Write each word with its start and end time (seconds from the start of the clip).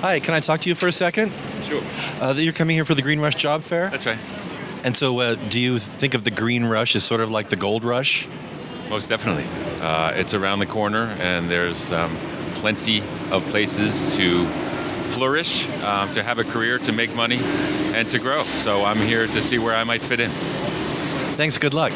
Hi, 0.00 0.20
can 0.20 0.32
I 0.32 0.38
talk 0.38 0.60
to 0.60 0.68
you 0.68 0.76
for 0.76 0.86
a 0.86 0.92
second? 0.92 1.32
Sure. 1.62 1.82
Uh, 2.20 2.32
you're 2.36 2.52
coming 2.52 2.76
here 2.76 2.84
for 2.84 2.94
the 2.94 3.02
Green 3.02 3.18
Rush 3.18 3.34
Job 3.34 3.64
Fair? 3.64 3.90
That's 3.90 4.06
right. 4.06 4.18
And 4.84 4.96
so, 4.96 5.18
uh, 5.18 5.34
do 5.34 5.60
you 5.60 5.78
think 5.78 6.14
of 6.14 6.22
the 6.22 6.30
Green 6.30 6.64
Rush 6.64 6.94
as 6.94 7.02
sort 7.02 7.20
of 7.20 7.32
like 7.32 7.48
the 7.48 7.56
Gold 7.56 7.82
Rush? 7.82 8.28
Most 8.88 9.08
definitely. 9.08 9.46
Uh, 9.80 10.12
it's 10.14 10.34
around 10.34 10.60
the 10.60 10.66
corner, 10.66 11.06
and 11.18 11.50
there's 11.50 11.90
um, 11.90 12.16
plenty 12.54 13.02
of 13.32 13.42
places 13.46 14.14
to 14.14 14.46
flourish, 15.10 15.68
um, 15.82 16.14
to 16.14 16.22
have 16.22 16.38
a 16.38 16.44
career, 16.44 16.78
to 16.78 16.92
make 16.92 17.12
money, 17.16 17.40
and 17.92 18.08
to 18.10 18.20
grow. 18.20 18.44
So 18.44 18.84
I'm 18.84 18.98
here 18.98 19.26
to 19.26 19.42
see 19.42 19.58
where 19.58 19.74
I 19.74 19.82
might 19.82 20.00
fit 20.02 20.20
in. 20.20 20.30
Thanks, 21.36 21.58
good 21.58 21.74
luck. 21.74 21.90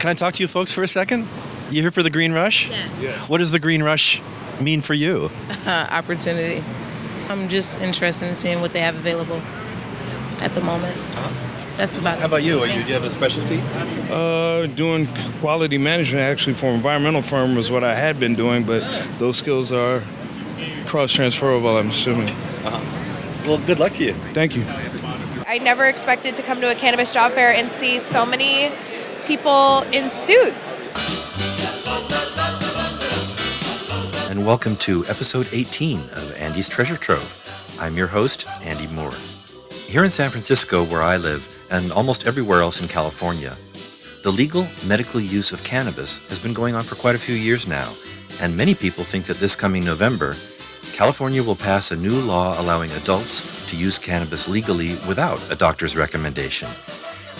Can 0.00 0.08
I 0.08 0.14
talk 0.14 0.34
to 0.34 0.42
you 0.42 0.48
folks 0.48 0.72
for 0.72 0.82
a 0.82 0.88
second? 0.88 1.28
You 1.70 1.82
here 1.82 1.92
for 1.92 2.02
the 2.02 2.10
Green 2.10 2.32
Rush? 2.32 2.68
Yes. 2.68 3.28
What 3.28 3.38
does 3.38 3.52
the 3.52 3.60
Green 3.60 3.84
Rush 3.84 4.20
mean 4.60 4.80
for 4.80 4.94
you? 4.94 5.30
Uh, 5.64 5.70
opportunity. 5.90 6.64
I'm 7.28 7.48
just 7.48 7.80
interested 7.80 8.28
in 8.28 8.34
seeing 8.34 8.60
what 8.60 8.72
they 8.72 8.80
have 8.80 8.94
available 8.94 9.40
at 10.40 10.54
the 10.54 10.60
moment. 10.60 10.96
That's 11.76 11.98
about 11.98 12.16
it. 12.16 12.20
How 12.20 12.26
about 12.26 12.42
you? 12.42 12.60
Are 12.60 12.66
you 12.66 12.82
do 12.82 12.88
you 12.88 12.94
have 12.94 13.04
a 13.04 13.10
specialty? 13.10 13.60
Uh, 14.10 14.66
doing 14.66 15.06
quality 15.40 15.76
management 15.76 16.22
actually 16.22 16.54
for 16.54 16.66
an 16.66 16.76
environmental 16.76 17.22
firm 17.22 17.54
was 17.54 17.70
what 17.70 17.84
I 17.84 17.94
had 17.94 18.18
been 18.18 18.34
doing, 18.34 18.64
but 18.64 18.82
those 19.18 19.36
skills 19.36 19.72
are 19.72 20.02
cross 20.86 21.12
transferable. 21.12 21.76
I'm 21.76 21.90
assuming. 21.90 22.34
Well, 23.46 23.58
good 23.58 23.78
luck 23.78 23.92
to 23.94 24.04
you. 24.04 24.14
Thank 24.32 24.56
you. 24.56 24.64
I 25.46 25.58
never 25.58 25.84
expected 25.84 26.34
to 26.36 26.42
come 26.42 26.60
to 26.62 26.70
a 26.70 26.74
cannabis 26.74 27.12
job 27.14 27.32
fair 27.32 27.54
and 27.54 27.70
see 27.70 27.98
so 27.98 28.26
many 28.26 28.72
people 29.26 29.82
in 29.92 30.10
suits. 30.10 30.88
Welcome 34.46 34.76
to 34.76 35.04
episode 35.08 35.44
18 35.50 35.98
of 35.98 36.36
Andy's 36.38 36.68
Treasure 36.68 36.96
Trove. 36.96 37.76
I'm 37.80 37.96
your 37.96 38.06
host, 38.06 38.46
Andy 38.62 38.86
Moore. 38.94 39.10
Here 39.88 40.04
in 40.04 40.08
San 40.08 40.30
Francisco, 40.30 40.84
where 40.84 41.02
I 41.02 41.16
live, 41.16 41.66
and 41.68 41.90
almost 41.90 42.28
everywhere 42.28 42.60
else 42.60 42.80
in 42.80 42.86
California, 42.86 43.56
the 44.22 44.30
legal 44.30 44.64
medical 44.86 45.20
use 45.20 45.50
of 45.50 45.64
cannabis 45.64 46.28
has 46.28 46.40
been 46.40 46.52
going 46.52 46.76
on 46.76 46.84
for 46.84 46.94
quite 46.94 47.16
a 47.16 47.18
few 47.18 47.34
years 47.34 47.66
now, 47.66 47.92
and 48.40 48.56
many 48.56 48.72
people 48.72 49.02
think 49.02 49.24
that 49.24 49.38
this 49.38 49.56
coming 49.56 49.84
November, 49.84 50.36
California 50.92 51.42
will 51.42 51.56
pass 51.56 51.90
a 51.90 51.96
new 51.96 52.14
law 52.20 52.54
allowing 52.60 52.92
adults 52.92 53.66
to 53.66 53.76
use 53.76 53.98
cannabis 53.98 54.46
legally 54.46 54.90
without 55.08 55.42
a 55.50 55.56
doctor's 55.56 55.96
recommendation. 55.96 56.68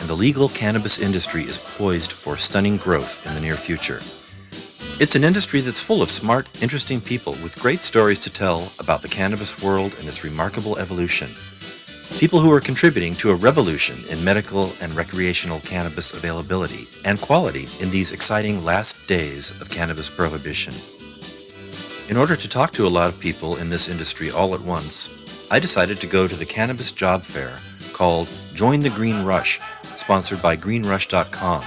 And 0.00 0.08
the 0.08 0.14
legal 0.14 0.48
cannabis 0.48 0.98
industry 0.98 1.42
is 1.42 1.56
poised 1.78 2.10
for 2.10 2.36
stunning 2.36 2.78
growth 2.78 3.24
in 3.28 3.34
the 3.36 3.40
near 3.40 3.54
future. 3.54 4.00
It's 4.98 5.14
an 5.14 5.24
industry 5.24 5.60
that's 5.60 5.82
full 5.82 6.00
of 6.00 6.10
smart, 6.10 6.48
interesting 6.62 7.02
people 7.02 7.34
with 7.42 7.60
great 7.60 7.82
stories 7.82 8.18
to 8.20 8.32
tell 8.32 8.72
about 8.78 9.02
the 9.02 9.08
cannabis 9.08 9.62
world 9.62 9.94
and 9.98 10.08
its 10.08 10.24
remarkable 10.24 10.78
evolution. 10.78 11.28
People 12.18 12.38
who 12.38 12.50
are 12.50 12.60
contributing 12.60 13.12
to 13.16 13.28
a 13.28 13.36
revolution 13.36 13.96
in 14.10 14.24
medical 14.24 14.72
and 14.80 14.94
recreational 14.94 15.60
cannabis 15.60 16.14
availability 16.14 16.88
and 17.04 17.20
quality 17.20 17.66
in 17.82 17.90
these 17.90 18.10
exciting 18.10 18.64
last 18.64 19.06
days 19.06 19.60
of 19.60 19.68
cannabis 19.68 20.08
prohibition. 20.08 20.72
In 22.08 22.16
order 22.16 22.34
to 22.34 22.48
talk 22.48 22.70
to 22.70 22.86
a 22.86 22.88
lot 22.88 23.12
of 23.12 23.20
people 23.20 23.56
in 23.56 23.68
this 23.68 23.90
industry 23.90 24.30
all 24.30 24.54
at 24.54 24.62
once, 24.62 25.46
I 25.50 25.58
decided 25.58 26.00
to 26.00 26.06
go 26.06 26.26
to 26.26 26.36
the 26.36 26.46
cannabis 26.46 26.90
job 26.90 27.20
fair 27.20 27.58
called 27.92 28.30
Join 28.54 28.80
the 28.80 28.88
Green 28.88 29.26
Rush, 29.26 29.60
sponsored 29.96 30.40
by 30.40 30.56
greenrush.com, 30.56 31.62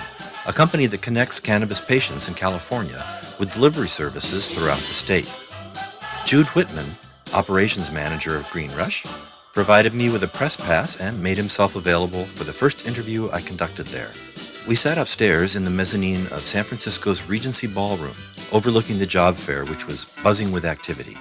a 0.48 0.54
company 0.54 0.88
that 0.88 1.04
connects 1.04 1.40
cannabis 1.40 1.80
patients 1.80 2.28
in 2.28 2.34
California 2.34 3.06
with 3.40 3.54
delivery 3.54 3.88
services 3.88 4.50
throughout 4.50 4.80
the 4.80 4.94
state. 4.94 5.32
Jude 6.26 6.48
Whitman, 6.48 6.86
operations 7.34 7.92
manager 7.92 8.36
of 8.36 8.50
Green 8.52 8.70
Rush, 8.72 9.06
provided 9.54 9.94
me 9.94 10.10
with 10.10 10.24
a 10.24 10.28
press 10.28 10.58
pass 10.58 11.00
and 11.02 11.24
made 11.24 11.38
himself 11.38 11.76
available 11.76 12.26
for 12.26 12.44
the 12.44 12.54
first 12.54 12.88
interview 12.88 13.30
I 13.32 13.42
conducted 13.42 13.88
there. 13.88 14.12
We 14.68 14.76
sat 14.76 14.98
upstairs 14.98 15.56
in 15.56 15.64
the 15.64 15.72
mezzanine 15.72 16.28
of 16.28 16.46
San 16.46 16.64
Francisco's 16.64 17.28
Regency 17.28 17.68
Ballroom, 17.68 18.14
overlooking 18.52 19.00
the 19.00 19.06
job 19.06 19.36
fair, 19.36 19.66
which 19.66 19.88
was 19.88 20.06
buzzing 20.24 20.52
with 20.52 20.66
activity. 20.66 21.18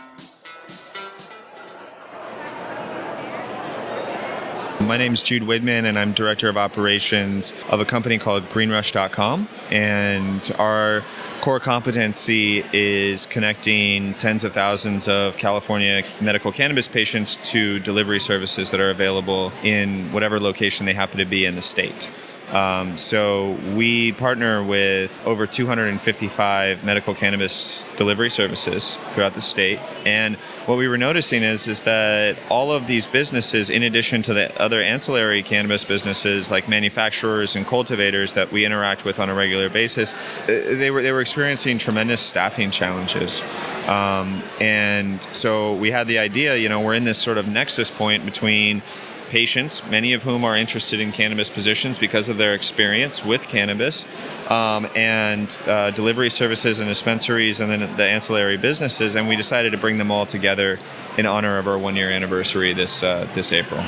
My 4.80 4.96
name 4.96 5.12
is 5.12 5.22
Jude 5.22 5.42
Widman, 5.42 5.84
and 5.84 5.98
I'm 5.98 6.12
director 6.12 6.48
of 6.48 6.56
operations 6.56 7.52
of 7.68 7.80
a 7.80 7.84
company 7.84 8.16
called 8.16 8.44
GreenRush.com. 8.44 9.48
And 9.70 10.52
our 10.58 11.04
core 11.40 11.60
competency 11.60 12.64
is 12.72 13.26
connecting 13.26 14.14
tens 14.14 14.44
of 14.44 14.54
thousands 14.54 15.08
of 15.08 15.36
California 15.36 16.04
medical 16.20 16.52
cannabis 16.52 16.86
patients 16.86 17.38
to 17.50 17.80
delivery 17.80 18.20
services 18.20 18.70
that 18.70 18.80
are 18.80 18.90
available 18.90 19.52
in 19.62 20.12
whatever 20.12 20.38
location 20.38 20.86
they 20.86 20.94
happen 20.94 21.18
to 21.18 21.26
be 21.26 21.44
in 21.44 21.56
the 21.56 21.62
state. 21.62 22.08
Um, 22.52 22.96
so 22.96 23.52
we 23.74 24.12
partner 24.12 24.62
with 24.64 25.10
over 25.26 25.46
255 25.46 26.82
medical 26.82 27.14
cannabis 27.14 27.84
delivery 27.96 28.30
services 28.30 28.96
throughout 29.12 29.34
the 29.34 29.40
state, 29.40 29.78
and 30.06 30.36
what 30.66 30.78
we 30.78 30.88
were 30.88 30.96
noticing 30.96 31.42
is 31.42 31.68
is 31.68 31.82
that 31.82 32.38
all 32.48 32.72
of 32.72 32.86
these 32.86 33.06
businesses, 33.06 33.68
in 33.68 33.82
addition 33.82 34.22
to 34.22 34.34
the 34.34 34.58
other 34.60 34.82
ancillary 34.82 35.42
cannabis 35.42 35.84
businesses 35.84 36.50
like 36.50 36.68
manufacturers 36.68 37.54
and 37.54 37.66
cultivators 37.66 38.32
that 38.32 38.50
we 38.50 38.64
interact 38.64 39.04
with 39.04 39.18
on 39.18 39.28
a 39.28 39.34
regular 39.34 39.68
basis, 39.68 40.14
uh, 40.14 40.46
they 40.46 40.90
were 40.90 41.02
they 41.02 41.12
were 41.12 41.20
experiencing 41.20 41.76
tremendous 41.76 42.20
staffing 42.20 42.70
challenges. 42.70 43.42
Um, 43.86 44.42
and 44.60 45.26
so 45.32 45.74
we 45.74 45.90
had 45.90 46.08
the 46.08 46.18
idea, 46.18 46.56
you 46.56 46.68
know, 46.68 46.80
we're 46.80 46.94
in 46.94 47.04
this 47.04 47.18
sort 47.18 47.38
of 47.38 47.48
nexus 47.48 47.90
point 47.90 48.24
between 48.24 48.82
patients, 49.28 49.82
many 49.84 50.12
of 50.12 50.22
whom 50.22 50.44
are 50.44 50.56
interested 50.56 51.00
in 51.00 51.12
cannabis 51.12 51.50
positions 51.50 51.98
because 51.98 52.28
of 52.28 52.36
their 52.36 52.54
experience 52.54 53.24
with 53.24 53.42
cannabis, 53.48 54.04
um, 54.48 54.88
and 54.96 55.58
uh, 55.66 55.90
delivery 55.90 56.30
services 56.30 56.80
and 56.80 56.88
dispensaries, 56.88 57.60
and 57.60 57.70
then 57.70 57.96
the 57.96 58.04
ancillary 58.04 58.56
businesses. 58.56 59.14
And 59.14 59.28
we 59.28 59.36
decided 59.36 59.70
to 59.70 59.78
bring 59.78 59.98
them 59.98 60.10
all 60.10 60.26
together 60.26 60.78
in 61.16 61.26
honor 61.26 61.58
of 61.58 61.68
our 61.68 61.78
one-year 61.78 62.10
anniversary 62.10 62.72
this 62.72 63.02
uh, 63.02 63.28
this 63.34 63.52
April. 63.52 63.84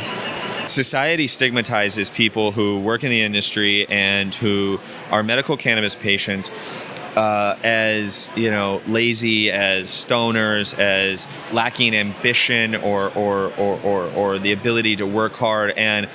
Society 0.69 1.27
stigmatizes 1.27 2.11
people 2.11 2.53
who 2.53 2.78
work 2.78 3.03
in 3.03 3.11
the 3.11 3.22
industry 3.22 3.89
and 3.89 4.33
who 4.37 4.78
are 5.11 5.25
medical 5.25 5.57
cannabis 5.57 5.97
patients 5.97 6.49
uh, 7.16 7.56
as 7.65 8.28
you 8.37 8.50
know 8.50 8.81
lazy 8.87 9.50
as 9.50 9.91
stoners 9.91 10.78
as 10.78 11.26
lacking 11.53 11.94
ambition 11.94 12.76
or 12.76 13.10
or, 13.16 13.53
or, 13.56 13.81
or 13.81 14.04
or 14.12 14.38
the 14.38 14.53
ability 14.53 14.97
to 14.97 15.06
work 15.06 15.32
hard 15.34 15.72
and 15.76 16.09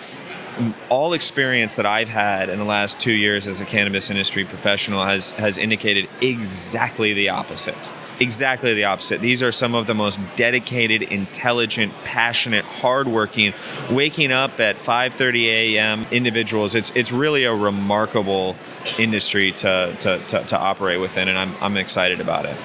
all 0.89 1.13
experience 1.13 1.75
that 1.75 1.85
I've 1.85 2.07
had 2.07 2.49
in 2.49 2.59
the 2.59 2.65
last 2.65 2.99
two 2.99 3.11
years 3.11 3.47
as 3.47 3.59
a 3.59 3.65
cannabis 3.65 4.09
industry 4.09 4.45
professional 4.45 5.05
has 5.05 5.31
has 5.31 5.57
indicated 5.57 6.09
exactly 6.21 7.13
the 7.13 7.29
opposite. 7.29 7.89
Exactly 8.19 8.73
the 8.73 8.85
opposite. 8.85 9.19
These 9.19 9.43
are 9.43 9.51
some 9.51 9.75
of 9.75 9.87
the 9.87 9.93
most 9.93 10.19
dedicated, 10.35 11.01
intelligent, 11.01 11.93
passionate, 12.05 12.65
hardworking, 12.65 13.53
waking 13.89 14.31
up 14.31 14.59
at 14.59 14.77
5:30 14.77 15.45
a.m. 15.47 16.05
individuals. 16.11 16.75
It's 16.75 16.91
it's 16.95 17.11
really 17.11 17.43
a 17.43 17.53
remarkable 17.53 18.55
industry 18.97 19.51
to 19.53 19.95
to, 19.99 20.19
to, 20.27 20.43
to 20.45 20.57
operate 20.57 21.01
within, 21.01 21.27
and 21.27 21.37
I'm 21.37 21.55
I'm 21.61 21.77
excited 21.77 22.21
about 22.21 22.45
it. 22.45 22.55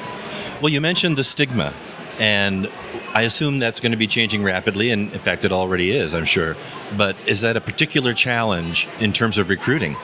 Well, 0.62 0.70
you 0.70 0.80
mentioned 0.80 1.16
the 1.16 1.24
stigma, 1.24 1.74
and 2.18 2.70
I 3.12 3.22
assume 3.22 3.58
that's 3.58 3.80
going 3.80 3.90
to 3.90 3.98
be 3.98 4.06
changing 4.06 4.44
rapidly, 4.44 4.90
and 4.90 5.12
in 5.12 5.20
fact, 5.20 5.44
it 5.44 5.52
already 5.52 5.90
is, 5.90 6.14
I'm 6.14 6.24
sure. 6.24 6.56
But 6.96 7.16
is 7.26 7.40
that 7.40 7.56
a 7.56 7.60
particular 7.60 8.14
challenge 8.14 8.88
in 9.00 9.12
terms 9.12 9.36
of 9.36 9.48
recruiting? 9.48 9.96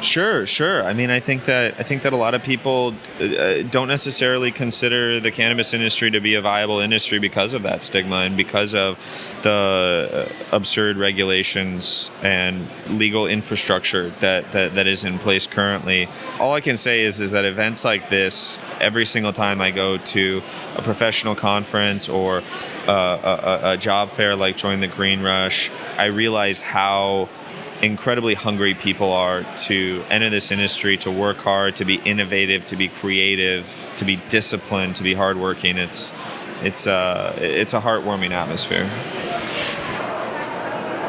Sure, 0.00 0.46
sure. 0.46 0.84
I 0.84 0.92
mean, 0.92 1.10
I 1.10 1.18
think 1.18 1.46
that 1.46 1.74
I 1.80 1.82
think 1.82 2.02
that 2.02 2.12
a 2.12 2.16
lot 2.16 2.34
of 2.34 2.42
people 2.44 2.94
uh, 3.20 3.62
don't 3.62 3.88
necessarily 3.88 4.52
consider 4.52 5.18
the 5.18 5.32
cannabis 5.32 5.74
industry 5.74 6.12
to 6.12 6.20
be 6.20 6.34
a 6.34 6.40
viable 6.40 6.78
industry 6.78 7.18
because 7.18 7.54
of 7.54 7.62
that 7.64 7.82
stigma 7.82 8.18
and 8.18 8.36
because 8.36 8.72
of 8.74 8.98
the 9.42 10.28
uh, 10.30 10.56
absurd 10.56 10.96
regulations 10.96 12.10
and 12.22 12.68
legal 12.88 13.26
infrastructure 13.26 14.10
that, 14.20 14.52
that 14.52 14.76
that 14.76 14.86
is 14.86 15.04
in 15.04 15.18
place 15.18 15.46
currently. 15.46 16.08
All 16.38 16.52
I 16.52 16.60
can 16.60 16.76
say 16.76 17.00
is 17.00 17.20
is 17.20 17.32
that 17.32 17.44
events 17.44 17.84
like 17.84 18.10
this, 18.10 18.58
every 18.80 19.06
single 19.06 19.32
time 19.32 19.60
I 19.60 19.72
go 19.72 19.98
to 19.98 20.42
a 20.76 20.82
professional 20.82 21.34
conference 21.34 22.08
or 22.08 22.43
uh, 22.86 23.62
a, 23.62 23.70
a, 23.72 23.76
job 23.76 24.10
fair 24.10 24.36
like 24.36 24.56
Join 24.56 24.80
the 24.80 24.88
Green 24.88 25.22
Rush, 25.22 25.70
I 25.96 26.06
realize 26.06 26.60
how 26.60 27.28
incredibly 27.82 28.34
hungry 28.34 28.74
people 28.74 29.12
are 29.12 29.44
to 29.56 30.04
enter 30.08 30.30
this 30.30 30.50
industry, 30.50 30.96
to 30.98 31.10
work 31.10 31.38
hard, 31.38 31.76
to 31.76 31.84
be 31.84 31.96
innovative, 31.96 32.64
to 32.66 32.76
be 32.76 32.88
creative, 32.88 33.90
to 33.96 34.04
be 34.04 34.16
disciplined, 34.28 34.96
to 34.96 35.02
be 35.02 35.14
hardworking. 35.14 35.76
It's 35.76 36.12
it's 36.62 36.86
a 36.86 37.34
it's 37.38 37.74
a 37.74 37.80
heartwarming 37.80 38.30
atmosphere. 38.30 38.84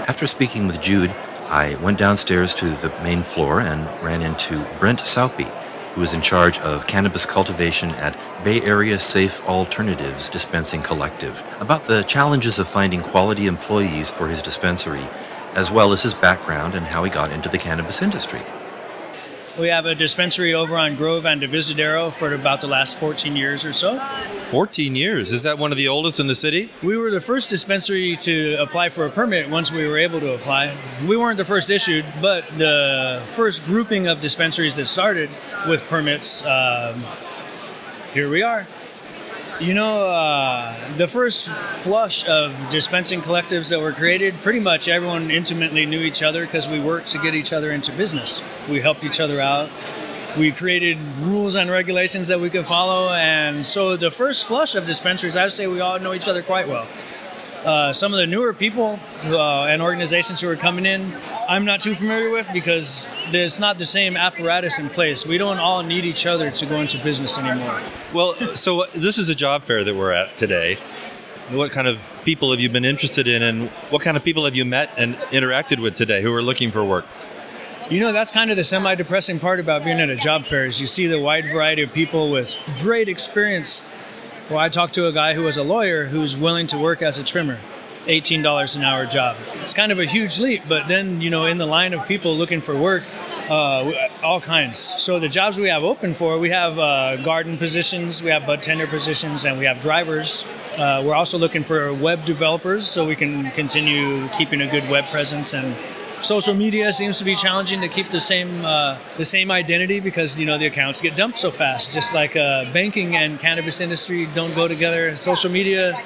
After 0.07 0.27
speaking 0.27 0.67
with 0.67 0.81
Jude, 0.81 1.09
I 1.49 1.75
went 1.81 1.97
downstairs 1.97 2.53
to 2.55 2.65
the 2.65 2.93
main 3.03 3.21
floor 3.21 3.61
and 3.61 3.85
ran 4.03 4.21
into 4.21 4.67
Brent 4.79 4.99
Saupy, 4.99 5.47
who 5.95 6.01
is 6.01 6.13
in 6.13 6.21
charge 6.21 6.59
of 6.59 6.86
cannabis 6.86 7.25
cultivation 7.25 7.89
at 7.92 8.21
Bay 8.44 8.62
Area 8.62 9.00
Safe 9.00 9.42
Alternatives 9.47 10.27
Dispensing 10.30 10.81
Collective, 10.81 11.42
about 11.62 11.86
the 11.86 12.03
challenges 12.03 12.59
of 12.59 12.68
finding 12.68 13.00
quality 13.00 13.47
employees 13.47 14.12
for 14.12 14.27
his 14.27 14.42
dispensary, 14.42 15.07
as 15.53 15.71
well 15.71 15.94
as 15.94 16.03
his 16.03 16.13
background 16.13 16.75
and 16.75 16.86
how 16.86 17.06
he 17.06 17.09
got 17.09 17.31
into 17.31 17.47
the 17.47 17.57
cannabis 17.57 18.01
industry. 18.01 18.42
We 19.57 19.69
have 19.69 19.86
a 19.86 19.96
dispensary 19.96 20.54
over 20.54 20.75
on 20.75 20.98
Grove 20.98 21.25
and 21.25 21.42
Divisadero 21.42 22.12
for 22.12 22.34
about 22.34 22.60
the 22.60 22.68
last 22.68 22.98
14 22.98 23.38
years 23.38 23.63
or 23.63 23.72
so. 23.72 23.98
14 24.50 24.96
years. 24.96 25.31
Is 25.31 25.44
that 25.44 25.57
one 25.57 25.72
of 25.72 25.78
the 25.78 25.88
oldest 25.88 26.19
in 26.19 26.28
the 26.28 26.36
city? 26.36 26.69
We 26.84 26.98
were 26.98 27.10
the 27.10 27.22
first 27.22 27.50
dispensary 27.50 28.18
to 28.18 28.56
apply 28.56 28.90
for 28.90 29.06
a 29.06 29.10
permit 29.10 29.50
once 29.50 29.72
we 29.72 29.88
were 29.88 29.98
able 29.98 30.19
to 30.19 30.34
apply. 30.34 30.75
We 31.07 31.16
weren't 31.16 31.38
the 31.38 31.46
first 31.46 31.69
issued, 31.69 32.06
but 32.22 32.44
the 32.57 33.24
first 33.28 33.63
grouping 33.63 34.07
of 34.07 34.19
dispensaries 34.19 34.75
that 34.75 34.88
started 34.88 35.30
with 35.69 35.81
permits. 35.84 36.44
Um, 36.44 37.06
here 38.13 38.30
we 38.30 38.42
are. 38.42 38.68
You 39.60 39.74
know, 39.74 40.02
uh, 40.10 40.98
the 40.98 41.07
first 41.07 41.50
flush 41.84 42.25
of 42.28 42.54
dispensing 42.69 43.22
collectives 43.22 43.69
that 43.69 43.80
were 43.80 43.94
created, 43.94 44.34
pretty 44.42 44.60
much 44.60 44.90
everyone 44.90 45.31
intimately 45.31 45.86
knew 45.86 46.02
each 46.02 46.22
other 46.22 46.46
because 46.46 46.68
we 46.68 46.78
worked 46.78 47.07
to 47.13 47.19
get 47.19 47.34
each 47.34 47.54
other 47.54 47.72
into 47.72 47.94
business. 47.94 48.42
We 48.69 48.81
helped 48.81 49.06
each 49.06 49.22
other 49.22 49.40
out. 49.40 49.69
We 50.38 50.52
created 50.52 50.98
rules 51.19 51.56
and 51.56 51.72
regulations 51.72 52.28
that 52.28 52.42
we 52.42 52.50
could 52.50 52.68
follow. 52.68 53.13
And 53.13 53.66
so 53.66 53.96
the 53.96 54.12
first 54.12 54.44
flush 54.46 54.75
of 54.75 54.86
dispensaries, 54.86 55.38
I 55.38 55.44
would 55.44 55.54
say 55.54 55.68
we 55.68 55.80
all 55.80 56.00
know 56.00 56.13
each 56.13 56.28
other 56.28 56.44
quite 56.44 56.68
well. 56.68 56.86
Uh, 57.63 57.94
some 57.94 58.13
of 58.13 58.19
the 58.19 58.28
newer 58.28 58.54
people 58.54 59.00
uh, 59.24 59.63
and 59.63 59.81
organizations 59.81 60.42
who 60.42 60.50
are 60.50 60.57
coming 60.57 60.86
in, 60.86 61.13
I'm 61.47 61.65
not 61.65 61.81
too 61.81 61.95
familiar 61.95 62.30
with 62.30 62.47
because 62.53 63.07
there's 63.31 63.59
not 63.59 63.77
the 63.77 63.86
same 63.86 64.18
apparatus 64.18 64.80
in 64.80 64.89
place. 64.89 65.25
We 65.25 65.38
don't 65.38 65.59
all 65.59 65.83
need 65.83 66.06
each 66.06 66.25
other 66.25 66.51
to 66.51 66.65
go 66.65 66.77
into 66.77 66.97
business 67.03 67.38
anymore. 67.38 67.81
Well, 68.13 68.36
so 68.56 68.81
uh, 68.81 68.88
this 68.94 69.18
is 69.18 69.30
a 69.30 69.36
job 69.36 69.63
fair 69.63 69.83
that 69.83 69.95
we're 69.95 70.12
at 70.12 70.36
today. 70.38 70.77
What 71.51 71.71
kind 71.71 71.88
of 71.88 72.07
people 72.24 72.51
have 72.51 72.59
you 72.59 72.69
been 72.69 72.86
interested 72.86 73.27
in, 73.27 73.44
and 73.44 73.69
what 73.92 74.01
kind 74.01 74.18
of 74.18 74.24
people 74.24 74.45
have 74.45 74.56
you 74.56 74.65
met 74.65 74.89
and 74.97 75.15
interacted 75.31 75.80
with 75.80 75.94
today 75.94 76.21
who 76.21 76.33
are 76.33 76.42
looking 76.42 76.71
for 76.71 76.83
work? 76.83 77.06
You 77.89 78.00
know, 78.00 78.12
that's 78.12 78.31
kind 78.31 78.50
of 78.50 78.57
the 78.57 78.63
semi 78.63 78.95
depressing 78.95 79.39
part 79.39 79.59
about 79.59 79.83
being 79.83 80.00
at 80.00 80.09
a 80.09 80.15
job 80.15 80.45
fair 80.45 80.65
is 80.65 80.81
you 80.81 80.88
see 80.88 81.06
the 81.06 81.19
wide 81.19 81.45
variety 81.45 81.83
of 81.83 81.94
people 81.94 82.31
with 82.31 82.56
great 82.81 83.07
experience 83.07 83.83
well, 84.47 84.59
I 84.59 84.69
talked 84.69 84.94
to 84.94 85.07
a 85.07 85.12
guy 85.12 85.33
who 85.33 85.42
was 85.42 85.57
a 85.57 85.63
lawyer 85.63 86.06
who's 86.06 86.38
willing 86.38 86.68
to 86.68 86.77
work 86.77 87.01
as 87.01 87.18
a 87.18 87.24
trimmer. 87.24 87.57
$18 88.06 88.75
an 88.75 88.84
hour 88.84 89.06
job. 89.06 89.38
It's 89.56 89.74
kind 89.74 89.92
of 89.92 90.00
a 90.00 90.06
huge 90.06 90.40
leap, 90.40 90.63
but 90.68 90.88
then, 90.88 91.22
you 91.22 91.30
know, 91.30 91.46
in 91.46 91.57
the 91.57 91.66
line 91.66 91.94
of 91.94 92.07
people 92.07 92.36
looking 92.36 92.62
for 92.62 92.78
work, 92.78 93.04
uh, 93.50 93.92
all 94.24 94.42
kinds. 94.42 94.80
So 94.80 95.19
the 95.19 95.30
jobs 95.30 95.60
we 95.60 95.69
have 95.69 95.84
open 95.84 96.13
for, 96.13 96.38
we 96.38 96.50
have 96.50 96.78
uh, 96.80 97.18
garden 97.24 97.57
positions, 97.57 98.24
we 98.24 98.30
have 98.31 98.46
bud 98.46 98.62
tender 98.63 98.88
positions, 98.88 99.46
and 99.46 99.57
we 99.57 99.66
have 99.66 99.80
drivers. 99.80 100.46
Uh, 100.78 101.04
we're 101.06 101.16
also 101.16 101.38
looking 101.38 101.63
for 101.63 101.94
web 101.94 102.25
developers 102.25 102.88
so 102.88 103.06
we 103.06 103.16
can 103.16 103.52
continue 103.52 104.28
keeping 104.30 104.62
a 104.62 104.68
good 104.68 104.90
web 104.90 105.10
presence 105.10 105.54
and 105.54 105.75
social 106.25 106.56
media 106.56 106.92
seems 106.92 107.19
to 107.19 107.24
be 107.24 107.36
challenging 107.36 107.81
to 107.81 107.88
keep 107.88 108.10
the 108.10 108.19
same 108.19 108.66
uh, 108.66 108.98
the 109.18 109.25
same 109.25 109.52
identity 109.52 110.00
because 110.00 110.40
you 110.40 110.46
know 110.46 110.57
the 110.57 110.66
accounts 110.66 111.00
get 111.00 111.16
dumped 111.16 111.38
so 111.38 111.52
fast. 111.52 111.94
Just 111.94 112.13
like 112.13 112.36
uh, 112.36 112.72
banking 112.74 113.16
and 113.16 113.40
cannabis 113.40 113.80
industry 113.80 114.25
don't 114.34 114.56
go 114.56 114.68
together. 114.68 115.16
Social 115.16 115.52
media, 115.52 116.02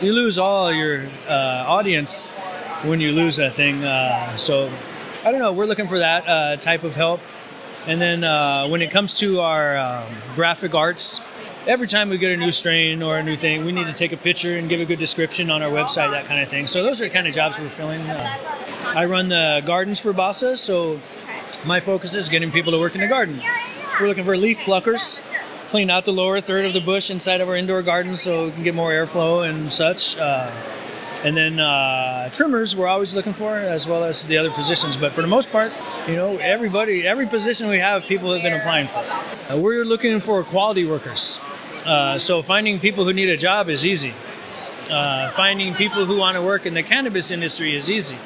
you 0.00 0.12
lose 0.12 0.38
all 0.38 0.72
your 0.72 1.06
uh, 1.28 1.64
audience 1.66 2.28
when 2.82 3.00
you 3.00 3.12
lose 3.12 3.36
that 3.36 3.54
thing. 3.54 3.84
Uh, 3.84 4.36
so 4.36 4.72
I 5.24 5.30
don't 5.30 5.40
know. 5.40 5.52
We're 5.52 5.66
looking 5.66 5.88
for 5.88 5.98
that 5.98 6.28
uh, 6.28 6.56
type 6.56 6.84
of 6.84 6.94
help. 6.94 7.20
And 7.86 8.00
then 8.00 8.22
uh, 8.22 8.68
when 8.68 8.82
it 8.82 8.90
comes 8.90 9.14
to 9.14 9.40
our 9.40 9.76
um, 9.76 10.14
graphic 10.34 10.74
arts, 10.74 11.20
every 11.66 11.86
time 11.86 12.08
we 12.08 12.18
get 12.18 12.30
a 12.30 12.36
new 12.36 12.52
strain 12.52 13.02
or 13.02 13.18
a 13.18 13.22
new 13.22 13.36
thing, 13.36 13.64
we 13.64 13.72
need 13.72 13.86
to 13.86 13.92
take 13.92 14.12
a 14.12 14.16
picture 14.16 14.56
and 14.56 14.68
give 14.68 14.80
a 14.80 14.84
good 14.84 14.98
description 14.98 15.50
on 15.50 15.62
our 15.62 15.70
website, 15.70 16.10
that 16.10 16.26
kind 16.26 16.42
of 16.42 16.48
thing. 16.48 16.66
So 16.66 16.82
those 16.82 17.00
are 17.00 17.04
the 17.04 17.10
kind 17.10 17.26
of 17.26 17.34
jobs 17.34 17.58
we're 17.58 17.70
filling. 17.70 18.02
Uh, 18.02 18.36
I 18.94 19.04
run 19.06 19.28
the 19.28 19.62
gardens 19.64 19.98
for 19.98 20.12
Basa, 20.12 20.56
so 20.56 21.00
my 21.64 21.80
focus 21.80 22.14
is 22.14 22.28
getting 22.28 22.50
people 22.50 22.72
to 22.72 22.78
work 22.78 22.94
in 22.94 23.00
the 23.00 23.08
garden. 23.08 23.40
We're 24.00 24.08
looking 24.08 24.24
for 24.24 24.36
leaf 24.36 24.58
pluckers, 24.58 25.20
clean 25.68 25.90
out 25.90 26.04
the 26.06 26.12
lower 26.12 26.40
third 26.40 26.64
of 26.64 26.72
the 26.72 26.80
bush 26.80 27.10
inside 27.10 27.40
of 27.40 27.48
our 27.48 27.54
indoor 27.54 27.82
garden 27.82 28.16
so 28.16 28.46
we 28.46 28.52
can 28.52 28.64
get 28.64 28.74
more 28.74 28.90
airflow 28.90 29.48
and 29.48 29.70
such. 29.72 30.16
Uh, 30.16 30.50
and 31.22 31.36
then 31.36 31.60
uh, 31.60 32.30
trimmers 32.30 32.74
we're 32.74 32.86
always 32.86 33.14
looking 33.14 33.34
for, 33.34 33.56
as 33.56 33.86
well 33.86 34.02
as 34.02 34.26
the 34.26 34.38
other 34.38 34.50
positions. 34.50 34.96
But 34.96 35.12
for 35.12 35.20
the 35.20 35.28
most 35.28 35.52
part, 35.52 35.72
you 36.06 36.16
know, 36.16 36.38
everybody, 36.38 37.06
every 37.06 37.26
position 37.26 37.68
we 37.68 37.78
have, 37.78 38.04
people 38.04 38.32
have 38.32 38.42
been 38.42 38.54
applying 38.54 38.88
for. 38.88 39.04
Uh, 39.52 39.56
we're 39.58 39.84
looking 39.84 40.20
for 40.20 40.42
quality 40.42 40.86
workers. 40.86 41.38
Uh, 41.84 42.18
so 42.18 42.42
finding 42.42 42.80
people 42.80 43.04
who 43.04 43.12
need 43.12 43.28
a 43.28 43.36
job 43.36 43.68
is 43.68 43.84
easy. 43.84 44.14
Uh, 44.88 45.30
finding 45.32 45.74
people 45.74 46.06
who 46.06 46.16
want 46.16 46.34
to 46.34 46.42
work 46.42 46.64
in 46.64 46.74
the 46.74 46.82
cannabis 46.82 47.30
industry 47.30 47.76
is 47.76 47.90
easy 47.90 48.16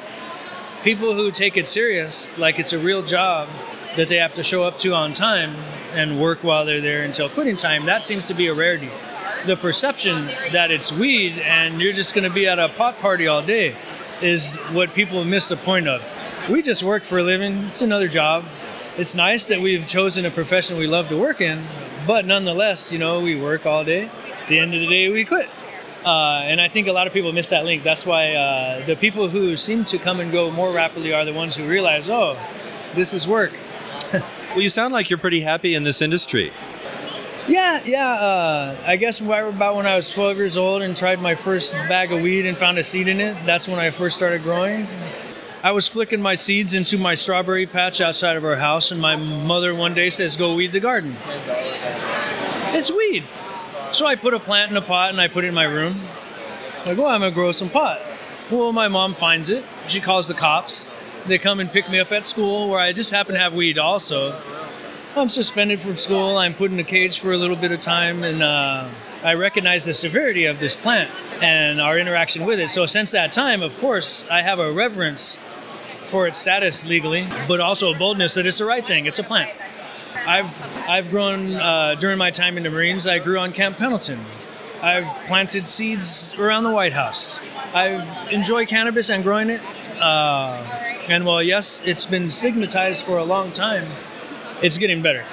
people 0.83 1.15
who 1.15 1.31
take 1.31 1.55
it 1.55 1.65
serious, 1.65 2.27
like 2.37 2.59
it's 2.59 2.73
a 2.73 2.77
real 2.77 3.01
job 3.01 3.47
that 3.95 4.09
they 4.09 4.17
have 4.17 4.33
to 4.33 4.43
show 4.43 4.63
up 4.63 4.77
to 4.77 4.93
on 4.93 5.13
time 5.13 5.55
and 5.93 6.19
work 6.19 6.43
while 6.43 6.65
they're 6.65 6.81
there 6.81 7.03
until 7.03 7.29
quitting 7.29 7.57
time, 7.57 7.85
that 7.85 8.03
seems 8.03 8.25
to 8.27 8.33
be 8.33 8.47
a 8.47 8.53
rarity. 8.53 8.89
The 9.45 9.55
perception 9.55 10.27
that 10.51 10.71
it's 10.71 10.91
weed 10.91 11.39
and 11.39 11.81
you're 11.81 11.93
just 11.93 12.13
going 12.13 12.23
to 12.23 12.33
be 12.33 12.47
at 12.47 12.59
a 12.59 12.69
pot 12.69 12.97
party 12.99 13.27
all 13.27 13.41
day 13.41 13.75
is 14.21 14.57
what 14.71 14.93
people 14.93 15.23
miss 15.25 15.47
the 15.47 15.57
point 15.57 15.87
of. 15.87 16.01
We 16.49 16.61
just 16.61 16.83
work 16.83 17.03
for 17.03 17.19
a 17.19 17.23
living, 17.23 17.65
it's 17.65 17.81
another 17.81 18.07
job. 18.07 18.45
It's 18.97 19.15
nice 19.15 19.45
that 19.45 19.59
we've 19.59 19.87
chosen 19.87 20.25
a 20.25 20.31
profession 20.31 20.77
we 20.77 20.87
love 20.87 21.09
to 21.09 21.17
work 21.17 21.41
in, 21.41 21.65
but 22.05 22.25
nonetheless, 22.25 22.91
you 22.91 22.99
know, 22.99 23.21
we 23.21 23.35
work 23.35 23.65
all 23.65 23.83
day. 23.83 24.05
At 24.41 24.47
the 24.47 24.59
end 24.59 24.73
of 24.73 24.81
the 24.81 24.87
day, 24.87 25.09
we 25.09 25.25
quit. 25.25 25.49
Uh, 26.05 26.41
and 26.43 26.59
I 26.59 26.67
think 26.67 26.87
a 26.87 26.91
lot 26.91 27.07
of 27.07 27.13
people 27.13 27.31
miss 27.31 27.49
that 27.49 27.63
link. 27.63 27.83
That's 27.83 28.05
why 28.05 28.33
uh, 28.33 28.85
the 28.85 28.95
people 28.95 29.29
who 29.29 29.55
seem 29.55 29.85
to 29.85 29.97
come 29.97 30.19
and 30.19 30.31
go 30.31 30.51
more 30.51 30.71
rapidly 30.71 31.13
are 31.13 31.23
the 31.23 31.33
ones 31.33 31.55
who 31.55 31.65
realize, 31.65 32.09
oh, 32.09 32.37
this 32.93 33.13
is 33.13 33.27
work. 33.27 33.53
Well, 34.53 34.61
you 34.61 34.69
sound 34.69 34.93
like 34.93 35.09
you're 35.09 35.19
pretty 35.19 35.41
happy 35.41 35.75
in 35.75 35.83
this 35.83 36.01
industry. 36.01 36.51
Yeah, 37.47 37.81
yeah. 37.85 38.07
Uh, 38.07 38.77
I 38.85 38.95
guess 38.95 39.19
about 39.19 39.75
when 39.75 39.85
I 39.85 39.95
was 39.95 40.11
12 40.11 40.37
years 40.37 40.57
old 40.57 40.81
and 40.81 40.95
tried 40.95 41.19
my 41.19 41.35
first 41.35 41.73
bag 41.73 42.11
of 42.11 42.21
weed 42.21 42.45
and 42.45 42.57
found 42.57 42.77
a 42.77 42.83
seed 42.83 43.07
in 43.07 43.19
it, 43.19 43.35
that's 43.45 43.67
when 43.67 43.79
I 43.79 43.91
first 43.91 44.15
started 44.15 44.43
growing. 44.43 44.87
I 45.61 45.71
was 45.71 45.87
flicking 45.87 46.21
my 46.21 46.35
seeds 46.35 46.73
into 46.73 46.97
my 46.97 47.15
strawberry 47.15 47.65
patch 47.65 48.01
outside 48.01 48.37
of 48.37 48.45
our 48.45 48.55
house, 48.55 48.91
and 48.91 48.99
my 49.01 49.15
mother 49.15 49.73
one 49.73 49.93
day 49.93 50.09
says, 50.09 50.37
Go 50.37 50.55
weed 50.55 50.71
the 50.71 50.79
garden. 50.79 51.15
It's 52.75 52.91
weed. 52.91 53.25
So 53.91 54.05
I 54.05 54.15
put 54.15 54.33
a 54.33 54.39
plant 54.39 54.71
in 54.71 54.77
a 54.77 54.81
pot 54.81 55.11
and 55.11 55.21
I 55.21 55.27
put 55.27 55.43
it 55.43 55.49
in 55.49 55.53
my 55.53 55.65
room. 55.65 56.01
Like, 56.85 56.97
well, 56.97 57.07
I'm 57.07 57.21
gonna 57.21 57.31
grow 57.31 57.51
some 57.51 57.69
pot. 57.69 58.01
Well, 58.51 58.73
my 58.73 58.87
mom 58.87 59.15
finds 59.15 59.51
it. 59.51 59.63
She 59.87 60.01
calls 60.01 60.27
the 60.27 60.33
cops. 60.33 60.87
They 61.25 61.37
come 61.37 61.59
and 61.61 61.71
pick 61.71 61.89
me 61.89 61.99
up 61.99 62.11
at 62.11 62.25
school 62.25 62.69
where 62.69 62.79
I 62.79 62.91
just 62.91 63.11
happen 63.11 63.35
to 63.35 63.39
have 63.39 63.53
weed 63.53 63.77
also. 63.77 64.39
I'm 65.15 65.29
suspended 65.29 65.81
from 65.81 65.95
school. 65.95 66.37
I'm 66.37 66.53
put 66.53 66.71
in 66.71 66.79
a 66.79 66.83
cage 66.83 67.19
for 67.19 67.31
a 67.31 67.37
little 67.37 67.55
bit 67.55 67.71
of 67.71 67.79
time, 67.79 68.23
and 68.23 68.41
uh, 68.41 68.89
I 69.23 69.35
recognize 69.35 69.85
the 69.85 69.93
severity 69.93 70.45
of 70.45 70.59
this 70.59 70.75
plant 70.75 71.11
and 71.41 71.79
our 71.79 71.97
interaction 71.97 72.45
with 72.45 72.59
it. 72.59 72.71
So, 72.71 72.85
since 72.85 73.11
that 73.11 73.31
time, 73.31 73.61
of 73.61 73.77
course, 73.77 74.25
I 74.29 74.41
have 74.41 74.59
a 74.59 74.71
reverence 74.71 75.37
for 76.05 76.27
its 76.27 76.39
status 76.39 76.85
legally, 76.85 77.27
but 77.47 77.59
also 77.59 77.93
a 77.93 77.97
boldness 77.97 78.33
that 78.33 78.45
it's 78.45 78.57
the 78.57 78.65
right 78.65 78.85
thing. 78.85 79.05
It's 79.05 79.19
a 79.19 79.23
plant. 79.23 79.51
I've 80.25 80.67
I've 80.89 81.09
grown 81.09 81.53
uh, 81.53 81.95
during 81.95 82.17
my 82.17 82.31
time 82.31 82.57
in 82.57 82.63
the 82.63 82.69
Marines. 82.69 83.07
I 83.07 83.19
grew 83.19 83.37
on 83.37 83.53
Camp 83.53 83.77
Pendleton. 83.77 84.25
I've 84.81 85.27
planted 85.27 85.67
seeds 85.67 86.33
around 86.37 86.65
the 86.65 86.73
White 86.73 86.93
House. 86.93 87.39
I 87.73 88.29
enjoy 88.29 88.65
cannabis 88.65 89.09
and 89.09 89.23
growing 89.23 89.49
it. 89.49 89.61
Uh, 89.99 90.63
and 91.09 91.25
while 91.25 91.43
yes, 91.43 91.81
it's 91.85 92.05
been 92.05 92.29
stigmatized 92.29 93.03
for 93.03 93.17
a 93.17 93.23
long 93.23 93.51
time, 93.51 93.87
it's 94.61 94.77
getting 94.77 95.01
better. 95.01 95.25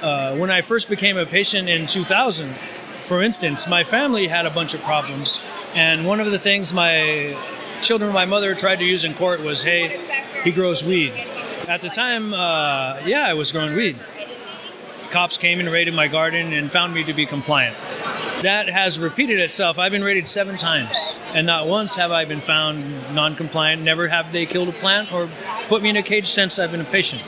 Uh, 0.00 0.34
when 0.36 0.50
I 0.50 0.62
first 0.62 0.88
became 0.88 1.16
a 1.16 1.26
patient 1.26 1.68
in 1.68 1.86
2000, 1.86 2.56
for 3.02 3.22
instance, 3.22 3.68
my 3.68 3.84
family 3.84 4.26
had 4.26 4.46
a 4.46 4.50
bunch 4.50 4.74
of 4.74 4.80
problems, 4.82 5.40
and 5.74 6.06
one 6.06 6.20
of 6.20 6.30
the 6.30 6.38
things 6.38 6.72
my 6.72 7.36
children, 7.82 8.12
my 8.12 8.24
mother 8.24 8.54
tried 8.54 8.78
to 8.80 8.84
use 8.84 9.04
in 9.04 9.14
court 9.14 9.40
was, 9.40 9.62
"Hey, 9.62 10.00
he 10.44 10.50
grows 10.50 10.84
weed." 10.84 11.12
At 11.68 11.82
the 11.82 11.88
time, 11.88 12.34
uh, 12.34 12.98
yeah, 13.04 13.26
I 13.26 13.34
was 13.34 13.52
growing 13.52 13.76
weed. 13.76 13.98
Cops 15.12 15.36
came 15.36 15.60
and 15.60 15.70
raided 15.70 15.94
my 15.94 16.08
garden 16.08 16.54
and 16.54 16.72
found 16.72 16.94
me 16.94 17.04
to 17.04 17.12
be 17.12 17.26
compliant. 17.26 17.76
That 18.42 18.68
has 18.68 18.98
repeated 18.98 19.38
itself. 19.38 19.78
I've 19.78 19.92
been 19.92 20.02
raided 20.02 20.26
seven 20.26 20.56
times, 20.56 21.20
and 21.34 21.46
not 21.46 21.68
once 21.68 21.94
have 21.96 22.10
I 22.10 22.24
been 22.24 22.40
found 22.40 23.14
non-compliant. 23.14 23.82
Never 23.82 24.08
have 24.08 24.32
they 24.32 24.46
killed 24.46 24.70
a 24.70 24.72
plant 24.72 25.12
or 25.12 25.28
put 25.68 25.82
me 25.82 25.90
in 25.90 25.96
a 25.96 26.02
cage 26.02 26.26
since 26.26 26.58
I've 26.58 26.72
been 26.72 26.80
a 26.80 26.84
patient, 26.84 27.22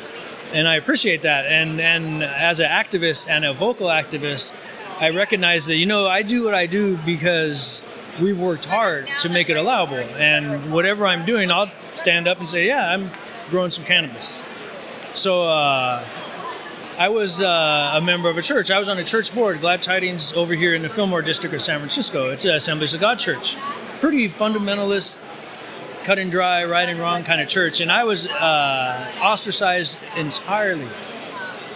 and 0.53 0.67
I 0.67 0.77
appreciate 0.77 1.23
that. 1.23 1.45
And 1.45 1.81
and 1.81 2.25
as 2.25 2.59
an 2.59 2.71
activist 2.71 3.29
and 3.29 3.45
a 3.45 3.53
vocal 3.53 3.89
activist, 3.89 4.53
I 4.99 5.11
recognize 5.11 5.67
that 5.67 5.77
you 5.77 5.87
know 5.87 6.09
I 6.09 6.23
do 6.23 6.43
what 6.43 6.55
I 6.55 6.67
do 6.67 6.97
because 7.05 7.83
we've 8.21 8.39
worked 8.39 8.65
hard 8.65 9.09
to 9.21 9.29
make 9.29 9.51
it 9.51 9.57
allowable. 9.57 9.99
And 9.99 10.73
whatever 10.73 11.07
I'm 11.07 11.27
doing, 11.27 11.51
I'll 11.51 11.71
stand 11.93 12.27
up 12.27 12.39
and 12.39 12.49
say, 12.49 12.67
yeah, 12.67 12.91
I'm 12.91 13.11
growing 13.51 13.71
some 13.71 13.85
cannabis. 13.85 14.43
So 15.15 15.45
uh, 15.45 16.05
I 16.97 17.09
was 17.09 17.43
uh, 17.43 17.91
a 17.95 18.01
member 18.01 18.29
of 18.29 18.39
a 18.39 18.43
church. 18.43 18.71
I 18.71 18.79
was 18.79 18.89
on 18.89 18.99
a 18.99 19.05
church 19.05 19.35
board, 19.35 19.61
Glad 19.61 19.83
Tidings, 19.83 20.33
over 20.33 20.55
here 20.55 20.75
in 20.75 20.83
the 20.83 20.89
Fillmore 20.89 21.23
district 21.23 21.53
of 21.53 21.61
San 21.61 21.81
Francisco. 21.81 22.31
It's 22.31 22.45
an 22.45 22.53
Assemblies 22.53 22.95
of 22.95 23.01
God 23.01 23.19
church. 23.19 23.57
Pretty 24.01 24.29
fundamentalist, 24.29 25.17
cut 26.05 26.21
and 26.21 26.31
dry, 26.31 26.65
right 26.65 26.89
and 26.89 27.01
wrong 27.01 27.25
kind 27.25 27.41
of 27.41 27.49
church. 27.49 27.81
And 27.81 27.91
I 27.91 28.05
was 28.05 28.29
uh, 28.29 29.13
ostracized 29.21 29.97
entirely 30.17 30.89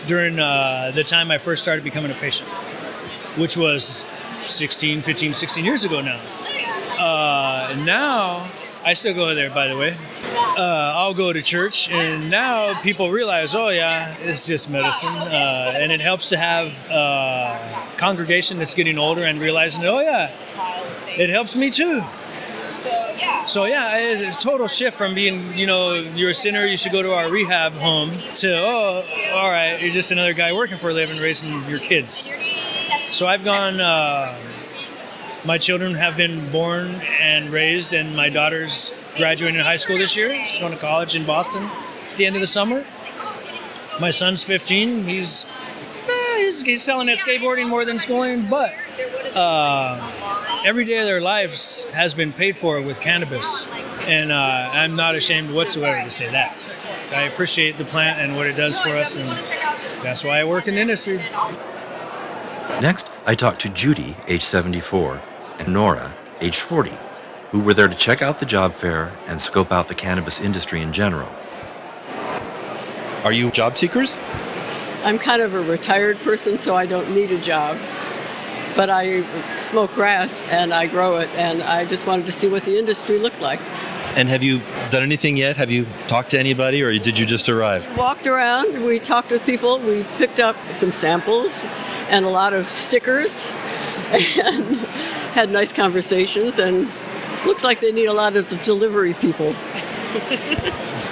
during 0.06 0.38
uh, 0.38 0.92
the 0.94 1.02
time 1.02 1.32
I 1.32 1.38
first 1.38 1.62
started 1.62 1.82
becoming 1.82 2.12
a 2.12 2.14
patient, 2.14 2.48
which 3.37 3.56
was 3.56 4.04
16, 4.44 5.02
15, 5.02 5.32
16 5.32 5.64
years 5.64 5.84
ago 5.84 6.00
now. 6.00 6.20
Uh, 6.96 7.75
now, 7.84 8.48
I 8.88 8.95
still 8.95 9.12
go 9.12 9.35
there, 9.35 9.50
by 9.50 9.68
the 9.68 9.76
way. 9.76 9.99
Uh, 10.57 10.62
I'll 10.97 11.12
go 11.12 11.30
to 11.30 11.42
church, 11.42 11.90
and 11.90 12.30
now 12.30 12.80
people 12.80 13.11
realize, 13.11 13.54
oh 13.54 13.68
yeah, 13.68 14.16
it's 14.16 14.47
just 14.47 14.71
medicine, 14.71 15.11
uh, 15.14 15.75
and 15.76 15.92
it 15.92 16.00
helps 16.00 16.30
to 16.30 16.38
have 16.38 16.73
a 16.88 17.87
congregation 17.99 18.57
that's 18.57 18.75
getting 18.75 18.97
older 18.97 19.25
and 19.25 19.42
realizing, 19.42 19.85
oh 19.85 20.00
yeah, 20.00 20.33
it 21.07 21.28
helps 21.28 21.54
me 21.54 21.68
too. 21.71 22.02
So 23.47 23.66
yeah, 23.66 23.99
it's 23.99 24.38
a 24.38 24.40
total 24.40 24.68
shift 24.68 24.97
from 24.97 25.14
being, 25.14 25.52
you 25.52 25.66
know, 25.66 25.92
you're 25.92 26.30
a 26.30 26.35
sinner, 26.35 26.64
you 26.64 26.78
should 26.78 26.92
go 26.92 27.02
to 27.02 27.12
our 27.12 27.30
rehab 27.30 27.75
home, 27.75 28.18
to 28.37 28.57
oh, 28.57 29.04
all 29.35 29.50
right, 29.50 29.83
you're 29.83 29.92
just 29.92 30.12
another 30.12 30.33
guy 30.33 30.54
working 30.54 30.78
for 30.78 30.88
a 30.88 30.95
living, 30.95 31.18
raising 31.18 31.62
your 31.68 31.78
kids. 31.78 32.30
So 33.12 33.26
I've 33.26 33.45
gone. 33.45 33.83
Uh, 33.83 34.38
my 35.45 35.59
children 35.59 35.95
have 35.95 36.16
been 36.16 36.50
born 36.50 36.97
and 37.21 37.50
raised, 37.50 37.92
and 37.95 38.14
my 38.16 38.28
daughter's 38.28 38.92
graduating 39.16 39.61
high 39.61 39.76
school 39.76 39.99
this 39.99 40.16
year. 40.16 40.35
She's 40.47 40.59
going 40.59 40.73
to 40.73 40.78
college 40.78 41.16
in 41.16 41.25
Boston 41.25 41.64
at 41.64 42.16
the 42.16 42.26
end 42.26 42.37
of 42.37 42.40
the 42.40 42.47
summer. 42.47 42.85
My 44.00 44.11
son's 44.11 44.42
15. 44.42 45.04
He's 45.04 45.45
eh, 46.09 46.38
he's, 46.38 46.62
he's 46.62 46.83
selling 46.83 47.09
at 47.09 47.18
skateboarding 47.18 47.68
more 47.68 47.85
than 47.85 47.99
schooling, 47.99 48.49
but 48.49 48.75
uh, 49.35 50.62
every 50.64 50.85
day 50.85 50.99
of 50.99 51.07
their 51.07 51.21
lives 51.21 51.85
has 51.92 52.14
been 52.14 52.33
paid 52.33 52.57
for 52.57 52.80
with 52.80 53.00
cannabis, 53.00 53.66
and 54.02 54.33
uh, 54.33 54.71
I'm 54.73 54.97
not 54.97 55.14
ashamed 55.14 55.50
whatsoever 55.50 56.02
to 56.02 56.11
say 56.11 56.30
that. 56.30 56.57
I 57.11 57.23
appreciate 57.23 57.78
the 57.78 57.85
plant 57.85 58.21
and 58.21 58.37
what 58.37 58.47
it 58.47 58.52
does 58.52 58.78
for 58.78 58.90
us, 58.90 59.16
and 59.16 59.30
that's 60.02 60.25
why 60.25 60.40
I 60.40 60.45
work 60.45 60.68
in 60.68 60.75
the 60.75 60.80
industry. 60.80 61.18
Next, 62.80 63.23
I 63.26 63.35
talked 63.35 63.61
to 63.62 63.71
Judy, 63.71 64.14
age 64.28 64.42
74, 64.42 65.23
and 65.58 65.72
Nora, 65.72 66.14
age 66.40 66.58
40, 66.58 66.92
who 67.50 67.62
were 67.62 67.74
there 67.74 67.88
to 67.88 67.96
check 67.96 68.22
out 68.22 68.38
the 68.38 68.46
job 68.46 68.72
fair 68.72 69.12
and 69.26 69.40
scope 69.40 69.72
out 69.72 69.88
the 69.88 69.94
cannabis 69.94 70.40
industry 70.40 70.80
in 70.80 70.92
general. 70.92 71.28
Are 73.24 73.32
you 73.32 73.50
job 73.50 73.76
seekers? 73.76 74.20
I'm 75.02 75.18
kind 75.18 75.42
of 75.42 75.54
a 75.54 75.60
retired 75.60 76.18
person, 76.18 76.58
so 76.58 76.76
I 76.76 76.86
don't 76.86 77.14
need 77.14 77.32
a 77.32 77.40
job. 77.40 77.78
But 78.76 78.90
I 78.90 79.58
smoke 79.58 79.92
grass 79.94 80.44
and 80.44 80.72
I 80.72 80.86
grow 80.86 81.16
it, 81.16 81.28
and 81.30 81.62
I 81.62 81.84
just 81.84 82.06
wanted 82.06 82.26
to 82.26 82.32
see 82.32 82.48
what 82.48 82.64
the 82.64 82.78
industry 82.78 83.18
looked 83.18 83.40
like. 83.40 83.60
And 84.16 84.28
have 84.28 84.42
you 84.42 84.60
done 84.90 85.02
anything 85.02 85.36
yet? 85.36 85.56
Have 85.56 85.70
you 85.70 85.86
talked 86.06 86.30
to 86.30 86.38
anybody, 86.38 86.82
or 86.82 86.96
did 86.98 87.18
you 87.18 87.26
just 87.26 87.48
arrive? 87.48 87.86
Walked 87.96 88.26
around, 88.26 88.84
we 88.84 88.98
talked 88.98 89.30
with 89.30 89.44
people, 89.44 89.78
we 89.80 90.04
picked 90.16 90.40
up 90.40 90.56
some 90.72 90.92
samples 90.92 91.64
and 92.08 92.24
a 92.24 92.28
lot 92.28 92.52
of 92.52 92.68
stickers, 92.68 93.44
and 94.08 94.76
had 95.38 95.52
nice 95.52 95.73
conversations. 95.73 96.59
And 96.59 96.90
looks 97.47 97.62
like 97.62 97.80
they 97.80 97.92
need 97.92 98.07
a 98.07 98.12
lot 98.12 98.35
of 98.35 98.49
the 98.49 98.57
delivery 98.57 99.14
people. 99.14 99.54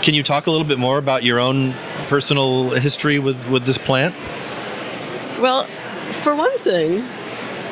Can 0.03 0.15
you 0.15 0.25
talk 0.25 0.49
a 0.49 0.51
little 0.51 0.67
bit 0.67 0.81
more 0.81 0.99
about 0.99 1.23
your 1.23 1.39
own 1.39 1.75
personal 2.09 2.71
history 2.71 3.21
with, 3.21 3.47
with 3.47 3.67
this 3.67 3.79
plant? 3.79 4.17
Well, 5.41 5.69
for 6.23 6.35
one 6.35 6.59
thing, 6.59 7.03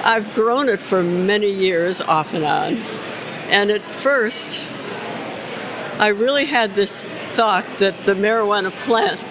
I've 0.05 0.33
grown 0.33 0.69
it 0.69 0.81
for 0.81 1.03
many 1.03 1.51
years 1.51 2.01
off 2.01 2.33
and 2.33 2.45
on. 2.45 2.77
And 3.49 3.73
at 3.73 3.83
first, 3.93 4.69
I 5.99 6.09
really 6.09 6.45
had 6.45 6.77
this 6.77 7.07
thought 7.35 7.67
that 7.81 8.07
the 8.07 8.15
marijuana 8.15 8.71
plant 8.83 9.25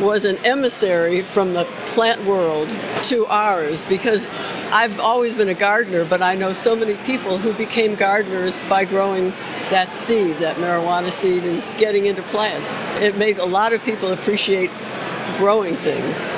was 0.00 0.24
an 0.24 0.38
emissary 0.44 1.22
from 1.22 1.54
the 1.54 1.64
plant 1.86 2.24
world 2.24 2.68
to 3.02 3.26
ours 3.26 3.84
because 3.84 4.26
I've 4.70 5.00
always 5.00 5.34
been 5.34 5.48
a 5.48 5.54
gardener, 5.54 6.04
but 6.04 6.22
I 6.22 6.34
know 6.34 6.52
so 6.52 6.76
many 6.76 6.94
people 7.04 7.38
who 7.38 7.52
became 7.52 7.94
gardeners 7.94 8.60
by 8.68 8.84
growing 8.84 9.30
that 9.70 9.92
seed, 9.92 10.38
that 10.38 10.56
marijuana 10.56 11.12
seed, 11.12 11.44
and 11.44 11.62
getting 11.78 12.06
into 12.06 12.22
plants. 12.24 12.80
It 13.00 13.16
made 13.16 13.38
a 13.38 13.46
lot 13.46 13.72
of 13.72 13.82
people 13.82 14.12
appreciate 14.12 14.70
growing 15.36 15.76
things. 15.78 16.32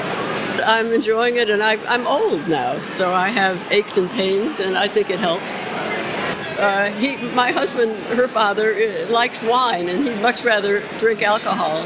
I'm 0.64 0.92
enjoying 0.92 1.36
it, 1.36 1.50
and 1.50 1.62
I, 1.62 1.74
am 1.92 2.06
old 2.06 2.48
now, 2.48 2.82
so 2.84 3.12
I 3.12 3.28
have 3.28 3.60
aches 3.70 3.98
and 3.98 4.10
pains, 4.10 4.60
and 4.60 4.76
I 4.76 4.88
think 4.88 5.10
it 5.10 5.18
helps. 5.18 5.66
Uh, 5.66 6.92
he, 6.98 7.16
my 7.34 7.52
husband, 7.52 7.96
her 8.14 8.28
father, 8.28 8.74
uh, 8.74 9.10
likes 9.10 9.42
wine, 9.42 9.88
and 9.88 10.06
he'd 10.06 10.20
much 10.20 10.44
rather 10.44 10.82
drink 10.98 11.22
alcohol 11.22 11.84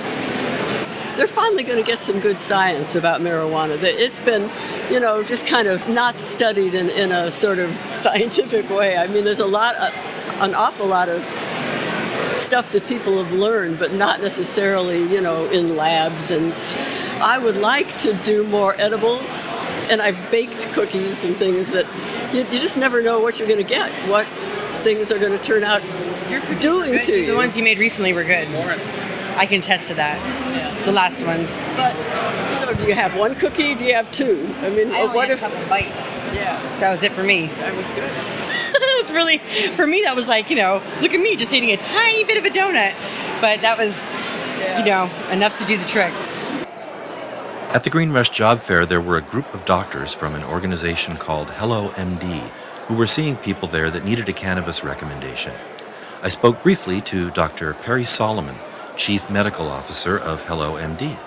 they're 1.17 1.29
finally 1.29 1.63
going 1.63 1.83
to 1.83 1.89
get 1.89 2.03
some 2.03 2.21
good 2.21 2.39
science 2.39 2.95
about 2.95 3.21
marijuana. 3.21 3.81
It's 3.83 4.21
been, 4.21 4.51
you 4.93 5.01
know, 5.01 5.23
just 5.23 5.47
kind 5.47 5.69
of 5.69 5.89
not 5.89 6.19
studied 6.19 6.75
in, 6.75 6.91
in 6.91 7.13
a 7.13 7.31
sort 7.31 7.59
of 7.59 7.73
scientific 7.93 8.69
way. 8.71 8.97
I 8.97 9.07
mean, 9.07 9.25
there's 9.25 9.41
a 9.41 9.47
lot, 9.47 9.75
uh, 9.77 9.91
an 10.41 10.55
awful 10.55 10.87
lot 10.87 11.09
of 11.09 11.25
stuff 12.37 12.73
that 12.73 12.87
people 12.89 13.23
have 13.23 13.33
learned, 13.33 13.79
but 13.79 13.93
not 13.93 14.21
necessarily, 14.21 15.03
you 15.03 15.21
know, 15.21 15.49
in 15.51 15.77
labs. 15.77 16.31
And 16.31 16.53
I 17.23 17.39
would 17.39 17.57
like 17.57 17.97
to 17.99 18.13
do 18.25 18.45
more 18.45 18.75
edibles, 18.81 19.47
and 19.89 20.03
I've 20.03 20.31
baked 20.31 20.67
cookies 20.73 21.25
and 21.25 21.37
things 21.37 21.71
that 21.71 21.87
you, 22.35 22.41
you 22.41 22.61
just 22.61 22.77
never 22.77 23.03
know 23.03 23.21
what 23.21 23.39
you're 23.39 23.49
going 23.49 23.65
to 23.65 23.69
get, 23.69 23.91
what 24.09 24.27
things 24.83 25.11
are 25.13 25.19
going 25.19 25.33
to 25.33 25.43
turn 25.43 25.63
out 25.63 25.83
doing 26.61 27.03
to 27.05 27.21
you. 27.21 27.27
The 27.27 27.37
ones 27.37 27.57
you 27.57 27.63
made 27.63 27.79
recently 27.79 28.13
were 28.13 28.25
good. 28.25 28.49
I 29.37 29.47
can 29.47 29.61
attest 29.61 29.89
to 29.89 29.95
that. 29.95 30.19
Yeah. 30.55 30.74
The 30.85 30.93
last 30.93 31.25
ones. 31.25 31.61
But 31.77 31.95
so, 32.59 32.75
do 32.75 32.85
you 32.85 32.95
have 32.95 33.17
one 33.17 33.35
cookie? 33.35 33.75
Do 33.75 33.85
you 33.85 33.95
have 33.95 34.11
two? 34.11 34.55
I 34.61 34.71
mean, 34.71 34.91
I 34.91 35.01
only 35.01 35.17
what 35.17 35.29
had 35.29 35.39
if 35.39 35.43
a 35.43 35.49
couple 35.49 35.69
bites? 35.69 36.13
Yeah, 36.33 36.61
that 36.81 36.91
was 36.91 37.03
it 37.03 37.13
for 37.13 37.23
me. 37.23 37.47
That 37.47 37.75
was 37.75 37.89
good. 37.89 38.11
that 38.73 39.01
was 39.01 39.13
really 39.13 39.39
for 39.77 39.87
me. 39.87 40.03
That 40.03 40.15
was 40.15 40.29
like 40.29 40.51
you 40.51 40.57
know, 40.57 40.83
look 41.01 41.13
at 41.13 41.21
me 41.21 41.37
just 41.37 41.53
eating 41.55 41.71
a 41.71 41.77
tiny 41.79 42.25
bit 42.25 42.39
of 42.39 42.45
a 42.45 42.51
donut, 42.51 42.95
but 43.41 43.63
that 43.63 43.79
was 43.79 44.03
yeah. 44.59 44.79
you 44.79 44.85
know 44.85 45.11
enough 45.31 45.57
to 45.57 45.65
do 45.65 45.77
the 45.77 45.87
trick. 45.87 46.13
At 47.73 47.83
the 47.83 47.91
Green 47.91 48.13
Rush 48.13 48.31
Job 48.31 48.59
Fair, 48.59 48.87
there 48.87 49.01
were 49.01 49.17
a 49.17 49.23
group 49.23 49.53
of 49.53 49.65
doctors 49.65 50.15
from 50.15 50.35
an 50.35 50.45
organization 50.45 51.17
called 51.17 51.51
Hello 51.51 51.89
MD 51.91 52.49
who 52.87 52.95
were 52.95 53.07
seeing 53.07 53.37
people 53.37 53.67
there 53.67 53.91
that 53.91 54.05
needed 54.05 54.29
a 54.29 54.33
cannabis 54.33 54.85
recommendation. 54.85 55.53
I 56.23 56.29
spoke 56.29 56.63
briefly 56.63 57.01
to 57.03 57.31
Dr. 57.31 57.75
Perry 57.75 58.05
Solomon, 58.05 58.55
Chief 58.97 59.31
Medical 59.31 59.69
Officer 59.69 60.19
of 60.19 60.43
Hello 60.43 60.73
MD. 60.75 61.19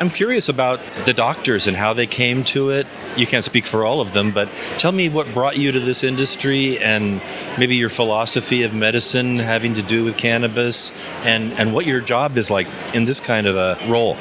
I'm 0.00 0.10
curious 0.10 0.48
about 0.48 0.80
the 1.04 1.14
doctors 1.14 1.66
and 1.66 1.76
how 1.76 1.92
they 1.94 2.06
came 2.06 2.44
to 2.44 2.70
it. 2.70 2.86
You 3.16 3.26
can't 3.26 3.44
speak 3.44 3.64
for 3.64 3.84
all 3.84 4.00
of 4.00 4.12
them, 4.12 4.32
but 4.32 4.52
tell 4.76 4.92
me 4.92 5.08
what 5.08 5.32
brought 5.32 5.56
you 5.56 5.72
to 5.72 5.80
this 5.80 6.04
industry 6.04 6.78
and 6.78 7.22
maybe 7.58 7.76
your 7.76 7.88
philosophy 7.88 8.64
of 8.64 8.74
medicine 8.74 9.38
having 9.38 9.74
to 9.74 9.82
do 9.82 10.04
with 10.04 10.16
cannabis 10.16 10.92
and, 11.22 11.52
and 11.54 11.72
what 11.72 11.86
your 11.86 12.00
job 12.00 12.36
is 12.36 12.50
like 12.50 12.66
in 12.94 13.04
this 13.04 13.20
kind 13.20 13.46
of 13.46 13.56
a 13.56 13.78
role. 13.88 14.16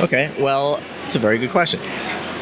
Okay, 0.00 0.32
well, 0.38 0.80
it's 1.06 1.16
a 1.16 1.20
very 1.20 1.38
good 1.38 1.50
question. 1.50 1.80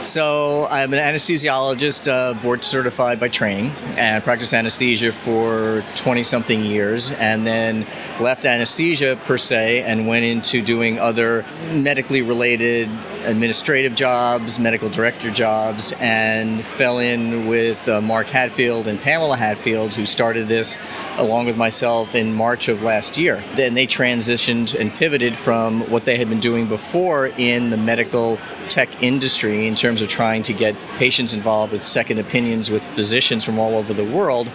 So 0.02 0.66
I'm 0.66 0.92
an 0.92 0.98
anesthesiologist, 0.98 2.10
uh, 2.10 2.34
board 2.34 2.64
certified 2.64 3.20
by 3.20 3.28
training, 3.28 3.70
and 3.96 4.22
practiced 4.24 4.52
anesthesia 4.52 5.12
for 5.12 5.84
20 5.94 6.24
something 6.24 6.64
years, 6.64 7.12
and 7.12 7.46
then 7.46 7.86
left 8.18 8.44
anesthesia 8.44 9.16
per 9.24 9.38
se 9.38 9.84
and 9.84 10.08
went 10.08 10.24
into 10.24 10.60
doing 10.60 10.98
other 10.98 11.44
medically 11.70 12.20
related 12.20 12.90
administrative 13.24 13.94
jobs, 13.94 14.58
medical 14.58 14.90
director 14.90 15.30
jobs, 15.30 15.92
and 16.00 16.64
fell 16.64 16.98
in 16.98 17.46
with 17.46 17.88
uh, 17.88 18.00
Mark 18.00 18.26
Hatfield 18.26 18.88
and 18.88 19.00
Pamela 19.00 19.36
Hatfield, 19.36 19.94
who 19.94 20.04
started 20.04 20.48
this 20.48 20.76
along 21.16 21.46
with 21.46 21.56
myself 21.56 22.16
in 22.16 22.34
March 22.34 22.68
of 22.68 22.82
last 22.82 23.16
year. 23.16 23.44
Then 23.54 23.74
they 23.74 23.86
transitioned 23.86 24.78
and 24.78 24.92
pivoted 24.92 25.36
from 25.36 25.88
what 25.90 26.04
they 26.04 26.18
had 26.18 26.28
been 26.28 26.40
doing 26.40 26.66
before 26.66 27.28
in 27.38 27.70
the 27.70 27.76
medical 27.76 28.40
tech 28.68 29.02
industry 29.02 29.66
in 29.66 29.74
terms 29.74 30.00
of 30.00 30.08
trying 30.08 30.42
to 30.44 30.52
get 30.52 30.74
patients 30.96 31.34
involved 31.34 31.72
with 31.72 31.82
second 31.82 32.18
opinions 32.18 32.70
with 32.70 32.82
physicians 32.82 33.44
from 33.44 33.58
all 33.58 33.74
over 33.74 33.92
the 33.92 34.04
world. 34.04 34.50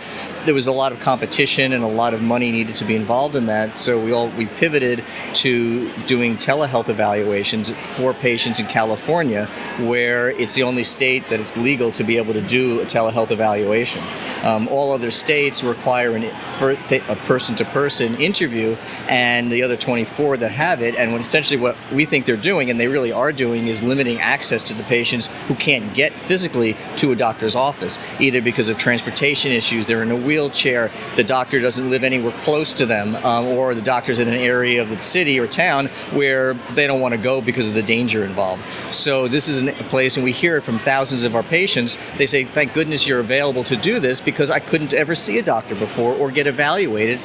There 0.46 0.54
was 0.54 0.68
a 0.68 0.72
lot 0.72 0.92
of 0.92 1.00
competition 1.00 1.74
and 1.74 1.84
a 1.84 1.88
lot 1.88 2.14
of 2.14 2.22
money 2.22 2.52
needed 2.52 2.76
to 2.76 2.86
be 2.86 2.96
involved 2.96 3.36
in 3.36 3.46
that, 3.48 3.78
so 3.78 4.00
we 4.00 4.12
all 4.12 4.30
we 4.30 4.46
pivoted 4.46 5.04
to 5.36 5.92
doing 6.06 6.38
telehealth 6.38 6.90
evaluations 6.90 7.72
for 7.72 8.14
patients 8.14 8.60
in 8.60 8.66
California, 8.68 9.46
where 9.82 10.32
it's 10.32 10.54
the 10.54 10.64
only 10.64 10.84
state 10.84 11.30
that 11.30 11.40
it's 11.40 11.58
legal 11.58 11.92
to 11.92 12.04
be 12.04 12.18
able 12.18 12.34
to 12.34 12.42
do 12.42 12.82
a 12.82 12.86
telehealth 12.86 13.32
evaluation. 13.32 14.04
Um, 14.44 14.68
all 14.70 14.94
other 14.94 15.12
states 15.12 15.64
require 15.64 16.16
an, 16.16 16.24
a 16.24 17.16
person-to-person 17.26 18.16
interview, 18.16 18.76
and 19.08 19.52
the 19.52 19.64
other 19.64 19.78
24 19.78 20.38
that 20.38 20.52
have 20.52 20.82
it, 20.82 20.96
and 20.96 21.14
essentially 21.20 21.60
what 21.60 21.76
we 21.92 22.06
think 22.06 22.26
they're 22.26 22.38
doing, 22.38 22.70
and 22.70 22.80
they 22.80 22.88
really 22.88 23.12
are 23.12 23.32
doing, 23.32 23.68
is 23.68 23.84
limiting 23.84 23.97
limiting 23.98 24.22
access 24.22 24.62
to 24.62 24.76
the 24.76 24.84
patients 24.84 25.28
who 25.48 25.56
can't 25.56 25.94
get 25.96 26.14
physically 26.22 26.76
to 26.98 27.12
a 27.12 27.16
doctor's 27.16 27.56
office, 27.56 27.98
either 28.20 28.42
because 28.42 28.70
of 28.70 28.78
transportation 28.78 29.52
issues, 29.52 29.88
they're 29.88 30.04
in 30.04 30.12
a 30.12 30.16
wheelchair, 30.16 30.92
the 31.16 31.24
doctor 31.24 31.60
doesn't 31.60 31.90
live 31.90 32.04
anywhere 32.04 32.38
close 32.40 32.72
to 32.74 32.86
them, 32.86 33.16
um, 33.26 33.46
or 33.48 33.74
the 33.74 33.82
doctor's 33.82 34.20
in 34.20 34.28
an 34.28 34.36
area 34.36 34.80
of 34.80 34.90
the 34.90 35.00
city 35.00 35.40
or 35.40 35.48
town 35.48 35.88
where 36.12 36.54
they 36.76 36.86
don't 36.86 37.02
want 37.02 37.14
to 37.14 37.18
go 37.18 37.42
because 37.42 37.70
of 37.70 37.74
the 37.74 37.82
danger 37.82 38.24
involved. 38.24 38.64
So 38.92 39.28
this 39.28 39.48
is 39.48 39.60
a 39.60 39.74
place, 39.86 40.16
and 40.16 40.24
we 40.24 40.32
hear 40.32 40.58
it 40.58 40.62
from 40.62 40.78
thousands 40.78 41.24
of 41.24 41.36
our 41.36 41.44
patients. 41.44 41.98
They 42.18 42.28
say, 42.28 42.44
"Thank 42.44 42.74
goodness 42.74 43.08
you're 43.08 43.20
available 43.20 43.64
to 43.64 43.76
do 43.76 44.00
this 44.00 44.20
because 44.20 44.52
I 44.52 44.60
couldn't 44.60 44.94
ever 44.94 45.16
see 45.16 45.40
a 45.40 45.42
doctor 45.42 45.74
before 45.74 46.14
or 46.14 46.30
get 46.30 46.46
evaluated 46.46 47.20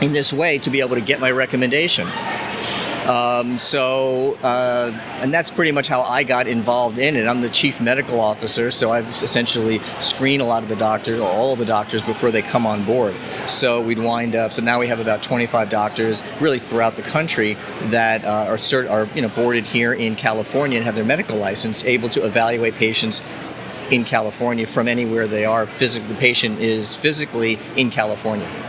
in 0.00 0.12
this 0.12 0.32
way 0.32 0.58
to 0.58 0.70
be 0.70 0.80
able 0.80 0.94
to 0.94 1.00
get 1.00 1.18
my 1.18 1.30
recommendation." 1.30 2.08
Um, 3.08 3.56
so, 3.56 4.34
uh, 4.42 4.92
and 5.22 5.32
that's 5.32 5.50
pretty 5.50 5.72
much 5.72 5.88
how 5.88 6.02
I 6.02 6.24
got 6.24 6.46
involved 6.46 6.98
in 6.98 7.16
it. 7.16 7.26
I'm 7.26 7.40
the 7.40 7.48
chief 7.48 7.80
medical 7.80 8.20
officer, 8.20 8.70
so 8.70 8.90
I 8.90 9.00
essentially 9.00 9.80
screen 9.98 10.42
a 10.42 10.44
lot 10.44 10.62
of 10.62 10.68
the 10.68 10.76
doctors, 10.76 11.18
or 11.18 11.26
all 11.26 11.54
of 11.54 11.58
the 11.58 11.64
doctors, 11.64 12.02
before 12.02 12.30
they 12.30 12.42
come 12.42 12.66
on 12.66 12.84
board. 12.84 13.16
So 13.46 13.80
we'd 13.80 13.98
wind 13.98 14.36
up. 14.36 14.52
So 14.52 14.60
now 14.60 14.78
we 14.78 14.88
have 14.88 15.00
about 15.00 15.22
25 15.22 15.70
doctors, 15.70 16.22
really 16.38 16.58
throughout 16.58 16.96
the 16.96 17.02
country, 17.02 17.56
that 17.84 18.26
uh, 18.26 18.44
are 18.46 18.58
cert- 18.58 18.90
are 18.90 19.08
you 19.14 19.22
know 19.22 19.30
boarded 19.30 19.66
here 19.66 19.94
in 19.94 20.14
California 20.14 20.76
and 20.76 20.84
have 20.84 20.94
their 20.94 21.04
medical 21.04 21.38
license, 21.38 21.82
able 21.84 22.10
to 22.10 22.26
evaluate 22.26 22.74
patients 22.74 23.22
in 23.90 24.04
California 24.04 24.66
from 24.66 24.86
anywhere 24.86 25.26
they 25.26 25.46
are. 25.46 25.66
Physic- 25.66 26.06
the 26.08 26.14
patient 26.14 26.60
is 26.60 26.94
physically 26.94 27.58
in 27.74 27.88
California. 27.88 28.67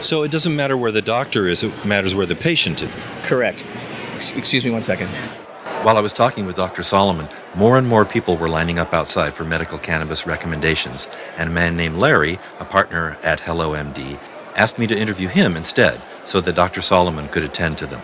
So 0.00 0.22
it 0.22 0.30
doesn't 0.30 0.54
matter 0.54 0.76
where 0.76 0.92
the 0.92 1.02
doctor 1.02 1.46
is, 1.46 1.62
it 1.62 1.84
matters 1.84 2.14
where 2.14 2.26
the 2.26 2.36
patient 2.36 2.82
is. 2.82 2.90
Correct. 3.22 3.66
Excuse 4.14 4.64
me 4.64 4.70
one 4.70 4.82
second. 4.82 5.08
While 5.82 5.98
I 5.98 6.00
was 6.00 6.12
talking 6.12 6.46
with 6.46 6.56
Dr. 6.56 6.82
Solomon, 6.82 7.28
more 7.54 7.76
and 7.76 7.86
more 7.86 8.04
people 8.04 8.36
were 8.36 8.48
lining 8.48 8.78
up 8.78 8.94
outside 8.94 9.34
for 9.34 9.44
medical 9.44 9.76
cannabis 9.76 10.26
recommendations, 10.26 11.08
and 11.36 11.50
a 11.50 11.52
man 11.52 11.76
named 11.76 11.96
Larry, 11.96 12.38
a 12.58 12.64
partner 12.64 13.18
at 13.22 13.40
Hello 13.40 13.72
MD, 13.72 14.18
asked 14.56 14.78
me 14.78 14.86
to 14.86 14.98
interview 14.98 15.28
him 15.28 15.56
instead 15.56 16.00
so 16.24 16.40
that 16.40 16.54
Dr. 16.54 16.80
Solomon 16.80 17.28
could 17.28 17.42
attend 17.42 17.76
to 17.78 17.86
them. 17.86 18.00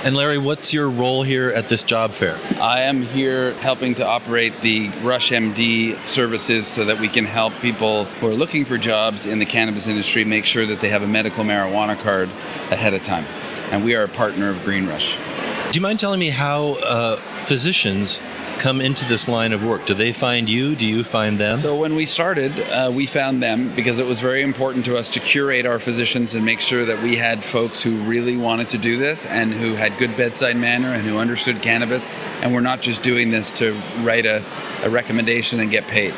And 0.00 0.14
Larry, 0.14 0.38
what's 0.38 0.74
your 0.74 0.90
role 0.90 1.22
here 1.22 1.48
at 1.48 1.68
this 1.68 1.82
job 1.82 2.12
fair? 2.12 2.38
I 2.60 2.82
am 2.82 3.02
here 3.02 3.54
helping 3.54 3.94
to 3.96 4.06
operate 4.06 4.60
the 4.60 4.90
Rush 5.02 5.30
MD 5.30 6.06
services 6.06 6.66
so 6.66 6.84
that 6.84 7.00
we 7.00 7.08
can 7.08 7.24
help 7.24 7.54
people 7.60 8.04
who 8.04 8.28
are 8.28 8.34
looking 8.34 8.64
for 8.66 8.76
jobs 8.76 9.26
in 9.26 9.38
the 9.38 9.46
cannabis 9.46 9.86
industry 9.86 10.24
make 10.24 10.44
sure 10.44 10.66
that 10.66 10.80
they 10.80 10.90
have 10.90 11.02
a 11.02 11.08
medical 11.08 11.44
marijuana 11.44 11.98
card 12.00 12.28
ahead 12.70 12.92
of 12.92 13.02
time. 13.02 13.24
And 13.70 13.84
we 13.84 13.94
are 13.94 14.04
a 14.04 14.08
partner 14.08 14.50
of 14.50 14.62
Green 14.64 14.86
Rush. 14.86 15.16
Do 15.16 15.72
you 15.74 15.80
mind 15.80 15.98
telling 15.98 16.20
me 16.20 16.28
how 16.28 16.74
uh, 16.74 17.16
physicians 17.40 18.20
come 18.58 18.80
into 18.80 19.04
this 19.06 19.28
line 19.28 19.52
of 19.52 19.62
work? 19.64 19.86
Do 19.86 19.94
they 19.94 20.12
find 20.12 20.48
you? 20.48 20.76
Do 20.76 20.86
you 20.86 21.04
find 21.04 21.38
them? 21.38 21.60
So 21.60 21.76
when 21.76 21.94
we 21.94 22.06
started, 22.06 22.58
uh, 22.60 22.90
we 22.92 23.06
found 23.06 23.42
them 23.42 23.74
because 23.74 23.98
it 23.98 24.06
was 24.06 24.20
very 24.20 24.42
important 24.42 24.84
to 24.86 24.96
us 24.96 25.08
to 25.10 25.20
curate 25.20 25.66
our 25.66 25.78
physicians 25.78 26.34
and 26.34 26.44
make 26.44 26.60
sure 26.60 26.84
that 26.84 27.02
we 27.02 27.16
had 27.16 27.44
folks 27.44 27.82
who 27.82 28.02
really 28.02 28.36
wanted 28.36 28.68
to 28.70 28.78
do 28.78 28.98
this 28.98 29.26
and 29.26 29.52
who 29.52 29.74
had 29.74 29.98
good 29.98 30.16
bedside 30.16 30.56
manner 30.56 30.92
and 30.92 31.02
who 31.02 31.18
understood 31.18 31.62
cannabis, 31.62 32.06
and 32.42 32.52
we're 32.54 32.60
not 32.60 32.80
just 32.80 33.02
doing 33.02 33.30
this 33.30 33.50
to 33.52 33.80
write 33.98 34.26
a, 34.26 34.44
a 34.82 34.90
recommendation 34.90 35.60
and 35.60 35.70
get 35.70 35.86
paid. 35.86 36.14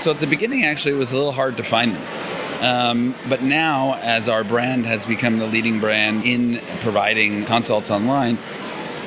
So 0.00 0.10
at 0.10 0.18
the 0.18 0.26
beginning, 0.26 0.64
actually, 0.64 0.94
it 0.94 0.98
was 0.98 1.12
a 1.12 1.16
little 1.16 1.32
hard 1.32 1.56
to 1.56 1.62
find 1.62 1.94
them. 1.94 2.04
Um, 2.64 3.14
but 3.28 3.42
now, 3.42 3.94
as 3.96 4.28
our 4.28 4.42
brand 4.42 4.86
has 4.86 5.04
become 5.06 5.38
the 5.38 5.46
leading 5.46 5.80
brand 5.80 6.24
in 6.24 6.60
providing 6.80 7.44
consults 7.44 7.90
online, 7.90 8.38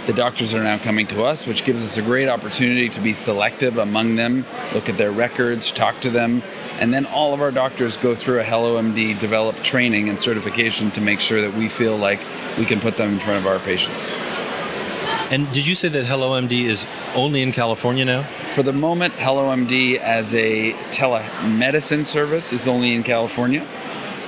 the 0.07 0.13
doctors 0.13 0.53
are 0.53 0.63
now 0.63 0.77
coming 0.77 1.05
to 1.05 1.23
us, 1.23 1.45
which 1.45 1.65
gives 1.65 1.83
us 1.83 1.97
a 1.97 2.01
great 2.01 2.29
opportunity 2.29 2.87
to 2.87 3.01
be 3.01 3.13
selective 3.13 3.77
among 3.77 4.15
them, 4.15 4.45
look 4.73 4.87
at 4.87 4.97
their 4.97 5.11
records, 5.11 5.69
talk 5.69 5.99
to 5.99 6.09
them, 6.09 6.41
and 6.79 6.93
then 6.93 7.05
all 7.05 7.33
of 7.33 7.41
our 7.41 7.51
doctors 7.51 7.97
go 7.97 8.15
through 8.15 8.39
a 8.39 8.43
Hello 8.43 8.81
MD 8.81 9.19
developed 9.19 9.65
training 9.65 10.07
and 10.07 10.21
certification 10.21 10.91
to 10.91 11.01
make 11.01 11.19
sure 11.19 11.41
that 11.41 11.53
we 11.53 11.67
feel 11.67 11.97
like 11.97 12.21
we 12.57 12.63
can 12.63 12.79
put 12.79 12.95
them 12.95 13.13
in 13.13 13.19
front 13.19 13.37
of 13.37 13.45
our 13.45 13.59
patients. 13.59 14.09
And 15.29 15.51
did 15.51 15.67
you 15.67 15.75
say 15.75 15.89
that 15.89 16.05
Hello 16.05 16.41
MD 16.41 16.63
is 16.63 16.87
only 17.13 17.41
in 17.41 17.51
California 17.51 18.05
now? 18.05 18.23
For 18.51 18.63
the 18.63 18.71
moment, 18.71 19.13
Hello 19.15 19.49
MD 19.49 19.97
as 19.97 20.33
a 20.33 20.71
telemedicine 20.89 22.05
service 22.05 22.53
is 22.53 22.65
only 22.65 22.93
in 22.93 23.03
California. 23.03 23.67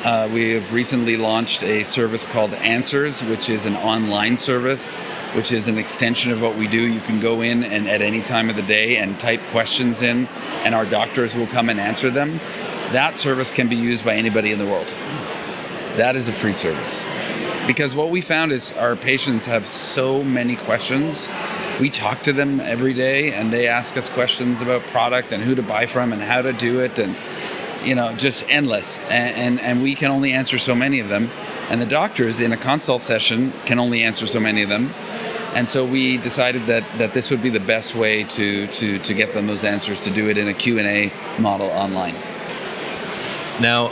Uh, 0.03 0.29
we 0.31 0.51
have 0.51 0.73
recently 0.73 1.15
launched 1.15 1.63
a 1.63 1.83
service 1.83 2.25
called 2.25 2.53
Answers, 2.53 3.21
which 3.23 3.49
is 3.49 3.65
an 3.65 3.75
online 3.75 4.37
service, 4.37 4.89
which 5.33 5.51
is 5.51 5.67
an 5.67 5.77
extension 5.77 6.31
of 6.31 6.41
what 6.41 6.55
we 6.55 6.67
do. 6.67 6.79
You 6.79 7.01
can 7.01 7.19
go 7.19 7.41
in 7.41 7.63
and 7.63 7.87
at 7.87 8.01
any 8.01 8.21
time 8.21 8.49
of 8.49 8.55
the 8.55 8.61
day 8.61 8.97
and 8.97 9.19
type 9.19 9.41
questions 9.51 10.01
in, 10.01 10.27
and 10.63 10.73
our 10.73 10.85
doctors 10.85 11.35
will 11.35 11.47
come 11.47 11.69
and 11.69 11.79
answer 11.79 12.09
them. 12.09 12.39
That 12.91 13.15
service 13.15 13.51
can 13.51 13.69
be 13.69 13.75
used 13.75 14.03
by 14.03 14.15
anybody 14.15 14.51
in 14.51 14.59
the 14.59 14.65
world. 14.65 14.87
That 15.97 16.15
is 16.15 16.27
a 16.27 16.33
free 16.33 16.53
service. 16.53 17.05
Because 17.67 17.93
what 17.93 18.09
we 18.09 18.21
found 18.21 18.51
is 18.51 18.71
our 18.73 18.95
patients 18.95 19.45
have 19.45 19.67
so 19.67 20.23
many 20.23 20.55
questions. 20.55 21.29
We 21.79 21.91
talk 21.91 22.23
to 22.23 22.33
them 22.33 22.59
every 22.59 22.93
day 22.93 23.31
and 23.31 23.53
they 23.53 23.67
ask 23.67 23.95
us 23.95 24.09
questions 24.09 24.61
about 24.61 24.81
product 24.87 25.31
and 25.31 25.43
who 25.43 25.53
to 25.53 25.61
buy 25.61 25.85
from 25.85 26.11
and 26.11 26.21
how 26.21 26.41
to 26.41 26.51
do 26.51 26.79
it 26.79 26.97
and 26.97 27.15
you 27.83 27.95
know 27.95 28.13
just 28.15 28.43
endless 28.49 28.99
and, 29.09 29.35
and, 29.35 29.61
and 29.61 29.81
we 29.81 29.95
can 29.95 30.11
only 30.11 30.33
answer 30.33 30.57
so 30.57 30.75
many 30.75 30.99
of 30.99 31.07
them 31.07 31.29
and 31.69 31.81
the 31.81 31.85
doctors 31.85 32.39
in 32.39 32.51
a 32.51 32.57
consult 32.57 33.03
session 33.03 33.53
can 33.65 33.79
only 33.79 34.03
answer 34.03 34.27
so 34.27 34.39
many 34.39 34.61
of 34.61 34.67
them 34.67 34.93
and 35.55 35.67
so 35.67 35.83
we 35.83 36.17
decided 36.17 36.67
that 36.67 36.83
that 36.97 37.13
this 37.13 37.31
would 37.31 37.41
be 37.41 37.49
the 37.49 37.59
best 37.59 37.95
way 37.95 38.23
to 38.23 38.67
to 38.67 38.99
to 38.99 39.13
get 39.13 39.33
them 39.33 39.47
those 39.47 39.63
answers 39.63 40.03
to 40.03 40.09
do 40.09 40.29
it 40.29 40.37
in 40.37 40.47
a 40.47 40.53
Q&A 40.53 41.11
model 41.39 41.67
online. 41.67 42.15
Now, 43.59 43.91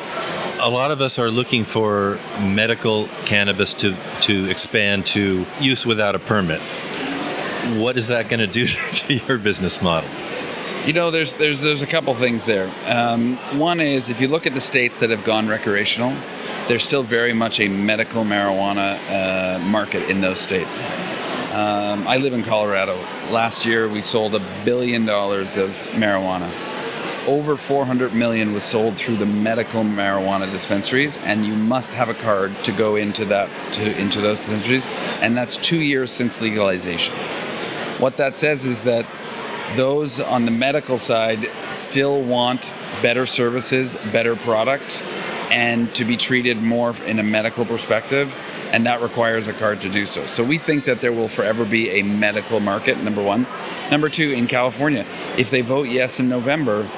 a 0.59 0.69
lot 0.69 0.91
of 0.91 1.01
us 1.01 1.19
are 1.19 1.29
looking 1.29 1.65
for 1.65 2.19
medical 2.39 3.07
cannabis 3.25 3.73
to, 3.75 3.97
to 4.21 4.49
expand 4.49 5.05
to 5.07 5.45
use 5.59 5.85
without 5.85 6.15
a 6.15 6.19
permit. 6.19 6.61
What 7.77 7.97
is 7.97 8.07
that 8.07 8.29
going 8.29 8.39
to 8.39 8.47
do 8.47 8.65
to 8.93 9.13
your 9.13 9.37
business 9.37 9.81
model? 9.81 10.09
You 10.85 10.93
know, 10.93 11.11
there's 11.11 11.33
there's 11.33 11.59
there's 11.59 11.81
a 11.81 11.87
couple 11.87 12.15
things 12.15 12.45
there. 12.45 12.73
Um, 12.85 13.35
one 13.59 13.81
is 13.81 14.09
if 14.09 14.21
you 14.21 14.29
look 14.29 14.47
at 14.47 14.53
the 14.53 14.61
states 14.61 14.99
that 14.99 15.09
have 15.09 15.25
gone 15.25 15.49
recreational, 15.49 16.15
there's 16.69 16.83
still 16.83 17.03
very 17.03 17.33
much 17.33 17.59
a 17.59 17.67
medical 17.67 18.23
marijuana 18.23 18.97
uh, 19.09 19.59
market 19.59 20.09
in 20.09 20.21
those 20.21 20.39
states. 20.39 20.83
Um, 21.57 22.07
I 22.07 22.17
live 22.17 22.33
in 22.33 22.43
Colorado. 22.43 22.97
Last 23.31 23.65
year, 23.65 23.89
we 23.89 23.99
sold 24.03 24.35
a 24.35 24.63
billion 24.63 25.07
dollars 25.07 25.57
of 25.57 25.71
marijuana. 25.93 26.53
Over 27.25 27.57
400 27.57 28.13
million 28.13 28.53
was 28.53 28.63
sold 28.63 28.95
through 28.95 29.17
the 29.17 29.25
medical 29.25 29.81
marijuana 29.81 30.51
dispensaries, 30.51 31.17
and 31.17 31.47
you 31.47 31.55
must 31.55 31.93
have 31.93 32.09
a 32.09 32.13
card 32.13 32.53
to 32.65 32.71
go 32.71 32.95
into 32.95 33.25
that 33.25 33.49
to, 33.73 33.99
into 33.99 34.21
those 34.21 34.41
dispensaries, 34.41 34.85
and 35.19 35.35
that's 35.35 35.57
two 35.57 35.79
years 35.79 36.11
since 36.11 36.39
legalization. 36.39 37.15
What 37.97 38.17
that 38.17 38.35
says 38.35 38.63
is 38.63 38.83
that 38.83 39.07
those 39.75 40.19
on 40.19 40.45
the 40.45 40.51
medical 40.51 40.99
side 40.99 41.49
still 41.71 42.21
want 42.21 42.71
better 43.01 43.25
services, 43.25 43.95
better 44.11 44.35
product, 44.35 45.01
and 45.49 45.93
to 45.95 46.05
be 46.05 46.17
treated 46.17 46.61
more 46.61 46.95
in 47.05 47.17
a 47.17 47.23
medical 47.23 47.65
perspective, 47.65 48.31
and 48.71 48.85
that 48.85 49.01
requires 49.01 49.47
a 49.47 49.53
card 49.53 49.81
to 49.81 49.89
do 49.89 50.05
so. 50.05 50.27
So 50.27 50.43
we 50.43 50.57
think 50.57 50.85
that 50.85 51.01
there 51.01 51.13
will 51.13 51.27
forever 51.27 51.65
be 51.65 51.89
a 51.91 52.03
medical 52.03 52.59
market, 52.59 52.97
number 53.01 53.23
one. 53.23 53.47
Number 53.89 54.09
two, 54.09 54.31
in 54.31 54.47
California, 54.47 55.05
if 55.37 55.49
they 55.49 55.61
vote 55.61 55.87
yes 55.87 56.19
in 56.19 56.29
November, 56.29 56.89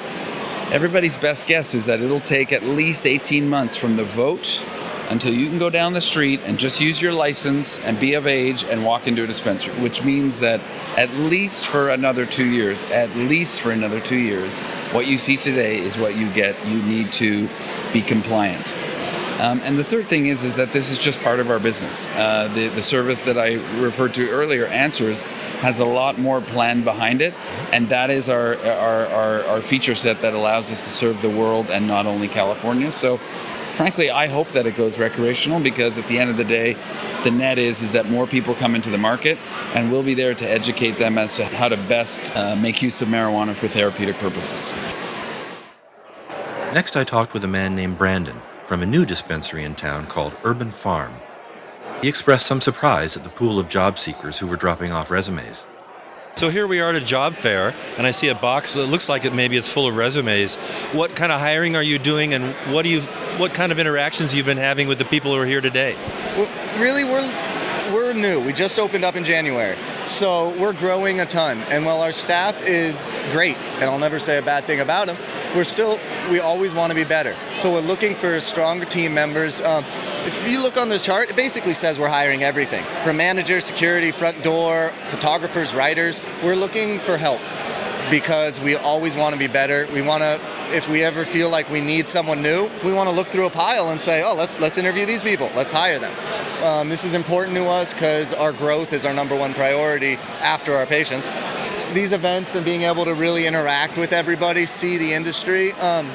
everybody's 0.72 1.18
best 1.18 1.46
guess 1.46 1.74
is 1.74 1.86
that 1.86 2.00
it'll 2.00 2.20
take 2.20 2.52
at 2.52 2.62
least 2.62 3.06
18 3.06 3.48
months 3.48 3.76
from 3.76 3.96
the 3.96 4.04
vote 4.04 4.62
until 5.10 5.34
you 5.34 5.48
can 5.48 5.58
go 5.58 5.68
down 5.68 5.92
the 5.92 6.00
street 6.00 6.40
and 6.44 6.56
just 6.56 6.80
use 6.80 7.02
your 7.02 7.12
license 7.12 7.80
and 7.80 7.98
be 7.98 8.14
of 8.14 8.28
age 8.28 8.62
and 8.62 8.84
walk 8.84 9.08
into 9.08 9.24
a 9.24 9.26
dispensary, 9.26 9.74
which 9.80 10.04
means 10.04 10.38
that 10.38 10.60
at 10.96 11.12
least 11.14 11.66
for 11.66 11.88
another 11.88 12.24
two 12.24 12.46
years, 12.46 12.84
at 12.84 13.14
least 13.16 13.60
for 13.60 13.72
another 13.72 14.00
two 14.00 14.16
years, 14.16 14.54
what 14.92 15.08
you 15.08 15.18
see 15.18 15.36
today 15.36 15.80
is 15.80 15.98
what 15.98 16.16
you 16.16 16.32
get. 16.32 16.64
You 16.64 16.80
need 16.82 17.12
to 17.14 17.48
be 17.92 18.02
compliant. 18.02 18.72
Um, 19.40 19.62
and 19.64 19.78
the 19.78 19.84
third 19.84 20.06
thing 20.06 20.26
is 20.26 20.44
is 20.44 20.56
that 20.56 20.72
this 20.74 20.90
is 20.90 20.98
just 20.98 21.18
part 21.20 21.40
of 21.40 21.48
our 21.48 21.58
business. 21.58 22.06
Uh, 22.08 22.50
the 22.52 22.68
the 22.68 22.82
service 22.82 23.24
that 23.24 23.38
I 23.38 23.54
referred 23.80 24.12
to 24.14 24.28
earlier, 24.28 24.66
Answers, 24.66 25.22
has 25.62 25.78
a 25.78 25.84
lot 25.86 26.18
more 26.18 26.42
planned 26.42 26.84
behind 26.84 27.22
it, 27.22 27.32
and 27.72 27.88
that 27.88 28.10
is 28.10 28.28
our 28.28 28.56
our, 28.58 29.06
our, 29.06 29.44
our 29.44 29.62
feature 29.62 29.94
set 29.94 30.20
that 30.20 30.34
allows 30.34 30.70
us 30.70 30.84
to 30.84 30.90
serve 30.90 31.22
the 31.22 31.30
world 31.30 31.70
and 31.70 31.86
not 31.86 32.04
only 32.04 32.28
California. 32.28 32.92
So 32.92 33.18
frankly, 33.76 34.10
I 34.10 34.26
hope 34.26 34.48
that 34.48 34.66
it 34.66 34.76
goes 34.76 34.98
recreational 34.98 35.58
because 35.58 35.96
at 35.96 36.06
the 36.06 36.18
end 36.18 36.28
of 36.28 36.36
the 36.36 36.44
day, 36.44 36.76
the 37.24 37.30
net 37.30 37.58
is 37.58 37.80
is 37.80 37.92
that 37.92 38.10
more 38.10 38.26
people 38.26 38.54
come 38.54 38.74
into 38.74 38.90
the 38.90 38.98
market, 38.98 39.38
and 39.74 39.90
we'll 39.90 40.02
be 40.02 40.12
there 40.12 40.34
to 40.34 40.46
educate 40.46 40.98
them 40.98 41.16
as 41.16 41.36
to 41.36 41.46
how 41.46 41.70
to 41.70 41.78
best 41.78 42.36
uh, 42.36 42.54
make 42.56 42.82
use 42.82 43.00
of 43.00 43.08
marijuana 43.08 43.56
for 43.56 43.68
therapeutic 43.68 44.18
purposes. 44.18 44.74
Next, 46.74 46.94
I 46.94 47.04
talked 47.04 47.32
with 47.32 47.42
a 47.42 47.48
man 47.48 47.74
named 47.74 47.96
Brandon 47.96 48.42
from 48.70 48.84
a 48.84 48.86
new 48.86 49.04
dispensary 49.04 49.64
in 49.64 49.74
town 49.74 50.06
called 50.06 50.36
Urban 50.44 50.70
Farm. 50.70 51.12
He 52.02 52.08
expressed 52.08 52.46
some 52.46 52.60
surprise 52.60 53.16
at 53.16 53.24
the 53.24 53.34
pool 53.34 53.58
of 53.58 53.68
job 53.68 53.98
seekers 53.98 54.38
who 54.38 54.46
were 54.46 54.54
dropping 54.54 54.92
off 54.92 55.10
resumes. 55.10 55.82
So 56.36 56.50
here 56.50 56.68
we 56.68 56.78
are 56.78 56.90
at 56.90 56.94
a 56.94 57.00
job 57.00 57.34
fair, 57.34 57.74
and 57.98 58.06
I 58.06 58.12
see 58.12 58.28
a 58.28 58.34
box 58.36 58.74
that 58.74 58.86
looks 58.86 59.08
like 59.08 59.24
it 59.24 59.34
maybe 59.34 59.56
it's 59.56 59.68
full 59.68 59.88
of 59.88 59.96
resumes. 59.96 60.54
What 60.92 61.16
kind 61.16 61.32
of 61.32 61.40
hiring 61.40 61.74
are 61.74 61.82
you 61.82 61.98
doing, 61.98 62.32
and 62.32 62.54
what 62.72 62.82
do 62.82 62.90
you, 62.90 63.00
what 63.38 63.54
kind 63.54 63.72
of 63.72 63.80
interactions 63.80 64.32
you've 64.32 64.46
been 64.46 64.56
having 64.56 64.86
with 64.86 64.98
the 64.98 65.04
people 65.04 65.34
who 65.34 65.40
are 65.40 65.46
here 65.46 65.60
today? 65.60 65.96
Well, 66.36 66.80
really, 66.80 67.02
we're 67.02 67.28
we're 68.10 68.20
new. 68.20 68.40
We 68.40 68.52
just 68.52 68.76
opened 68.80 69.04
up 69.04 69.14
in 69.14 69.22
January, 69.22 69.78
so 70.08 70.50
we're 70.58 70.72
growing 70.72 71.20
a 71.20 71.26
ton. 71.26 71.60
And 71.70 71.86
while 71.86 72.02
our 72.02 72.10
staff 72.10 72.60
is 72.62 73.08
great, 73.30 73.56
and 73.56 73.84
I'll 73.84 74.00
never 74.00 74.18
say 74.18 74.38
a 74.38 74.42
bad 74.42 74.66
thing 74.66 74.80
about 74.80 75.06
them, 75.06 75.16
we're 75.54 75.62
still 75.62 76.00
we 76.28 76.40
always 76.40 76.74
want 76.74 76.90
to 76.90 76.94
be 76.96 77.04
better. 77.04 77.36
So 77.54 77.72
we're 77.72 77.80
looking 77.80 78.16
for 78.16 78.40
stronger 78.40 78.84
team 78.84 79.14
members. 79.14 79.60
Um, 79.60 79.84
if 80.26 80.48
you 80.48 80.60
look 80.60 80.76
on 80.76 80.88
the 80.88 80.98
chart, 80.98 81.30
it 81.30 81.36
basically 81.36 81.74
says 81.74 82.00
we're 82.00 82.08
hiring 82.08 82.42
everything 82.42 82.84
from 83.04 83.16
managers, 83.16 83.64
security, 83.64 84.10
front 84.10 84.42
door, 84.42 84.92
photographers, 85.06 85.72
writers. 85.72 86.20
We're 86.42 86.56
looking 86.56 86.98
for 86.98 87.16
help 87.16 87.40
because 88.10 88.58
we 88.58 88.74
always 88.74 89.14
want 89.14 89.34
to 89.34 89.38
be 89.38 89.46
better. 89.46 89.86
We 89.92 90.02
want 90.02 90.22
to 90.22 90.40
if 90.72 90.88
we 90.88 91.02
ever 91.02 91.24
feel 91.24 91.50
like 91.50 91.68
we 91.70 91.80
need 91.80 92.08
someone 92.08 92.42
new, 92.42 92.70
we 92.84 92.92
want 92.92 93.08
to 93.08 93.14
look 93.14 93.28
through 93.28 93.46
a 93.46 93.50
pile 93.50 93.90
and 93.90 94.00
say, 94.00 94.22
"Oh, 94.22 94.34
let's 94.34 94.58
let's 94.60 94.78
interview 94.78 95.06
these 95.06 95.22
people. 95.22 95.50
Let's 95.54 95.72
hire 95.72 95.98
them." 95.98 96.14
Um, 96.62 96.88
this 96.88 97.04
is 97.04 97.14
important 97.14 97.56
to 97.56 97.66
us 97.66 97.92
because 97.92 98.32
our 98.32 98.52
growth 98.52 98.92
is 98.92 99.04
our 99.04 99.14
number 99.14 99.36
one 99.36 99.54
priority 99.54 100.14
after 100.40 100.74
our 100.74 100.86
patients. 100.86 101.36
These 101.92 102.12
events 102.12 102.54
and 102.54 102.64
being 102.64 102.82
able 102.82 103.04
to 103.04 103.14
really 103.14 103.46
interact 103.46 103.96
with 103.96 104.12
everybody, 104.12 104.66
see 104.66 104.96
the 104.96 105.12
industry. 105.12 105.72
Um, 105.74 106.10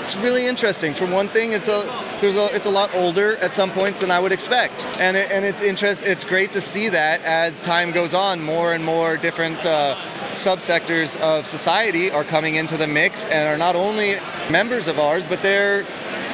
it's 0.00 0.14
really 0.14 0.46
interesting. 0.46 0.94
For 0.94 1.04
one 1.06 1.26
thing, 1.26 1.50
it's 1.50 1.68
a 1.68 1.82
there's 2.20 2.36
a 2.36 2.46
it's 2.54 2.66
a 2.66 2.70
lot 2.70 2.94
older 2.94 3.36
at 3.38 3.52
some 3.52 3.72
points 3.72 3.98
than 3.98 4.10
I 4.10 4.20
would 4.20 4.32
expect, 4.32 4.84
and 5.00 5.16
it, 5.16 5.30
and 5.32 5.44
it's 5.44 5.60
interest. 5.60 6.04
It's 6.04 6.22
great 6.22 6.52
to 6.52 6.60
see 6.60 6.88
that 6.90 7.20
as 7.22 7.60
time 7.60 7.90
goes 7.90 8.14
on, 8.14 8.40
more 8.40 8.72
and 8.72 8.84
more 8.84 9.16
different 9.16 9.66
uh, 9.66 9.96
subsectors 10.36 11.20
of 11.20 11.46
society 11.46 12.10
are 12.10 12.24
coming 12.24 12.56
into 12.56 12.76
the 12.76 12.86
mix 12.86 13.26
and 13.28 13.48
are 13.48 13.58
not 13.58 13.74
only 13.74 14.14
members 14.50 14.88
of 14.88 14.98
ours, 14.98 15.26
but 15.26 15.42
they're 15.42 15.84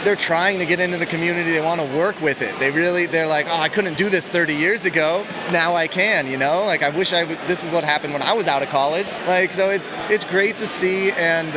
they're 0.05 0.17
trying 0.17 0.59
to 0.59 0.67
get 0.67 0.81
into 0.81 0.99
the 0.99 1.07
community. 1.07 1.53
They 1.53 1.61
want 1.61 1.81
to 1.81 1.87
work 1.97 2.21
with 2.21 2.43
it. 2.43 2.59
They 2.59 2.73
really, 2.73 3.07
they're 3.07 3.27
like, 3.27 3.47
oh, 3.49 3.57
I 3.57 3.69
couldn't 3.69 3.97
do 3.97 4.09
this 4.09 4.29
30 4.29 4.55
years 4.55 4.85
ago. 4.85 5.25
Now 5.53 5.77
I 5.77 5.87
can, 5.87 6.27
you 6.27 6.37
know? 6.37 6.65
Like, 6.65 6.83
I 6.83 6.89
wish 6.89 7.13
I 7.13 7.23
would, 7.23 7.39
this 7.47 7.63
is 7.63 7.71
what 7.71 7.85
happened 7.85 8.13
when 8.13 8.23
I 8.23 8.33
was 8.33 8.49
out 8.49 8.63
of 8.63 8.69
college. 8.69 9.07
Like, 9.29 9.53
so 9.53 9.71
it's, 9.71 9.89
it's 10.11 10.25
great 10.25 10.59
to 10.59 10.67
see. 10.67 11.13
And 11.13 11.53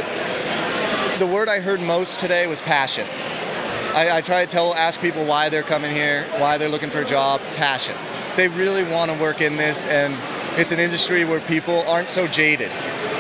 the 1.20 1.26
word 1.26 1.50
I 1.50 1.60
heard 1.60 1.82
most 1.82 2.20
today 2.20 2.46
was 2.46 2.62
passion. 2.62 3.08
I, 3.96 4.18
I 4.18 4.22
try 4.22 4.46
to 4.46 4.52
tell, 4.52 4.76
ask 4.76 5.00
people 5.00 5.26
why 5.26 5.50
they're 5.50 5.64
coming 5.64 5.96
here, 5.96 6.26
why 6.38 6.58
they're 6.58 6.70
looking 6.70 6.92
for 6.92 7.00
a 7.00 7.06
job, 7.06 7.42
passion. 7.56 7.96
They 8.36 8.50
really 8.50 8.84
want 8.84 9.10
to 9.10 9.18
work 9.18 9.42
in 9.42 9.56
this, 9.56 9.88
and 9.88 10.14
it's 10.58 10.72
an 10.72 10.80
industry 10.80 11.26
where 11.26 11.40
people 11.42 11.84
aren't 11.88 12.10
so 12.10 12.28
jaded. 12.28 12.72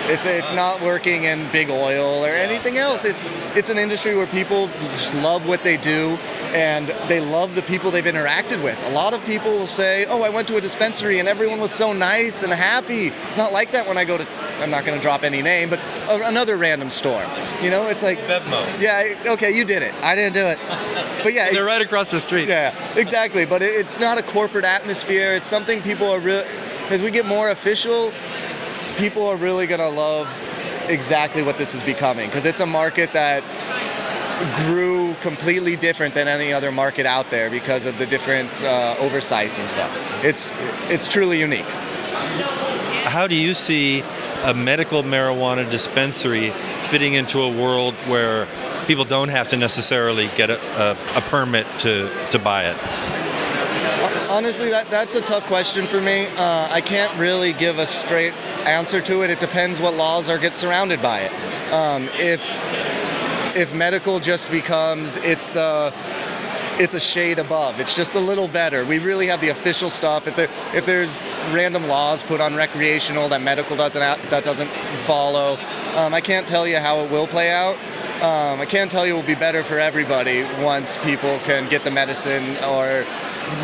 It's 0.07 0.25
it's 0.25 0.53
not 0.53 0.81
working 0.81 1.23
in 1.23 1.51
big 1.51 1.69
oil 1.69 2.23
or 2.23 2.29
anything 2.29 2.77
else. 2.77 3.03
It's 3.05 3.19
it's 3.55 3.69
an 3.69 3.79
industry 3.79 4.15
where 4.15 4.27
people 4.27 4.67
just 4.95 5.13
love 5.15 5.47
what 5.47 5.63
they 5.63 5.77
do 5.77 6.17
and 6.53 6.89
they 7.09 7.19
love 7.19 7.55
the 7.55 7.63
people 7.63 7.89
they've 7.89 8.03
interacted 8.05 8.63
with. 8.63 8.77
A 8.85 8.91
lot 8.91 9.13
of 9.13 9.23
people 9.25 9.51
will 9.51 9.67
say, 9.67 10.05
"Oh, 10.05 10.21
I 10.21 10.29
went 10.29 10.47
to 10.49 10.57
a 10.57 10.61
dispensary 10.61 11.19
and 11.19 11.27
everyone 11.27 11.59
was 11.59 11.71
so 11.71 11.91
nice 11.91 12.43
and 12.43 12.53
happy." 12.53 13.07
It's 13.25 13.37
not 13.37 13.51
like 13.51 13.71
that 13.71 13.87
when 13.87 13.97
I 13.97 14.05
go 14.05 14.17
to 14.17 14.27
I'm 14.59 14.69
not 14.69 14.85
going 14.85 14.97
to 14.97 15.01
drop 15.01 15.23
any 15.23 15.41
name, 15.41 15.69
but 15.69 15.79
another 16.07 16.55
random 16.55 16.89
store. 16.89 17.25
You 17.61 17.69
know, 17.69 17.87
it's 17.87 18.03
like 18.03 18.19
Bevmo. 18.19 18.79
Yeah, 18.79 19.31
okay, 19.33 19.51
you 19.55 19.65
did 19.65 19.83
it. 19.83 19.93
I 19.95 20.15
didn't 20.15 20.33
do 20.33 20.45
it. 20.45 20.59
But 21.23 21.33
yeah, 21.33 21.49
they're 21.51 21.65
right 21.65 21.81
across 21.81 22.11
the 22.11 22.19
street. 22.19 22.47
Yeah, 22.47 22.73
exactly. 22.95 23.45
But 23.45 23.61
it's 23.61 23.99
not 23.99 24.17
a 24.17 24.23
corporate 24.23 24.65
atmosphere. 24.65 25.33
It's 25.33 25.49
something 25.49 25.81
people 25.81 26.09
are 26.09 26.19
real. 26.19 26.43
As 26.89 27.01
we 27.01 27.09
get 27.09 27.25
more 27.25 27.49
official, 27.49 28.13
people 28.97 29.25
are 29.25 29.37
really 29.37 29.65
to 29.79 29.89
love 29.89 30.27
exactly 30.87 31.41
what 31.41 31.57
this 31.57 31.73
is 31.73 31.81
becoming 31.81 32.27
because 32.27 32.45
it's 32.45 32.61
a 32.61 32.65
market 32.65 33.11
that 33.13 33.43
grew 34.65 35.15
completely 35.15 35.75
different 35.75 36.13
than 36.13 36.27
any 36.27 36.53
other 36.53 36.71
market 36.71 37.05
out 37.05 37.31
there 37.31 37.49
because 37.49 37.85
of 37.85 37.97
the 37.97 38.05
different 38.05 38.63
uh, 38.63 38.95
oversights 38.99 39.57
and 39.57 39.67
stuff. 39.67 39.91
It's 40.23 40.51
it's 40.89 41.07
truly 41.07 41.39
unique. 41.39 41.65
How 43.05 43.27
do 43.27 43.35
you 43.35 43.53
see 43.53 44.03
a 44.43 44.53
medical 44.53 45.01
marijuana 45.01 45.69
dispensary 45.69 46.51
fitting 46.83 47.13
into 47.13 47.41
a 47.41 47.49
world 47.49 47.95
where 48.07 48.47
people 48.85 49.05
don't 49.05 49.29
have 49.29 49.47
to 49.47 49.57
necessarily 49.57 50.29
get 50.35 50.51
a, 50.51 50.59
a, 50.79 51.17
a 51.17 51.21
permit 51.21 51.65
to, 51.79 52.11
to 52.29 52.37
buy 52.37 52.65
it? 52.65 53.14
Honestly, 54.35 54.69
that, 54.69 54.91
that's 54.91 55.15
a 55.15 55.21
tough 55.21 55.45
question 55.45 55.87
for 55.87 56.01
me. 56.01 56.25
Uh, 56.35 56.67
I 56.69 56.81
can't 56.81 57.17
really 57.17 57.53
give 57.53 57.79
a 57.79 57.85
straight 57.85 58.33
answer 58.67 58.99
to 58.99 59.21
it. 59.21 59.29
It 59.29 59.39
depends 59.39 59.79
what 59.79 59.93
laws 59.93 60.27
are 60.27 60.37
get 60.37 60.57
surrounded 60.57 61.01
by 61.01 61.21
it. 61.21 61.71
Um, 61.71 62.09
if 62.15 62.43
if 63.55 63.73
medical 63.73 64.19
just 64.19 64.51
becomes 64.51 65.15
it's 65.15 65.47
the 65.47 65.93
it's 66.77 66.93
a 66.95 66.99
shade 66.99 67.39
above. 67.39 67.79
It's 67.79 67.95
just 67.95 68.13
a 68.13 68.19
little 68.19 68.49
better. 68.49 68.83
We 68.83 68.99
really 68.99 69.27
have 69.27 69.39
the 69.39 69.47
official 69.47 69.89
stuff. 69.89 70.27
If 70.27 70.35
there 70.35 70.49
if 70.73 70.85
there's 70.85 71.15
random 71.53 71.87
laws 71.87 72.21
put 72.21 72.41
on 72.41 72.55
recreational 72.55 73.29
that 73.29 73.41
medical 73.41 73.77
doesn't 73.77 74.01
that 74.01 74.43
doesn't 74.43 74.69
follow, 75.05 75.57
um, 75.95 76.13
I 76.13 76.19
can't 76.19 76.45
tell 76.45 76.67
you 76.67 76.79
how 76.79 76.99
it 77.05 77.09
will 77.09 77.27
play 77.27 77.51
out. 77.51 77.77
Um, 78.25 78.59
I 78.59 78.65
can't 78.65 78.89
tell 78.89 79.05
you 79.05 79.13
it 79.13 79.17
will 79.17 79.27
be 79.27 79.35
better 79.35 79.63
for 79.63 79.77
everybody 79.77 80.41
once 80.63 80.97
people 81.03 81.37
can 81.41 81.69
get 81.69 81.83
the 81.83 81.91
medicine 81.91 82.57
or 82.63 83.05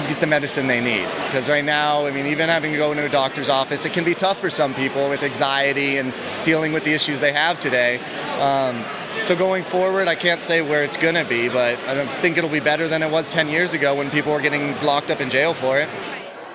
get 0.07 0.19
the 0.19 0.27
medicine 0.27 0.67
they 0.67 0.79
need. 0.79 1.07
Because 1.25 1.49
right 1.49 1.65
now, 1.65 2.05
I 2.05 2.11
mean, 2.11 2.27
even 2.27 2.47
having 2.47 2.71
to 2.71 2.77
go 2.77 2.91
into 2.91 3.03
a 3.03 3.09
doctor's 3.09 3.49
office, 3.49 3.85
it 3.85 3.93
can 3.93 4.03
be 4.03 4.13
tough 4.13 4.39
for 4.39 4.51
some 4.51 4.75
people 4.75 5.09
with 5.09 5.23
anxiety 5.23 5.97
and 5.97 6.13
dealing 6.43 6.73
with 6.73 6.83
the 6.83 6.93
issues 6.93 7.19
they 7.19 7.31
have 7.31 7.59
today. 7.59 7.97
Um, 8.39 8.85
so 9.23 9.35
going 9.35 9.63
forward, 9.63 10.07
I 10.07 10.13
can't 10.13 10.43
say 10.43 10.61
where 10.61 10.83
it's 10.83 10.97
going 10.97 11.15
to 11.15 11.25
be, 11.25 11.49
but 11.49 11.79
I 11.87 11.95
don't 11.95 12.21
think 12.21 12.37
it'll 12.37 12.47
be 12.47 12.59
better 12.59 12.87
than 12.87 13.01
it 13.01 13.09
was 13.09 13.29
10 13.29 13.47
years 13.47 13.73
ago 13.73 13.95
when 13.95 14.11
people 14.11 14.31
were 14.31 14.41
getting 14.41 14.79
locked 14.83 15.09
up 15.09 15.21
in 15.21 15.31
jail 15.31 15.55
for 15.55 15.79
it. 15.79 15.89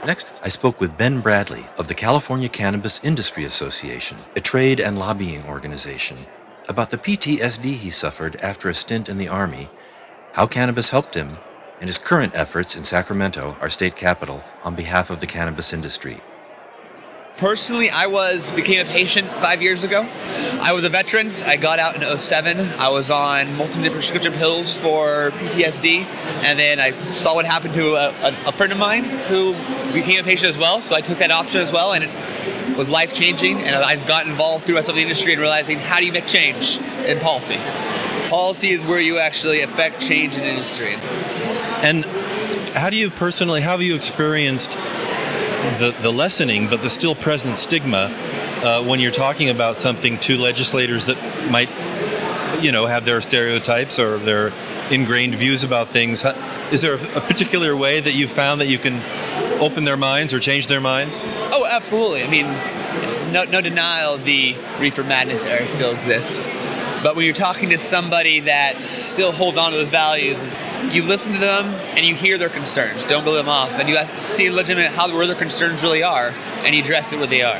Next, 0.07 0.41
I 0.45 0.49
spoke 0.49 0.81
with 0.81 0.97
Ben 0.97 1.23
Bradley 1.23 1.65
of 1.77 1.89
the 1.89 1.95
California 1.95 2.49
Cannabis 2.49 3.05
Industry 3.05 3.43
Association, 3.43 4.17
a 4.37 4.41
trade 4.41 4.79
and 4.79 4.97
lobbying 4.97 5.45
organization 5.47 6.19
about 6.69 6.91
the 6.91 6.99
PTSD 6.99 7.65
he 7.77 7.91
suffered 7.91 8.37
after 8.37 8.69
a 8.69 8.75
stint 8.75 9.09
in 9.09 9.19
the 9.19 9.29
Army, 9.29 9.69
how 10.33 10.47
cannabis 10.47 10.91
helped 10.91 11.15
him, 11.15 11.39
and 11.81 11.89
his 11.89 11.99
current 11.99 12.35
efforts 12.35 12.77
in 12.77 12.83
Sacramento, 12.83 13.57
our 13.61 13.71
state 13.71 13.97
capital, 13.97 14.43
on 14.65 14.75
behalf 14.75 15.11
of 15.11 15.21
the 15.21 15.27
cannabis 15.27 15.73
industry. 15.73 16.17
Personally, 17.37 17.91
I 17.91 18.07
was 18.07 18.51
became 18.53 18.85
a 18.85 18.89
patient 18.89 19.29
five 19.43 19.61
years 19.61 19.85
ago. 19.85 20.09
I 20.63 20.73
was 20.73 20.85
a 20.85 20.89
veteran. 20.89 21.31
I 21.45 21.59
got 21.59 21.79
out 21.79 21.95
in 21.95 22.19
07. 22.19 22.59
I 22.79 22.89
was 22.89 23.11
on 23.11 23.55
multiple 23.57 23.91
prescription 23.91 24.33
pills 24.33 24.75
for 24.75 25.33
PTSD, 25.33 26.05
and 26.43 26.59
then 26.59 26.81
I 26.81 26.93
saw 27.13 27.35
what 27.35 27.45
happened 27.45 27.75
to 27.75 27.95
a, 27.95 28.09
a, 28.23 28.37
a 28.47 28.53
friend 28.53 28.73
of 28.73 28.79
mine 28.79 29.05
who 29.05 29.53
became 29.93 30.21
a 30.21 30.25
patient 30.25 30.51
as 30.51 30.59
well. 30.59 30.81
So 30.81 30.95
I 30.95 31.03
took 31.03 31.19
that 31.19 31.31
option 31.31 31.61
as 31.61 31.71
well, 31.71 31.93
and 31.93 32.05
it 32.05 32.11
was 32.77 32.89
life 32.89 33.13
changing, 33.13 33.63
and 33.63 33.75
I 33.75 33.95
just 33.95 34.07
got 34.07 34.27
involved 34.27 34.67
through 34.67 34.79
of 34.79 34.87
the 34.87 35.01
industry 35.01 35.33
and 35.33 35.41
realizing 35.41 35.79
how 35.79 35.99
do 35.99 36.07
you 36.07 36.13
make 36.13 36.27
change 36.27 36.79
in 37.07 37.19
policy. 37.19 37.59
Policy 38.29 38.71
is 38.71 38.85
where 38.85 39.01
you 39.01 39.19
actually 39.19 39.63
affect 39.63 40.01
change 40.01 40.35
in 40.35 40.43
industry. 40.43 40.95
And 41.83 42.05
how 42.77 42.91
do 42.91 42.97
you 42.97 43.11
personally, 43.11 43.61
how 43.61 43.73
have 43.73 43.83
you 43.83 43.95
experienced 43.95 44.73
the, 44.73 45.97
the 46.03 46.13
lessening, 46.13 46.69
but 46.69 46.83
the 46.83 46.91
still 46.91 47.15
present 47.15 47.59
stigma 47.59 48.11
uh, 48.63 48.83
when 48.83 49.01
you're 49.01 49.13
talking 49.13 49.49
about 49.49 49.77
something 49.77 50.19
to 50.21 50.37
legislators 50.37 51.07
that 51.07 51.51
might, 51.51 51.71
you 52.63 52.73
know, 52.73 52.87
have 52.87 53.05
their 53.05 53.21
stereotypes 53.21 53.99
or 53.99 54.19
their 54.19 54.53
ingrained 54.91 55.35
views 55.35 55.65
about 55.65 55.93
things? 55.93 56.25
Is 56.73 56.83
there 56.83 56.95
a 56.95 57.21
particular 57.21 57.77
way 57.77 58.01
that 58.01 58.13
you 58.13 58.29
found 58.29 58.61
that 58.61 58.69
you 58.69 58.79
can 58.79 59.03
open 59.61 59.85
their 59.85 59.97
minds 59.97 60.35
or 60.35 60.41
change 60.41 60.67
their 60.67 60.81
minds? 60.81 61.21
Oh, 61.59 61.65
absolutely. 61.65 62.23
I 62.23 62.27
mean, 62.27 62.45
it's 63.03 63.23
no, 63.33 63.45
no 63.45 63.63
denial 63.63 64.19
the 64.19 64.55
reefer 64.79 65.03
madness 65.03 65.47
era 65.47 65.67
still 65.67 65.91
exists. 65.91 66.51
But 67.03 67.17
when 67.17 67.25
you're 67.25 67.33
talking 67.33 67.71
to 67.71 67.79
somebody 67.79 68.41
that 68.41 68.79
still 68.79 69.33
holds 69.33 69.57
on 69.57 69.71
to 69.71 69.79
those 69.79 69.89
values, 69.89 70.45
you 70.93 71.01
listen 71.01 71.33
to 71.33 71.39
them 71.39 71.65
and 71.97 72.05
you 72.05 72.15
hear 72.15 72.37
their 72.37 72.51
concerns. 72.51 73.07
Don't 73.07 73.25
blow 73.25 73.37
them 73.37 73.49
off, 73.49 73.71
and 73.71 73.89
you 73.89 73.97
see 74.21 74.51
legitimate 74.51 74.91
how 74.91 75.11
where 75.11 75.27
their 75.27 75.35
concerns 75.35 75.83
really 75.83 76.03
are, 76.03 76.35
and 76.59 76.75
you 76.75 76.83
address 76.83 77.15
it 77.15 77.17
where 77.17 77.27
they 77.27 77.41
are. 77.41 77.57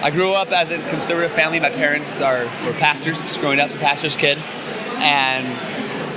I 0.00 0.10
grew 0.10 0.30
up 0.30 0.52
as 0.52 0.70
a 0.70 0.78
conservative 0.88 1.32
family. 1.32 1.58
My 1.58 1.70
parents 1.70 2.20
are 2.20 2.44
were 2.64 2.72
pastors 2.74 3.36
growing 3.38 3.58
up, 3.58 3.66
as 3.66 3.74
a 3.74 3.78
pastor's 3.78 4.16
kid, 4.16 4.38
and 4.38 5.44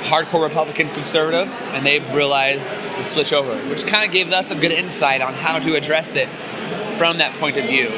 hardcore 0.04 0.43
Republican 0.43 0.89
conservative, 0.89 1.48
and 1.72 1.84
they've 1.84 2.08
realized 2.13 2.88
the 2.98 3.04
switch 3.04 3.34
over, 3.34 3.56
which 3.69 3.88
kind 3.88 4.06
of 4.06 4.12
gives 4.12 4.32
us 4.32 4.52
a 4.52 4.56
good 4.56 4.72
insight 4.72 5.22
on 5.22 5.34
how 5.34 5.58
to 5.58 5.74
address 5.76 6.15
it 6.15 6.30
from 6.97 7.17
that 7.17 7.36
point 7.39 7.58
of 7.58 7.65
view. 7.65 7.89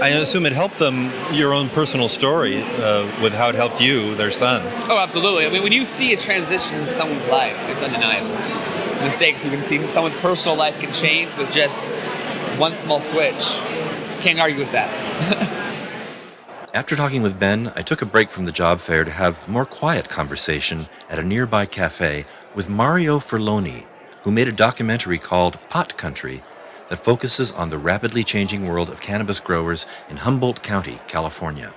I 0.00 0.08
assume 0.08 0.46
it 0.46 0.52
helped 0.52 0.78
them 0.78 1.12
your 1.32 1.54
own 1.54 1.68
personal 1.68 2.08
story 2.08 2.62
uh, 2.62 3.22
with 3.22 3.32
how 3.32 3.48
it 3.48 3.54
helped 3.54 3.80
you, 3.80 4.14
their 4.16 4.30
son. 4.30 4.62
Oh, 4.90 4.98
absolutely. 4.98 5.46
I 5.46 5.50
mean, 5.50 5.62
when 5.62 5.72
you 5.72 5.84
see 5.84 6.12
a 6.12 6.16
transition 6.16 6.78
in 6.78 6.86
someone's 6.86 7.28
life, 7.28 7.56
it's 7.68 7.82
undeniable. 7.82 8.34
Mistakes 9.04 9.44
you 9.44 9.50
can 9.50 9.62
see 9.62 9.86
someone's 9.88 10.16
personal 10.16 10.56
life 10.56 10.78
can 10.80 10.92
change 10.92 11.36
with 11.36 11.50
just 11.50 11.90
one 12.58 12.74
small 12.74 13.00
switch. 13.00 13.58
can't 14.20 14.38
argue 14.40 14.58
with 14.58 14.72
that. 14.72 15.58
After 16.74 16.96
talking 16.96 17.22
with 17.22 17.38
Ben, 17.38 17.70
I 17.76 17.82
took 17.82 18.00
a 18.00 18.06
break 18.06 18.30
from 18.30 18.44
the 18.44 18.52
job 18.52 18.80
fair 18.80 19.04
to 19.04 19.10
have 19.10 19.46
a 19.46 19.50
more 19.50 19.66
quiet 19.66 20.08
conversation 20.08 20.80
at 21.10 21.18
a 21.18 21.22
nearby 21.22 21.66
cafe 21.66 22.24
with 22.54 22.70
Mario 22.70 23.18
Furloni, 23.18 23.84
who 24.22 24.30
made 24.30 24.48
a 24.48 24.52
documentary 24.52 25.18
called 25.18 25.58
Pot 25.68 25.96
Country 25.96 26.42
that 26.92 27.02
focuses 27.02 27.54
on 27.54 27.70
the 27.70 27.78
rapidly 27.78 28.22
changing 28.22 28.68
world 28.68 28.90
of 28.90 29.00
cannabis 29.00 29.40
growers 29.40 29.86
in 30.10 30.18
Humboldt 30.18 30.62
County, 30.62 30.98
California. 31.08 31.72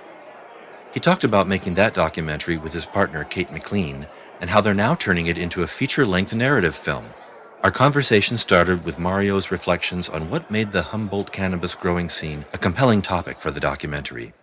He 0.92 1.00
talked 1.00 1.24
about 1.24 1.48
making 1.48 1.72
that 1.72 1.94
documentary 1.94 2.58
with 2.58 2.74
his 2.74 2.84
partner 2.84 3.24
Kate 3.24 3.50
McLean 3.50 4.08
and 4.42 4.50
how 4.50 4.60
they're 4.60 4.74
now 4.74 4.94
turning 4.94 5.26
it 5.26 5.38
into 5.38 5.62
a 5.62 5.66
feature 5.66 6.04
length 6.04 6.34
narrative 6.34 6.74
film. 6.74 7.06
Our 7.62 7.70
conversation 7.70 8.36
started 8.36 8.84
with 8.84 8.98
Mario's 8.98 9.50
reflections 9.50 10.10
on 10.10 10.28
what 10.28 10.50
made 10.50 10.72
the 10.72 10.82
Humboldt 10.82 11.32
cannabis 11.32 11.74
growing 11.74 12.10
scene 12.10 12.44
a 12.52 12.58
compelling 12.58 13.00
topic 13.00 13.38
for 13.38 13.50
the 13.50 13.58
documentary. 13.58 14.34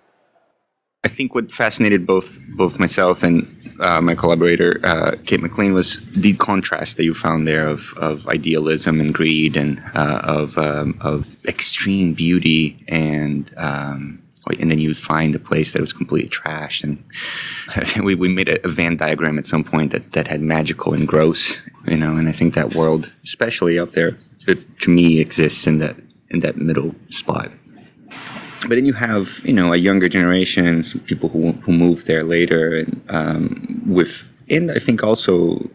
I 1.03 1.09
think 1.09 1.35
what 1.35 1.51
fascinated 1.51 2.07
both 2.07 2.39
both 2.49 2.79
myself 2.79 3.23
and 3.23 3.47
uh, 3.79 4.01
my 4.01 4.15
collaborator 4.15 4.79
uh, 4.83 5.15
Kate 5.25 5.41
McLean 5.41 5.73
was 5.73 5.99
the 6.11 6.33
contrast 6.33 6.97
that 6.97 7.03
you 7.03 7.13
found 7.13 7.47
there 7.47 7.67
of, 7.67 7.93
of 7.97 8.27
idealism 8.27 9.01
and 9.01 9.13
greed 9.13 9.57
and 9.57 9.81
uh, 9.95 10.21
of 10.23 10.57
um, 10.57 10.97
of 11.01 11.27
extreme 11.45 12.13
beauty 12.13 12.83
and 12.87 13.53
um, 13.57 14.21
and 14.59 14.69
then 14.69 14.79
you 14.79 14.93
find 14.93 15.33
a 15.35 15.39
place 15.39 15.71
that 15.73 15.81
was 15.81 15.93
completely 15.93 16.29
trashed 16.29 16.83
and 16.83 18.05
we, 18.05 18.15
we 18.15 18.29
made 18.29 18.49
a, 18.49 18.65
a 18.65 18.69
Venn 18.69 18.97
diagram 18.97 19.39
at 19.39 19.45
some 19.45 19.63
point 19.63 19.91
that, 19.91 20.11
that 20.11 20.27
had 20.27 20.41
magical 20.41 20.93
and 20.93 21.07
gross 21.07 21.61
you 21.85 21.97
know 21.97 22.15
and 22.15 22.29
I 22.29 22.31
think 22.31 22.53
that 22.53 22.75
world 22.75 23.11
especially 23.23 23.77
up 23.77 23.91
there 23.91 24.17
to, 24.45 24.55
to 24.55 24.89
me 24.89 25.19
exists 25.19 25.67
in 25.67 25.79
that 25.79 25.97
in 26.29 26.41
that 26.41 26.57
middle 26.57 26.95
spot 27.09 27.51
but 28.63 28.75
then 28.75 28.85
you 28.85 28.93
have 28.93 29.41
you 29.43 29.53
know 29.53 29.73
a 29.73 29.77
younger 29.77 30.09
generation, 30.09 30.83
some 30.83 31.01
people 31.01 31.29
who 31.29 31.51
who 31.63 31.71
moved 31.71 32.07
there 32.07 32.23
later, 32.23 32.75
and 32.75 33.01
um, 33.09 33.81
with 33.85 34.27
and 34.49 34.71
I 34.71 34.79
think 34.79 35.03
also 35.03 35.69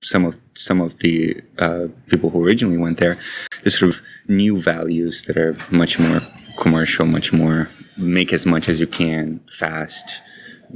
some 0.00 0.24
of 0.24 0.38
some 0.54 0.80
of 0.80 0.98
the 1.00 1.40
uh, 1.58 1.86
people 2.08 2.30
who 2.30 2.44
originally 2.44 2.78
went 2.78 2.98
there, 2.98 3.18
the 3.64 3.70
sort 3.70 3.94
of 3.94 4.00
new 4.28 4.56
values 4.56 5.22
that 5.22 5.36
are 5.36 5.56
much 5.70 5.98
more 5.98 6.20
commercial, 6.56 7.06
much 7.06 7.32
more 7.32 7.68
make 7.98 8.32
as 8.32 8.46
much 8.46 8.68
as 8.68 8.80
you 8.80 8.86
can 8.86 9.40
fast, 9.50 10.20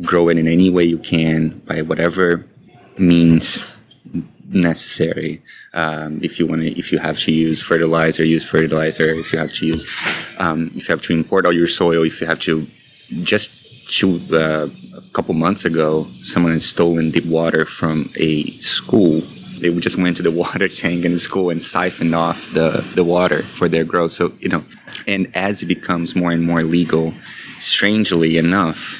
grow 0.01 0.29
it 0.29 0.37
in 0.37 0.49
any 0.49 0.71
way 0.71 0.85
you 0.85 0.99
can 0.99 1.51
by 1.67 1.83
whatever 1.83 2.45
means 2.99 3.72
necessary. 4.55 5.43
Um, 5.75 6.21
if 6.23 6.39
you 6.39 6.47
want 6.47 6.63
to, 6.63 6.79
if 6.79 6.93
you 6.93 6.99
have 6.99 7.19
to 7.21 7.33
use 7.33 7.63
fertilizer, 7.63 8.25
use 8.25 8.49
fertilizer. 8.49 9.05
If 9.05 9.33
you 9.33 9.39
have 9.39 9.53
to 9.55 9.67
use, 9.67 9.89
um, 10.39 10.71
if 10.75 10.89
you 10.89 10.93
have 10.93 11.03
to 11.03 11.13
import 11.13 11.47
all 11.47 11.53
your 11.53 11.69
soil, 11.69 12.05
if 12.05 12.21
you 12.21 12.27
have 12.27 12.41
to, 12.41 12.67
just 13.23 13.51
to, 13.99 14.21
uh, 14.33 14.69
a 14.97 15.13
couple 15.13 15.35
months 15.35 15.65
ago, 15.65 16.09
someone 16.23 16.53
had 16.53 16.63
stolen 16.63 17.11
the 17.11 17.21
water 17.21 17.65
from 17.65 18.11
a 18.17 18.51
school. 18.59 19.23
They 19.59 19.73
just 19.75 19.97
went 19.97 20.17
to 20.19 20.23
the 20.23 20.31
water 20.43 20.69
tank 20.69 21.05
in 21.05 21.13
the 21.13 21.21
school 21.21 21.51
and 21.51 21.63
siphoned 21.63 22.15
off 22.15 22.51
the, 22.53 22.85
the 22.95 23.05
water 23.05 23.43
for 23.43 23.69
their 23.69 23.85
growth. 23.85 24.13
So, 24.13 24.33
you 24.41 24.49
know, 24.49 24.65
and 25.07 25.35
as 25.37 25.63
it 25.63 25.67
becomes 25.67 26.15
more 26.15 26.33
and 26.33 26.43
more 26.43 26.63
legal, 26.63 27.15
strangely 27.59 28.37
enough, 28.37 28.99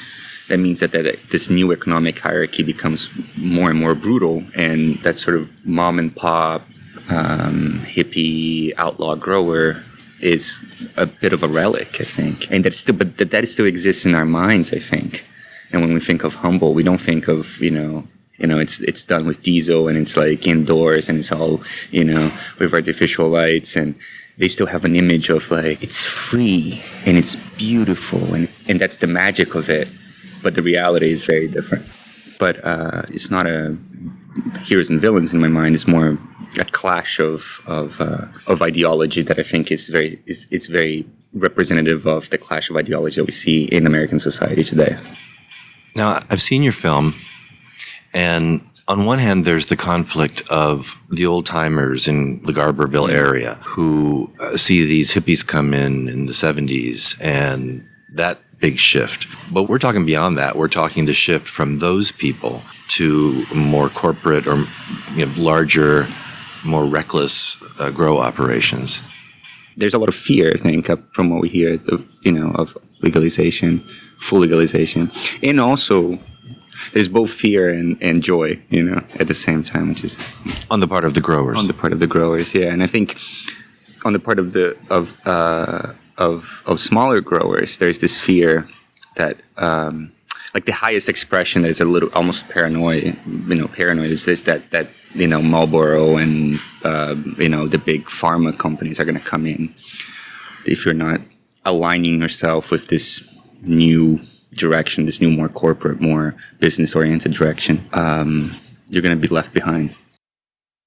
that 0.49 0.57
means 0.57 0.79
that, 0.81 0.91
that 0.91 1.17
this 1.31 1.49
new 1.49 1.71
economic 1.71 2.19
hierarchy 2.19 2.63
becomes 2.63 3.09
more 3.37 3.69
and 3.69 3.79
more 3.79 3.95
brutal, 3.95 4.43
and 4.55 5.01
that 5.03 5.17
sort 5.17 5.37
of 5.37 5.49
mom 5.65 5.99
and 5.99 6.15
pop, 6.15 6.67
um, 7.09 7.81
hippie, 7.85 8.73
outlaw 8.77 9.15
grower 9.15 9.83
is 10.19 10.57
a 10.95 11.05
bit 11.05 11.33
of 11.33 11.43
a 11.43 11.47
relic, 11.47 11.99
I 11.99 12.03
think, 12.03 12.49
and 12.51 12.63
that 12.65 12.73
still, 12.73 12.95
but 12.95 13.17
that, 13.17 13.31
that 13.31 13.47
still 13.47 13.65
exists 13.65 14.05
in 14.05 14.15
our 14.15 14.25
minds, 14.25 14.73
I 14.73 14.79
think. 14.79 15.25
And 15.71 15.81
when 15.81 15.93
we 15.93 15.99
think 15.99 16.23
of 16.23 16.35
Humboldt, 16.35 16.75
we 16.75 16.83
don't 16.83 17.01
think 17.01 17.27
of 17.27 17.59
you 17.59 17.71
know 17.71 18.07
you 18.37 18.47
know 18.47 18.59
it's 18.59 18.79
it's 18.81 19.03
done 19.03 19.25
with 19.25 19.41
diesel 19.41 19.87
and 19.87 19.97
it's 19.97 20.15
like 20.15 20.47
indoors 20.47 21.09
and 21.09 21.19
it's 21.19 21.31
all 21.31 21.61
you 21.91 22.03
know 22.03 22.31
with 22.59 22.73
artificial 22.73 23.27
lights. 23.29 23.75
And 23.75 23.95
they 24.37 24.47
still 24.47 24.67
have 24.67 24.85
an 24.85 24.95
image 24.95 25.29
of 25.29 25.49
like 25.51 25.81
it's 25.81 26.05
free 26.05 26.81
and 27.05 27.17
it's 27.17 27.35
beautiful 27.57 28.33
and 28.33 28.49
and 28.67 28.79
that's 28.79 28.97
the 28.97 29.07
magic 29.07 29.55
of 29.55 29.69
it 29.69 29.87
but 30.43 30.55
the 30.55 30.61
reality 30.61 31.11
is 31.11 31.25
very 31.25 31.47
different. 31.47 31.85
But 32.37 32.63
uh, 32.63 33.03
it's 33.09 33.31
not 33.31 33.47
a 33.47 33.77
heroes 34.63 34.89
and 34.89 34.99
villains 34.99 35.33
in 35.33 35.39
my 35.39 35.47
mind. 35.47 35.75
It's 35.75 35.87
more 35.87 36.17
a 36.59 36.65
clash 36.65 37.19
of 37.19 37.61
of 37.65 37.99
uh, 38.01 38.27
of 38.47 38.61
ideology 38.61 39.21
that 39.23 39.39
I 39.39 39.43
think 39.43 39.71
is 39.71 39.87
very 39.87 40.21
is 40.25 40.47
it's 40.51 40.67
very 40.67 41.05
representative 41.33 42.05
of 42.05 42.29
the 42.29 42.37
clash 42.37 42.69
of 42.69 42.75
ideology 42.77 43.15
that 43.15 43.25
we 43.25 43.31
see 43.31 43.65
in 43.65 43.87
American 43.87 44.19
society 44.19 44.63
today. 44.63 44.97
Now, 45.95 46.21
I've 46.29 46.41
seen 46.41 46.63
your 46.63 46.73
film, 46.73 47.15
and 48.13 48.61
on 48.87 49.05
one 49.05 49.19
hand, 49.19 49.45
there's 49.45 49.67
the 49.67 49.77
conflict 49.77 50.41
of 50.49 50.97
the 51.09 51.25
old 51.25 51.45
timers 51.45 52.07
in 52.07 52.43
the 52.43 52.51
Garberville 52.51 53.09
area 53.09 53.55
who 53.61 54.31
uh, 54.41 54.57
see 54.57 54.85
these 54.85 55.13
hippies 55.13 55.45
come 55.45 55.73
in 55.73 56.09
in 56.09 56.25
the 56.25 56.33
70s, 56.33 57.15
and 57.21 57.87
that 58.13 58.39
big 58.63 58.79
shift. 58.79 59.27
But 59.51 59.63
we're 59.63 59.83
talking 59.85 60.05
beyond 60.05 60.37
that. 60.37 60.55
We're 60.55 60.75
talking 60.81 61.03
the 61.03 61.13
shift 61.13 61.49
from 61.49 61.69
those 61.79 62.13
people 62.13 62.61
to 62.95 63.45
more 63.53 63.89
corporate 63.89 64.47
or 64.47 64.57
you 65.17 65.25
know, 65.25 65.33
larger, 65.35 66.07
more 66.63 66.85
reckless 66.85 67.57
uh, 67.81 67.91
grow 67.91 68.19
operations. 68.29 69.03
There's 69.75 69.93
a 69.93 69.99
lot 70.03 70.07
of 70.07 70.15
fear, 70.15 70.47
I 70.55 70.59
think, 70.65 70.81
from 71.15 71.29
what 71.29 71.41
we 71.41 71.49
hear, 71.49 71.69
of, 71.93 71.99
you 72.21 72.31
know, 72.31 72.51
of 72.61 72.77
legalization, 73.01 73.83
full 74.19 74.39
legalization, 74.39 75.11
and 75.41 75.59
also 75.59 76.17
there's 76.93 77.09
both 77.09 77.31
fear 77.43 77.67
and, 77.67 77.97
and 78.01 78.23
joy, 78.23 78.49
you 78.69 78.83
know, 78.83 78.99
at 79.19 79.27
the 79.27 79.33
same 79.33 79.61
time, 79.63 79.89
which 79.89 80.03
is 80.05 80.17
on 80.69 80.79
the 80.79 80.87
part 80.87 81.03
of 81.03 81.13
the 81.15 81.21
growers. 81.21 81.57
On 81.57 81.67
the 81.67 81.73
part 81.73 81.91
of 81.91 81.99
the 81.99 82.07
growers, 82.07 82.53
yeah, 82.53 82.71
and 82.73 82.81
I 82.81 82.87
think 82.87 83.17
on 84.05 84.13
the 84.13 84.19
part 84.19 84.39
of 84.39 84.53
the 84.53 84.77
of 84.89 85.03
uh, 85.25 85.93
of 86.17 86.63
of 86.65 86.79
smaller 86.79 87.21
growers, 87.21 87.77
there's 87.77 87.99
this 87.99 88.19
fear 88.19 88.67
that 89.15 89.37
um, 89.57 90.11
like 90.53 90.65
the 90.65 90.73
highest 90.73 91.09
expression 91.09 91.61
that 91.63 91.69
is 91.69 91.81
a 91.81 91.85
little 91.85 92.09
almost 92.13 92.49
paranoid, 92.49 93.17
you 93.25 93.55
know, 93.55 93.67
paranoid 93.67 94.11
is 94.11 94.25
this 94.25 94.43
that 94.43 94.69
that 94.71 94.87
you 95.13 95.27
know 95.27 95.41
Marlboro 95.41 96.17
and 96.17 96.59
uh, 96.83 97.15
you 97.37 97.49
know 97.49 97.67
the 97.67 97.77
big 97.77 98.05
pharma 98.05 98.57
companies 98.57 98.99
are 98.99 99.05
going 99.05 99.17
to 99.17 99.25
come 99.25 99.45
in 99.45 99.73
if 100.65 100.85
you're 100.85 100.93
not 100.93 101.21
aligning 101.65 102.21
yourself 102.21 102.71
with 102.71 102.87
this 102.87 103.27
new 103.61 104.19
direction, 104.53 105.05
this 105.05 105.21
new 105.21 105.31
more 105.31 105.49
corporate, 105.49 105.99
more 105.99 106.35
business 106.59 106.95
oriented 106.95 107.33
direction. 107.33 107.87
Um, 107.93 108.55
you're 108.89 109.01
going 109.01 109.15
to 109.15 109.21
be 109.21 109.33
left 109.33 109.53
behind. 109.53 109.95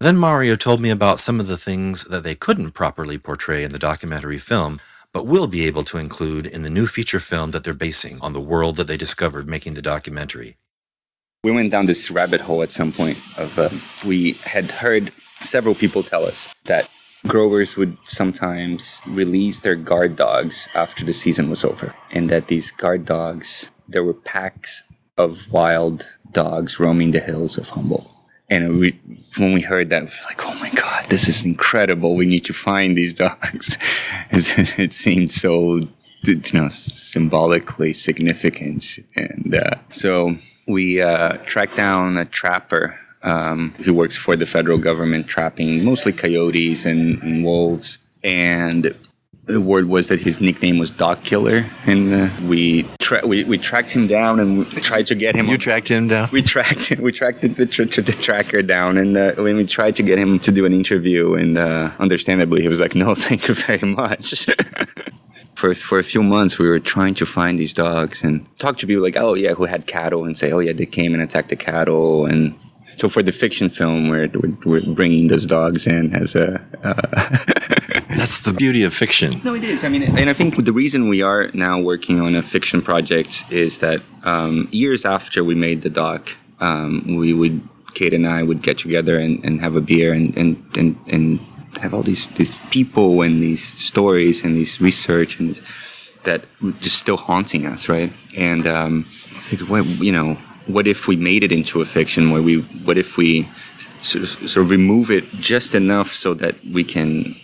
Then 0.00 0.18
Mario 0.18 0.56
told 0.56 0.80
me 0.80 0.90
about 0.90 1.18
some 1.18 1.40
of 1.40 1.48
the 1.48 1.56
things 1.56 2.04
that 2.04 2.22
they 2.22 2.34
couldn't 2.34 2.72
properly 2.72 3.18
portray 3.18 3.64
in 3.64 3.72
the 3.72 3.78
documentary 3.78 4.38
film, 4.38 4.78
but 5.16 5.26
will 5.26 5.46
be 5.46 5.66
able 5.66 5.82
to 5.82 5.96
include 5.96 6.44
in 6.44 6.62
the 6.62 6.68
new 6.68 6.86
feature 6.86 7.20
film 7.20 7.50
that 7.50 7.64
they're 7.64 7.72
basing 7.72 8.18
on 8.20 8.34
the 8.34 8.48
world 8.52 8.76
that 8.76 8.86
they 8.86 8.98
discovered 8.98 9.48
making 9.48 9.72
the 9.72 9.80
documentary. 9.80 10.58
We 11.42 11.52
went 11.52 11.70
down 11.70 11.86
this 11.86 12.10
rabbit 12.10 12.42
hole 12.42 12.62
at 12.62 12.70
some 12.70 12.92
point 12.92 13.16
of 13.38 13.58
uh, 13.58 13.70
we 14.04 14.32
had 14.44 14.70
heard 14.70 15.14
several 15.40 15.74
people 15.74 16.02
tell 16.02 16.26
us 16.26 16.54
that 16.66 16.90
growers 17.26 17.78
would 17.78 17.96
sometimes 18.04 19.00
release 19.06 19.60
their 19.60 19.74
guard 19.74 20.16
dogs 20.16 20.68
after 20.74 21.02
the 21.02 21.14
season 21.14 21.48
was 21.48 21.64
over 21.64 21.94
and 22.10 22.28
that 22.28 22.48
these 22.48 22.70
guard 22.70 23.06
dogs 23.06 23.70
there 23.88 24.04
were 24.04 24.12
packs 24.12 24.82
of 25.16 25.50
wild 25.50 26.04
dogs 26.30 26.78
roaming 26.78 27.12
the 27.12 27.20
hills 27.20 27.56
of 27.56 27.70
Humboldt 27.70 28.15
and 28.48 28.78
we, 28.78 28.98
when 29.38 29.52
we 29.52 29.60
heard 29.60 29.90
that, 29.90 30.02
we 30.02 30.08
were 30.08 30.26
like, 30.26 30.46
"Oh 30.46 30.54
my 30.54 30.70
God, 30.70 31.06
this 31.08 31.28
is 31.28 31.44
incredible! 31.44 32.14
We 32.14 32.26
need 32.26 32.44
to 32.46 32.52
find 32.52 32.96
these 32.96 33.14
dogs." 33.14 33.78
it 34.30 34.92
seemed 34.92 35.30
so, 35.30 35.88
you 36.22 36.40
know, 36.52 36.68
symbolically 36.68 37.92
significant, 37.92 38.98
and 39.16 39.54
uh, 39.54 39.76
so 39.90 40.36
we 40.66 41.00
uh, 41.00 41.36
tracked 41.38 41.76
down 41.76 42.16
a 42.16 42.24
trapper 42.24 42.98
um, 43.22 43.74
who 43.84 43.92
works 43.92 44.16
for 44.16 44.36
the 44.36 44.46
federal 44.46 44.78
government, 44.78 45.26
trapping 45.26 45.84
mostly 45.84 46.12
coyotes 46.12 46.84
and, 46.84 47.22
and 47.22 47.44
wolves, 47.44 47.98
and 48.22 48.94
the 49.46 49.60
word 49.60 49.86
was 49.86 50.08
that 50.08 50.20
his 50.20 50.40
nickname 50.40 50.78
was 50.78 50.90
Dog 50.90 51.22
Killer, 51.22 51.66
and 51.86 52.12
uh, 52.12 52.28
we, 52.46 52.82
tra- 52.98 53.26
we 53.26 53.44
we 53.44 53.56
tracked 53.56 53.92
him 53.92 54.08
down 54.08 54.40
and 54.40 54.58
we 54.58 54.64
tried 54.64 55.06
to 55.06 55.14
get 55.14 55.36
him. 55.36 55.46
You 55.46 55.56
tracked 55.56 55.88
him 55.88 56.08
down. 56.08 56.28
We 56.32 56.42
tracked 56.42 56.86
him. 56.86 57.00
We 57.06 57.12
tracked 57.12 57.42
the, 57.42 57.48
the, 57.48 57.64
the 57.64 58.12
tracker 58.12 58.60
down, 58.62 58.98
and 58.98 59.16
uh, 59.16 59.34
when 59.34 59.56
we 59.56 59.64
tried 59.64 59.94
to 59.96 60.02
get 60.02 60.18
him 60.18 60.40
to 60.40 60.50
do 60.50 60.66
an 60.66 60.72
interview, 60.72 61.34
and 61.34 61.56
uh, 61.56 61.92
understandably, 62.00 62.62
he 62.62 62.68
was 62.68 62.80
like, 62.80 62.96
"No, 62.96 63.14
thank 63.26 63.46
you 63.46 63.54
very 63.54 63.86
much." 63.86 64.46
for 65.54 65.74
for 65.74 65.98
a 66.00 66.04
few 66.04 66.24
months, 66.24 66.58
we 66.58 66.66
were 66.66 66.80
trying 66.80 67.14
to 67.14 67.26
find 67.26 67.58
these 67.58 67.72
dogs 67.72 68.24
and 68.24 68.44
talk 68.58 68.76
to 68.78 68.86
people 68.86 69.04
like, 69.04 69.16
"Oh 69.16 69.34
yeah, 69.34 69.54
who 69.54 69.66
had 69.66 69.86
cattle?" 69.86 70.24
and 70.24 70.36
say, 70.36 70.50
"Oh 70.50 70.58
yeah, 70.58 70.72
they 70.72 70.86
came 70.86 71.14
and 71.14 71.22
attacked 71.22 71.50
the 71.50 71.56
cattle," 71.56 72.26
and 72.26 72.54
so 72.96 73.08
for 73.08 73.22
the 73.22 73.32
fiction 73.32 73.68
film, 73.68 74.08
we're 74.08 74.28
we're, 74.28 74.56
we're 74.64 74.94
bringing 74.94 75.28
those 75.28 75.46
dogs 75.46 75.86
in 75.86 76.14
as 76.14 76.34
a. 76.34 76.60
Uh, 76.82 76.94
That's 78.16 78.40
the 78.40 78.52
beauty 78.52 78.82
of 78.82 78.94
fiction. 78.94 79.40
No, 79.44 79.54
it 79.54 79.64
is. 79.64 79.84
I 79.84 79.88
mean, 79.88 80.02
and 80.02 80.30
I 80.30 80.32
think 80.32 80.64
the 80.64 80.72
reason 80.72 81.08
we 81.08 81.22
are 81.22 81.50
now 81.52 81.78
working 81.78 82.20
on 82.20 82.34
a 82.34 82.42
fiction 82.42 82.80
project 82.80 83.44
is 83.50 83.78
that 83.78 84.02
um, 84.24 84.68
years 84.72 85.04
after 85.04 85.44
we 85.44 85.54
made 85.54 85.82
the 85.82 85.90
doc, 85.90 86.36
um, 86.60 87.16
we 87.16 87.32
would 87.32 87.60
Kate 87.94 88.14
and 88.14 88.26
I 88.26 88.42
would 88.42 88.62
get 88.62 88.78
together 88.78 89.18
and, 89.18 89.44
and 89.44 89.60
have 89.60 89.76
a 89.76 89.80
beer 89.80 90.12
and 90.12 90.36
and 90.36 90.62
and, 90.76 90.98
and 91.06 91.40
have 91.80 91.92
all 91.92 92.02
these 92.02 92.28
these 92.28 92.60
people 92.70 93.22
and 93.22 93.42
these 93.42 93.64
stories 93.78 94.42
and 94.42 94.56
these 94.56 94.80
research 94.80 95.38
and 95.38 95.50
this, 95.50 95.62
that 96.24 96.44
just 96.80 96.98
still 96.98 97.16
haunting 97.16 97.66
us, 97.66 97.88
right? 97.88 98.12
And 98.36 98.66
um, 98.66 99.06
I 99.36 99.40
think, 99.42 99.68
well, 99.70 99.84
you 99.84 100.12
know, 100.12 100.36
what 100.66 100.86
if 100.86 101.08
we 101.08 101.16
made 101.16 101.42
it 101.44 101.52
into 101.52 101.80
a 101.80 101.84
fiction? 101.84 102.30
Where 102.30 102.42
we, 102.42 102.60
what 102.84 102.98
if 102.98 103.16
we 103.16 103.48
sort 104.02 104.24
of, 104.24 104.28
sort 104.50 104.64
of 104.64 104.70
remove 104.70 105.10
it 105.10 105.30
just 105.34 105.74
enough 105.74 106.12
so 106.12 106.34
that 106.34 106.54
we 106.64 106.84
can 106.84 107.36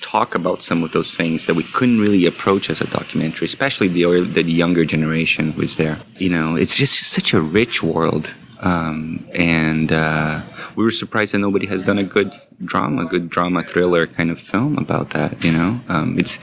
talk 0.00 0.34
about 0.34 0.62
some 0.62 0.82
of 0.82 0.92
those 0.92 1.14
things 1.16 1.46
that 1.46 1.54
we 1.54 1.64
couldn't 1.64 2.00
really 2.00 2.26
approach 2.26 2.70
as 2.70 2.80
a 2.80 2.86
documentary, 2.86 3.44
especially 3.44 3.88
the 3.88 4.04
the 4.20 4.42
younger 4.62 4.84
generation 4.84 5.54
is 5.60 5.76
there. 5.76 5.98
You 6.16 6.30
know, 6.30 6.56
it's 6.56 6.76
just 6.76 6.94
such 7.16 7.32
a 7.34 7.40
rich 7.40 7.82
world, 7.82 8.32
um, 8.60 9.26
and 9.34 9.90
uh, 9.92 10.42
we 10.76 10.84
were 10.84 10.90
surprised 10.90 11.32
that 11.32 11.38
nobody 11.38 11.66
has 11.66 11.82
done 11.82 11.98
a 11.98 12.04
good 12.04 12.32
drama, 12.64 13.04
good 13.06 13.28
drama 13.28 13.62
thriller 13.64 14.06
kind 14.06 14.30
of 14.30 14.38
film 14.38 14.78
about 14.78 15.10
that. 15.10 15.44
You 15.44 15.52
know, 15.52 15.80
um, 15.88 16.18
it's 16.18 16.38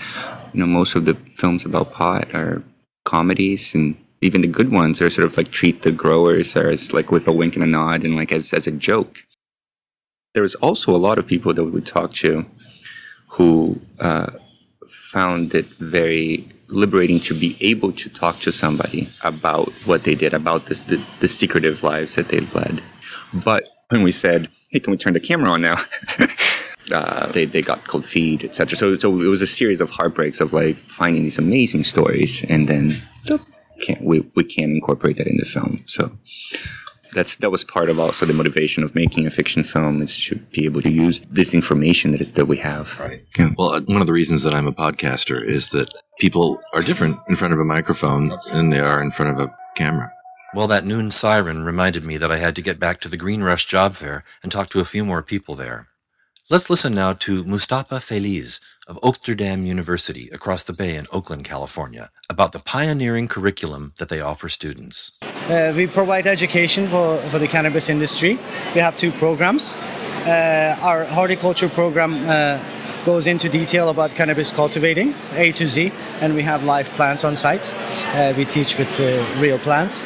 you 0.53 0.59
know 0.59 0.67
most 0.67 0.95
of 0.95 1.05
the 1.05 1.13
films 1.13 1.65
about 1.65 1.93
pot 1.93 2.33
are 2.33 2.63
comedies 3.05 3.75
and 3.75 3.95
even 4.23 4.41
the 4.41 4.47
good 4.47 4.71
ones 4.71 5.01
are 5.01 5.09
sort 5.09 5.25
of 5.25 5.35
like 5.37 5.51
treat 5.51 5.81
the 5.81 5.91
growers 5.91 6.55
as 6.55 6.93
like 6.93 7.11
with 7.11 7.27
a 7.27 7.31
wink 7.31 7.55
and 7.55 7.63
a 7.63 7.67
nod 7.67 8.03
and 8.03 8.15
like 8.15 8.31
as, 8.31 8.53
as 8.53 8.67
a 8.67 8.71
joke. 8.71 9.25
There 10.33 10.43
was 10.43 10.55
also 10.55 10.95
a 10.95 10.97
lot 10.97 11.19
of 11.19 11.27
people 11.27 11.53
that 11.53 11.63
we 11.63 11.71
would 11.71 11.85
talk 11.85 12.13
to 12.13 12.45
who 13.27 13.81
uh, 13.99 14.31
found 14.89 15.53
it 15.53 15.65
very 15.73 16.47
liberating 16.69 17.19
to 17.19 17.33
be 17.33 17.57
able 17.59 17.91
to 17.91 18.09
talk 18.09 18.39
to 18.39 18.51
somebody 18.51 19.09
about 19.21 19.71
what 19.85 20.05
they 20.05 20.15
did, 20.15 20.33
about 20.33 20.67
this, 20.67 20.79
the, 20.79 21.03
the 21.19 21.27
secretive 21.27 21.83
lives 21.83 22.15
that 22.15 22.29
they 22.29 22.39
led. 22.39 22.81
But 23.33 23.63
when 23.89 24.03
we 24.03 24.11
said, 24.11 24.49
hey, 24.69 24.79
can 24.79 24.91
we 24.91 24.97
turn 24.97 25.13
the 25.13 25.19
camera 25.19 25.51
on 25.51 25.61
now? 25.61 25.83
uh, 26.91 27.27
they, 27.27 27.45
they 27.45 27.61
got 27.61 27.87
cold 27.87 28.05
feet, 28.05 28.43
etc. 28.43 28.77
So, 28.77 28.97
so 28.97 29.21
it 29.21 29.27
was 29.27 29.41
a 29.41 29.47
series 29.47 29.81
of 29.81 29.89
heartbreaks 29.91 30.39
of 30.39 30.53
like 30.53 30.77
finding 30.77 31.23
these 31.23 31.37
amazing 31.37 31.83
stories 31.83 32.43
and 32.45 32.67
then 32.67 32.95
can't, 33.85 34.01
we, 34.01 34.19
we 34.35 34.43
can't 34.43 34.71
incorporate 34.71 35.17
that 35.17 35.27
in 35.27 35.37
the 35.37 35.45
film. 35.45 35.83
So 35.85 36.11
that's 37.13 37.35
that 37.37 37.51
was 37.51 37.63
part 37.63 37.89
of 37.89 37.99
also 37.99 38.25
the 38.25 38.33
motivation 38.33 38.83
of 38.83 38.95
making 38.95 39.27
a 39.27 39.29
fiction 39.29 39.63
film 39.63 40.01
is 40.01 40.19
to 40.25 40.35
be 40.35 40.65
able 40.65 40.81
to 40.81 40.91
use 40.91 41.21
this 41.29 41.53
information 41.53 42.11
that 42.11 42.21
is 42.21 42.33
that 42.33 42.45
we 42.45 42.57
have. 42.57 42.99
Right. 42.99 43.23
Yeah. 43.37 43.51
Well, 43.57 43.73
uh, 43.73 43.81
one 43.81 44.01
of 44.01 44.07
the 44.07 44.13
reasons 44.13 44.43
that 44.43 44.53
I'm 44.53 44.67
a 44.67 44.73
podcaster 44.73 45.41
is 45.41 45.69
that 45.71 45.93
people 46.19 46.59
are 46.73 46.81
different 46.81 47.19
in 47.27 47.35
front 47.35 47.53
of 47.53 47.59
a 47.59 47.65
microphone 47.65 48.31
than 48.51 48.69
they 48.69 48.79
are 48.79 49.01
in 49.01 49.11
front 49.11 49.31
of 49.31 49.47
a 49.47 49.55
camera. 49.75 50.11
Well, 50.55 50.67
that 50.67 50.85
noon 50.85 51.09
siren 51.09 51.63
reminded 51.63 52.03
me 52.03 52.17
that 52.17 52.31
I 52.31 52.37
had 52.37 52.55
to 52.55 52.61
get 52.61 52.79
back 52.79 52.99
to 53.01 53.09
the 53.09 53.17
Green 53.17 53.41
Rush 53.41 53.65
Job 53.65 53.93
Fair 53.93 54.23
and 54.43 54.51
talk 54.51 54.69
to 54.69 54.79
a 54.79 54.85
few 54.85 55.03
more 55.03 55.23
people 55.23 55.55
there. 55.55 55.87
Let's 56.49 56.69
listen 56.69 56.93
now 56.93 57.13
to 57.13 57.45
Mustafa 57.45 58.01
Feliz 58.01 58.59
of 58.85 58.99
Oaksterdam 58.99 59.65
University 59.65 60.29
across 60.33 60.61
the 60.61 60.73
bay 60.73 60.97
in 60.97 61.05
Oakland, 61.13 61.45
California, 61.45 62.09
about 62.29 62.51
the 62.51 62.59
pioneering 62.59 63.29
curriculum 63.29 63.93
that 63.97 64.09
they 64.09 64.19
offer 64.19 64.49
students. 64.49 65.23
Uh, 65.23 65.71
we 65.73 65.87
provide 65.87 66.27
education 66.27 66.89
for, 66.89 67.17
for 67.29 67.39
the 67.39 67.47
cannabis 67.47 67.87
industry. 67.87 68.37
We 68.75 68.81
have 68.81 68.97
two 68.97 69.13
programs. 69.13 69.77
Uh, 69.77 70.75
our 70.81 71.05
horticulture 71.05 71.69
program 71.69 72.25
uh, 72.27 72.59
goes 73.05 73.25
into 73.25 73.47
detail 73.47 73.87
about 73.87 74.13
cannabis 74.13 74.51
cultivating, 74.51 75.15
A 75.35 75.53
to 75.53 75.65
Z, 75.65 75.93
and 76.19 76.35
we 76.35 76.43
have 76.43 76.65
live 76.65 76.89
plants 76.97 77.23
on 77.23 77.37
site. 77.37 77.73
Uh, 78.07 78.33
we 78.35 78.43
teach 78.43 78.77
with 78.77 78.99
uh, 78.99 79.25
real 79.39 79.59
plants. 79.59 80.05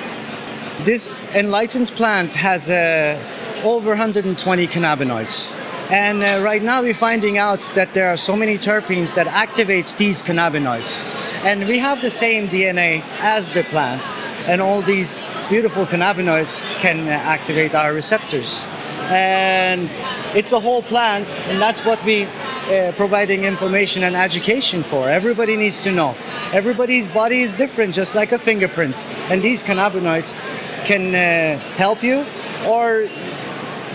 This 0.81 1.35
enlightened 1.35 1.89
plant 1.93 2.35
has 2.35 2.69
uh, 2.69 3.19
over 3.63 3.89
120 3.89 4.67
cannabinoids. 4.67 5.56
And 5.89 6.21
uh, 6.21 6.43
right 6.43 6.61
now 6.61 6.81
we're 6.81 6.93
finding 6.93 7.37
out 7.37 7.61
that 7.73 7.93
there 7.93 8.09
are 8.09 8.17
so 8.17 8.35
many 8.35 8.57
terpenes 8.57 9.15
that 9.15 9.25
activates 9.27 9.95
these 9.95 10.21
cannabinoids. 10.21 11.01
And 11.45 11.65
we 11.65 11.79
have 11.79 12.01
the 12.01 12.09
same 12.09 12.49
DNA 12.49 13.03
as 13.19 13.51
the 13.51 13.63
plant. 13.63 14.03
And 14.49 14.59
all 14.61 14.81
these 14.81 15.29
beautiful 15.47 15.85
cannabinoids 15.85 16.61
can 16.79 17.07
uh, 17.07 17.11
activate 17.11 17.73
our 17.73 17.93
receptors. 17.93 18.67
And 19.03 19.89
it's 20.35 20.51
a 20.51 20.59
whole 20.59 20.81
plant, 20.81 21.39
and 21.47 21.61
that's 21.61 21.85
what 21.85 22.03
we 22.03 22.25
uh, 22.25 22.91
providing 22.97 23.45
information 23.45 24.03
and 24.03 24.13
education 24.13 24.83
for. 24.83 25.07
Everybody 25.07 25.55
needs 25.55 25.83
to 25.83 25.91
know. 25.93 26.17
Everybody's 26.51 27.07
body 27.07 27.39
is 27.39 27.55
different, 27.55 27.95
just 27.95 28.13
like 28.13 28.33
a 28.33 28.39
fingerprint. 28.39 29.07
And 29.31 29.41
these 29.41 29.63
cannabinoids 29.63 30.33
can 30.83 31.15
uh, 31.15 31.59
help 31.75 32.03
you 32.03 32.25
or 32.65 33.07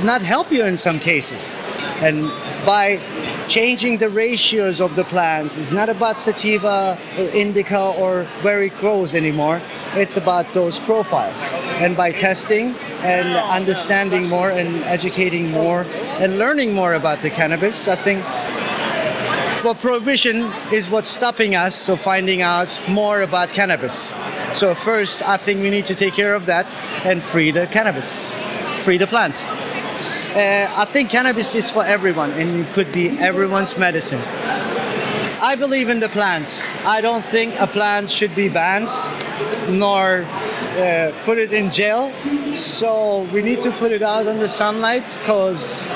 not 0.02 0.22
help 0.22 0.50
you 0.50 0.64
in 0.64 0.76
some 0.76 0.98
cases. 0.98 1.60
And 2.00 2.28
by 2.66 3.00
changing 3.48 3.98
the 3.98 4.08
ratios 4.08 4.80
of 4.80 4.96
the 4.96 5.04
plants, 5.04 5.56
it's 5.56 5.72
not 5.72 5.88
about 5.88 6.18
sativa 6.18 6.98
or 7.18 7.24
indica 7.26 7.80
or 7.98 8.24
where 8.42 8.62
it 8.62 8.76
grows 8.78 9.14
anymore. 9.14 9.60
It's 9.94 10.16
about 10.16 10.52
those 10.54 10.78
profiles. 10.78 11.52
And 11.82 11.96
by 11.96 12.12
testing 12.12 12.74
and 13.02 13.36
understanding 13.36 14.28
more 14.28 14.50
and 14.50 14.82
educating 14.84 15.50
more 15.50 15.86
and 16.18 16.38
learning 16.38 16.72
more 16.72 16.94
about 16.94 17.22
the 17.22 17.30
cannabis, 17.30 17.88
I 17.88 17.96
think 17.96 18.24
well, 19.64 19.76
prohibition 19.76 20.52
is 20.72 20.90
what's 20.90 21.08
stopping 21.08 21.54
us, 21.54 21.76
so 21.76 21.94
finding 21.94 22.42
out 22.42 22.82
more 22.88 23.22
about 23.22 23.50
cannabis. 23.50 24.12
So 24.54 24.74
first, 24.74 25.22
I 25.22 25.36
think 25.36 25.62
we 25.62 25.70
need 25.70 25.86
to 25.86 25.94
take 25.94 26.14
care 26.14 26.34
of 26.34 26.46
that 26.46 26.66
and 27.06 27.22
free 27.22 27.52
the 27.52 27.68
cannabis, 27.68 28.42
free 28.78 28.98
the 28.98 29.06
plants. 29.06 29.44
Uh, 30.34 30.72
I 30.76 30.84
think 30.84 31.10
cannabis 31.10 31.54
is 31.54 31.70
for 31.70 31.84
everyone 31.84 32.32
and 32.32 32.60
it 32.60 32.72
could 32.72 32.92
be 32.92 33.10
everyone's 33.18 33.76
medicine. 33.76 34.20
I 35.42 35.56
believe 35.56 35.88
in 35.88 36.00
the 36.00 36.08
plants. 36.08 36.62
I 36.84 37.00
don't 37.00 37.24
think 37.24 37.58
a 37.60 37.66
plant 37.66 38.10
should 38.10 38.34
be 38.34 38.48
banned 38.48 38.90
nor 39.68 40.24
uh, 40.76 41.12
put 41.24 41.38
it 41.38 41.52
in 41.52 41.70
jail. 41.70 42.12
So 42.54 43.28
we 43.32 43.42
need 43.42 43.60
to 43.62 43.72
put 43.72 43.92
it 43.92 44.02
out 44.02 44.26
in 44.26 44.38
the 44.38 44.48
sunlight 44.48 45.06
because 45.20 45.86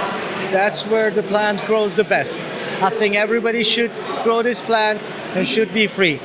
that's 0.50 0.87
where 0.87 1.11
the 1.11 1.22
plant 1.22 1.64
grows 1.64 1.96
the 1.96 2.05
best. 2.05 2.52
I 2.83 2.90
think 2.90 3.16
everybody 3.16 3.62
should 3.62 3.92
grow 4.22 4.42
this 4.42 4.62
plant 4.62 5.05
and 5.35 5.46
should 5.46 5.72
be 5.72 5.87
free. 5.87 6.20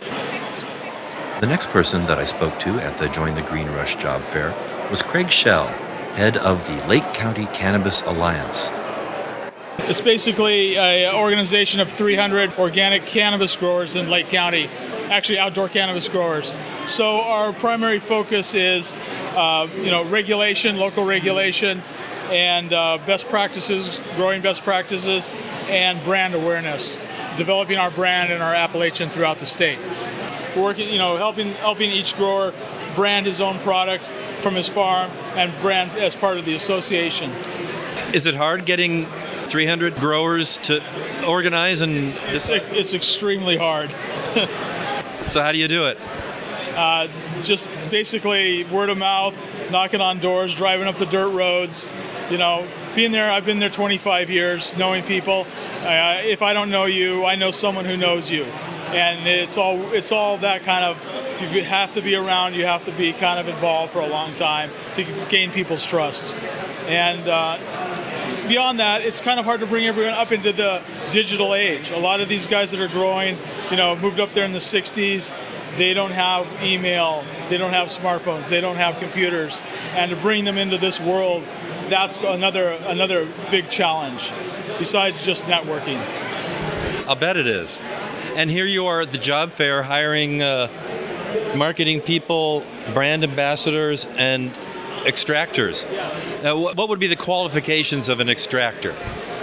The 1.42 1.48
next 1.48 1.70
person 1.70 2.02
that 2.02 2.20
I 2.20 2.24
spoke 2.24 2.60
to 2.60 2.70
at 2.84 2.98
the 2.98 3.10
Join 3.10 3.34
the 3.34 3.42
Green 3.42 3.68
Rush 3.68 3.96
job 3.96 4.24
fair 4.24 4.54
was 4.90 5.02
Craig 5.02 5.30
Shell, 5.32 5.68
head 6.14 6.38
of 6.38 6.66
the 6.68 6.88
Lake 6.88 7.06
County 7.14 7.46
Cannabis 7.48 8.02
Alliance. 8.04 8.86
It's 9.90 10.02
basically 10.02 10.78
an 10.78 11.16
organization 11.16 11.80
of 11.80 11.92
300 11.92 12.54
organic 12.60 13.06
cannabis 13.06 13.56
growers 13.56 13.96
in 13.96 14.10
Lake 14.10 14.28
County, 14.28 14.70
actually 15.10 15.40
outdoor 15.40 15.70
cannabis 15.70 16.08
growers. 16.08 16.54
So 16.86 17.22
our 17.22 17.54
primary 17.54 18.00
focus 18.00 18.54
is, 18.54 18.94
uh, 19.36 19.68
you 19.78 19.90
know, 19.90 20.04
regulation, 20.06 20.78
local 20.78 21.06
regulation, 21.06 21.82
and 22.30 22.74
uh, 22.74 23.00
best 23.06 23.28
practices, 23.28 24.00
growing 24.16 24.42
best 24.42 24.64
practices, 24.64 25.30
and 25.68 26.04
brand 26.04 26.36
awareness, 26.36 26.98
developing 27.38 27.78
our 27.78 27.92
brand 27.92 28.32
and 28.32 28.44
our 28.44 28.54
appellation 28.54 29.10
throughout 29.10 29.40
the 29.40 29.46
state. 29.46 29.80
Working, 30.56 30.90
you 30.90 30.98
know, 30.98 31.16
helping 31.16 31.54
helping 31.54 31.90
each 31.90 32.16
grower 32.18 32.54
brand 32.96 33.26
his 33.26 33.42
own 33.42 33.60
product 33.60 34.14
from 34.42 34.56
his 34.56 34.68
farm 34.68 35.12
and 35.36 35.54
brand 35.62 35.92
as 35.92 36.16
part 36.16 36.38
of 36.38 36.46
the 36.46 36.54
association. 36.54 37.32
Is 38.14 38.26
it 38.26 38.36
hard 38.36 38.66
getting 38.66 39.06
300 39.48 39.96
growers 39.98 40.58
to 40.60 40.82
organize 41.26 41.82
and 41.82 41.92
It's, 42.28 42.50
it's 42.50 42.94
extremely 42.94 43.58
hard. 43.58 43.90
so 45.28 45.42
how 45.42 45.52
do 45.52 45.58
you 45.58 45.68
do 45.68 45.88
it? 45.88 45.98
Uh, 46.76 47.10
just 47.42 47.68
basically 47.90 48.64
word 48.66 48.90
of 48.90 48.98
mouth, 48.98 49.34
knocking 49.70 50.00
on 50.00 50.20
doors, 50.20 50.56
driving 50.56 50.88
up 50.88 50.98
the 50.98 51.06
dirt 51.06 51.32
roads. 51.32 51.90
You 52.30 52.38
know, 52.38 52.66
being 52.96 53.12
there, 53.12 53.30
I've 53.30 53.44
been 53.44 53.60
there 53.60 53.70
25 53.70 54.30
years, 54.30 54.76
knowing 54.78 55.04
people. 55.04 55.46
Uh, 55.82 56.22
if 56.24 56.42
I 56.42 56.54
don't 56.54 56.70
know 56.70 56.86
you, 56.86 57.26
I 57.26 57.36
know 57.36 57.52
someone 57.52 57.84
who 57.84 57.98
knows 57.98 58.32
you, 58.32 58.46
and 58.92 59.28
it's 59.28 59.58
all 59.58 59.80
it's 59.94 60.12
all 60.12 60.38
that 60.40 60.64
kind 60.64 60.84
of. 60.84 61.04
You 61.54 61.64
have 61.64 61.94
to 61.96 62.02
be 62.02 62.16
around. 62.16 62.54
You 62.54 62.66
have 62.66 62.86
to 62.86 62.92
be 62.92 63.14
kind 63.14 63.40
of 63.40 63.48
involved 63.48 63.94
for 63.94 64.00
a 64.00 64.08
long 64.08 64.34
time 64.36 64.70
to 64.96 65.04
gain 65.30 65.52
people's 65.52 65.86
trust, 65.86 66.36
and. 66.88 67.28
Uh, 67.28 67.58
beyond 68.48 68.80
that, 68.80 69.02
it's 69.02 69.22
kind 69.22 69.40
of 69.40 69.46
hard 69.46 69.62
to 69.62 69.66
bring 69.66 69.86
everyone 69.86 70.14
up 70.14 70.34
into 70.34 70.52
the 70.52 70.82
digital 71.10 71.54
age. 71.54 71.90
A 71.92 71.98
lot 71.98 72.20
of 72.20 72.28
these 72.28 72.48
guys 72.48 72.72
that 72.72 72.82
are 72.82 72.90
growing, 72.90 73.38
you 73.70 73.78
know, 73.78 73.96
moved 73.96 74.20
up 74.20 74.34
there 74.34 74.44
in 74.44 74.52
the 74.52 74.60
60s, 74.60 75.32
they 75.78 75.94
don't 75.94 76.12
have 76.12 76.46
email, 76.62 77.24
they 77.50 77.58
don't 77.58 77.72
have 77.72 77.88
smartphones, 77.88 78.50
they 78.50 78.60
don't 78.60 78.76
have 78.76 78.98
computers. 78.98 79.62
And 79.94 80.10
to 80.10 80.18
bring 80.18 80.44
them 80.44 80.58
into 80.58 80.78
this 80.78 81.00
world 81.00 81.46
that's 81.92 82.24
another 82.24 82.70
another 82.86 83.28
big 83.52 83.70
challenge, 83.70 84.32
besides 84.80 85.24
just 85.24 85.44
networking. 85.44 86.00
I'll 87.06 87.16
bet 87.16 87.36
it 87.36 87.48
is. 87.48 87.82
And 88.36 88.50
here 88.50 88.66
you 88.66 88.86
are 88.86 89.02
at 89.02 89.12
the 89.12 89.18
job 89.18 89.52
fair 89.52 89.84
hiring 89.84 90.42
uh, 90.42 90.70
marketing 91.56 92.00
people, 92.00 92.64
brand 92.94 93.26
ambassadors, 93.26 94.06
and 94.16 94.52
extractors. 95.04 95.86
Now, 96.42 96.56
wh- 96.56 96.78
what 96.78 96.88
would 96.88 97.00
be 97.00 97.08
the 97.08 97.18
qualifications 97.18 98.08
of 98.08 98.22
an 98.22 98.30
extractor? 98.30 98.96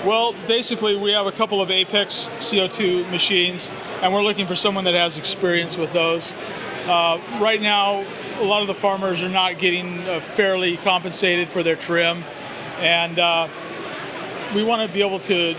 Well, 0.07 0.35
basically, 0.47 0.97
we 0.97 1.13
have 1.13 1.27
a 1.27 1.33
couple 1.33 1.61
of 1.61 1.69
Apeks 1.69 2.29
CO2 2.39 3.11
machines, 3.11 3.69
and 4.01 4.15
we're 4.15 4.23
looking 4.23 4.47
for 4.47 4.57
someone 4.57 4.85
that 4.85 4.95
has 4.95 5.19
experience 5.19 5.77
with 5.77 5.93
those. 5.93 6.33
Uh, 6.87 7.21
right 7.41 7.61
now, 7.61 8.07
a 8.39 8.45
lot 8.45 8.63
of 8.63 8.69
the 8.69 8.75
farmers 8.75 9.23
are 9.23 9.29
not 9.29 9.59
getting 9.59 9.99
uh, 10.09 10.21
fairly 10.35 10.79
compensated 10.79 11.49
for 11.51 11.63
their 11.63 11.77
trim, 11.77 12.25
and 12.79 13.19
uh, 13.19 13.49
we 14.55 14.63
want 14.65 14.81
to 14.81 14.95
be 14.95 15.03
able 15.03 15.21
to 15.21 15.55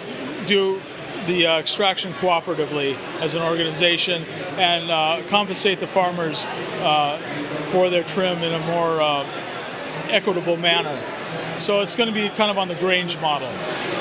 do 0.47 0.82
the 1.30 1.45
uh, 1.45 1.59
extraction 1.59 2.11
cooperatively 2.13 2.97
as 3.21 3.36
an 3.36 3.41
organization 3.43 4.23
and 4.57 4.89
uh, 4.89 5.21
compensate 5.27 5.80
the 5.80 5.86
farmers 5.86 6.43
uh, 6.82 7.17
for 7.71 7.89
their 7.89 8.03
trim 8.03 8.39
in 8.39 8.53
a 8.53 8.59
more 8.65 8.99
uh, 8.99 9.23
equitable 10.09 10.57
manner. 10.57 10.99
So 11.59 11.82
it's 11.82 11.95
going 11.95 12.11
to 12.11 12.13
be 12.13 12.30
kind 12.30 12.49
of 12.49 12.57
on 12.57 12.67
the 12.67 12.75
Grange 12.75 13.19
model. 13.19 13.51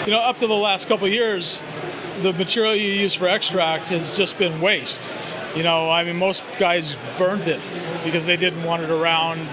You 0.06 0.12
know, 0.12 0.20
up 0.20 0.38
to 0.38 0.46
the 0.46 0.54
last 0.54 0.88
couple 0.88 1.06
years, 1.06 1.60
the 2.22 2.32
material 2.32 2.74
you 2.74 2.90
use 2.90 3.12
for 3.14 3.28
extract 3.28 3.88
has 3.88 4.16
just 4.16 4.38
been 4.38 4.60
waste. 4.62 5.10
You 5.54 5.62
know, 5.62 5.90
I 5.90 6.04
mean, 6.04 6.16
most 6.16 6.42
guys 6.58 6.96
burned 7.18 7.46
it 7.46 7.60
because 8.04 8.24
they 8.24 8.38
didn't 8.38 8.64
want 8.64 8.82
it 8.82 8.90
around 8.90 9.46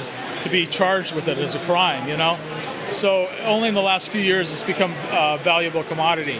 to 0.43 0.49
be 0.49 0.65
charged 0.65 1.13
with 1.13 1.27
it 1.27 1.39
as 1.39 1.55
a 1.55 1.59
crime, 1.59 2.07
you 2.07 2.15
know? 2.15 2.37
So 2.89 3.27
only 3.41 3.67
in 3.67 3.73
the 3.73 3.81
last 3.81 4.09
few 4.09 4.21
years 4.21 4.53
it's 4.53 4.63
become 4.63 4.93
a 5.09 5.39
valuable 5.43 5.83
commodity. 5.83 6.39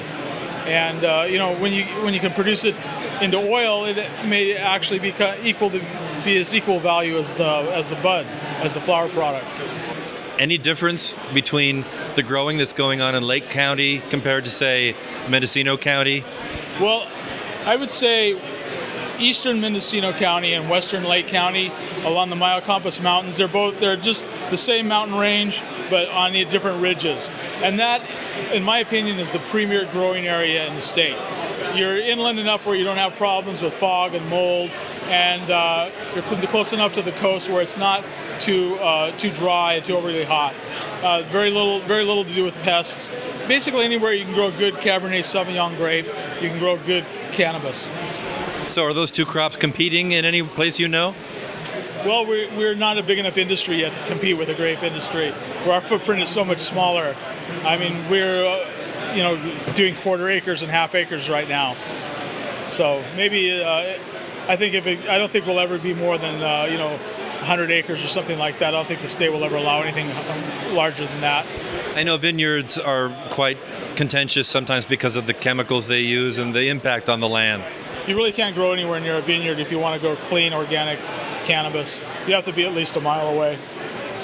And, 0.66 1.04
uh, 1.04 1.26
you 1.30 1.38
know, 1.38 1.58
when 1.60 1.72
you, 1.74 1.86
when 2.04 2.14
you 2.14 2.20
can 2.20 2.34
produce 2.34 2.66
it 2.66 2.76
into 3.22 3.38
oil, 3.38 3.86
it 3.86 3.98
may 4.26 4.56
actually 4.56 5.00
be 5.00 5.14
equal 5.44 5.70
to 5.70 5.80
be 6.24 6.38
as 6.38 6.54
equal 6.56 6.80
value 6.80 7.18
as 7.18 7.34
the, 7.36 7.46
as 7.46 7.88
the 7.90 7.96
bud, 7.96 8.26
as 8.62 8.74
the 8.74 8.82
flower 8.82 9.08
product. 9.10 9.46
Any 10.40 10.58
difference 10.58 11.16
between 11.34 11.86
the 12.16 12.24
growing 12.24 12.58
that's 12.58 12.74
going 12.74 13.00
on 13.00 13.16
in 13.16 13.24
Lake 13.24 13.50
County 13.50 14.02
compared 14.10 14.44
to, 14.46 14.52
say, 14.52 14.96
Mendocino 15.30 15.78
County? 15.78 16.26
Well, 16.82 17.08
I 17.66 17.76
would 17.76 17.92
say 17.92 18.34
eastern 19.20 19.62
Mendocino 19.62 20.14
County 20.14 20.54
and 20.54 20.70
western 20.70 21.04
Lake 21.04 21.28
County 21.28 21.72
along 22.04 22.30
the 22.30 22.36
Mayacamas 22.36 23.02
Mountains. 23.02 23.38
They're 23.38 23.48
both 23.48 23.80
they're 23.80 23.98
just 23.98 24.28
the 24.50 24.58
same 24.58 24.88
mountain 24.88 25.18
range, 25.18 25.62
but 25.90 26.08
on 26.10 26.34
the 26.34 26.46
different 26.46 26.82
ridges. 26.82 27.30
And 27.62 27.80
that, 27.80 28.02
in 28.52 28.64
my 28.64 28.80
opinion, 28.80 29.20
is 29.20 29.32
the 29.32 29.40
premier 29.40 29.86
growing 29.92 30.28
area 30.28 30.68
in 30.68 30.76
the 30.76 30.82
state. 30.82 31.18
You're 31.76 31.98
inland 31.98 32.40
enough 32.40 32.66
where 32.66 32.76
you 32.76 32.84
don't 32.84 32.98
have 32.98 33.16
problems 33.16 33.62
with 33.62 33.74
fog 33.74 34.14
and 34.14 34.28
mold, 34.30 34.72
and 35.06 35.50
uh, 35.52 35.90
you're 36.14 36.24
close 36.48 36.74
enough 36.74 36.94
to 36.94 37.02
the 37.02 37.12
coast 37.14 37.50
where 37.50 37.62
it's 37.62 37.78
not 37.78 38.04
too 38.40 38.76
uh, 38.76 39.12
too 39.18 39.32
dry 39.32 39.74
and 39.74 39.86
too 39.86 39.96
overly 39.96 40.24
hot. 40.24 40.56
Uh, 41.04 41.22
very 41.32 41.50
little 41.50 41.82
very 41.82 42.04
little 42.04 42.24
to 42.24 42.34
do 42.34 42.44
with 42.44 42.56
pests. 42.64 43.12
Basically, 43.48 43.86
anywhere 43.86 44.14
you 44.14 44.26
can 44.26 44.34
grow 44.34 44.52
good 44.52 44.76
Cabernet 44.76 45.20
Sauvignon 45.20 45.78
grape, 45.78 46.08
you 46.42 46.50
can 46.50 46.60
grow 46.60 46.78
good 46.78 47.06
cannabis. 47.32 47.92
So, 48.68 48.84
are 48.84 48.94
those 48.94 49.12
two 49.12 49.26
crops 49.26 49.56
competing 49.56 50.14
in 50.14 50.26
any 50.26 50.42
place 50.42 50.80
you 50.80 50.88
know? 50.88 51.14
Well, 52.06 52.26
we're, 52.26 52.50
we're 52.56 52.76
not 52.76 52.98
a 52.98 53.04
big 53.04 53.20
enough 53.20 53.38
industry 53.38 53.78
yet 53.78 53.94
to 53.94 54.06
compete 54.06 54.38
with 54.38 54.48
the 54.48 54.54
grape 54.56 54.84
industry, 54.84 55.32
where 55.64 55.76
our 55.76 55.82
footprint 55.82 56.22
is 56.22 56.30
so 56.30 56.44
much 56.44 56.60
smaller. 56.60 57.16
I 57.64 57.78
mean, 57.78 58.10
we're, 58.10 58.46
uh, 58.46 59.14
you 59.16 59.24
know, 59.24 59.40
doing 59.74 59.96
quarter 59.96 60.30
acres 60.30 60.62
and 60.62 60.72
half 60.72 60.94
acres 60.96 61.30
right 61.30 61.48
now. 61.48 61.76
So 62.68 63.04
maybe 63.16 63.62
uh, 63.62 63.98
I 64.48 64.56
think 64.56 64.74
if 64.74 64.88
it, 64.88 65.08
I 65.08 65.18
don't 65.18 65.32
think 65.32 65.46
we'll 65.46 65.60
ever 65.60 65.78
be 65.78 65.94
more 65.94 66.18
than 66.18 66.42
uh, 66.42 66.68
you 66.70 66.78
know 66.78 66.90
100 66.90 67.70
acres 67.72 68.04
or 68.04 68.08
something 68.08 68.38
like 68.40 68.60
that. 68.60 68.70
I 68.70 68.72
don't 68.72 68.88
think 68.88 69.02
the 69.02 69.08
state 69.08 69.30
will 69.30 69.44
ever 69.44 69.56
allow 69.56 69.82
anything 69.82 70.08
larger 70.74 71.06
than 71.06 71.22
that. 71.22 71.46
I 71.96 72.04
know 72.04 72.18
vineyards 72.18 72.78
are 72.78 73.10
quite 73.30 73.58
contentious 73.96 74.48
sometimes 74.48 74.86
because 74.86 75.16
of 75.16 75.28
the 75.28 75.34
chemicals 75.34 75.88
they 75.88 76.02
use 76.02 76.38
and 76.38 76.54
the 76.54 76.70
impact 76.70 77.10
on 77.10 77.20
the 77.20 77.30
land 77.30 77.64
you 78.08 78.16
really 78.16 78.32
can't 78.32 78.56
grow 78.56 78.72
anywhere 78.72 79.00
near 79.00 79.18
a 79.18 79.22
vineyard 79.22 79.60
if 79.60 79.72
you 79.72 79.80
want 79.80 80.00
to 80.00 80.08
grow 80.08 80.16
clean 80.28 80.54
organic 80.54 81.00
cannabis. 81.46 82.00
You 82.28 82.34
have 82.34 82.46
to 82.46 82.54
be 82.54 82.66
at 82.66 82.74
least 82.74 82.96
a 82.96 83.02
mile 83.02 83.34
away. 83.34 83.58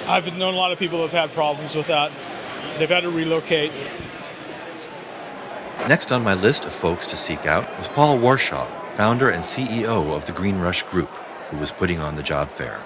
I've 0.07 0.35
known 0.37 0.53
a 0.53 0.57
lot 0.57 0.71
of 0.71 0.79
people 0.79 0.97
who 0.97 1.03
have 1.03 1.11
had 1.11 1.31
problems 1.31 1.75
with 1.75 1.87
that. 1.87 2.11
They've 2.77 2.89
had 2.89 3.01
to 3.01 3.09
relocate. 3.09 3.71
Next 5.87 6.11
on 6.11 6.23
my 6.23 6.35
list 6.35 6.65
of 6.65 6.71
folks 6.71 7.07
to 7.07 7.17
seek 7.17 7.45
out 7.45 7.67
was 7.77 7.87
Paul 7.87 8.17
Warshaw, 8.17 8.67
founder 8.91 9.29
and 9.29 9.43
CEO 9.43 10.15
of 10.15 10.25
the 10.25 10.31
Green 10.31 10.59
Rush 10.59 10.83
Group, 10.83 11.09
who 11.49 11.57
was 11.57 11.71
putting 11.71 11.99
on 11.99 12.15
the 12.15 12.23
job 12.23 12.49
fair. 12.49 12.79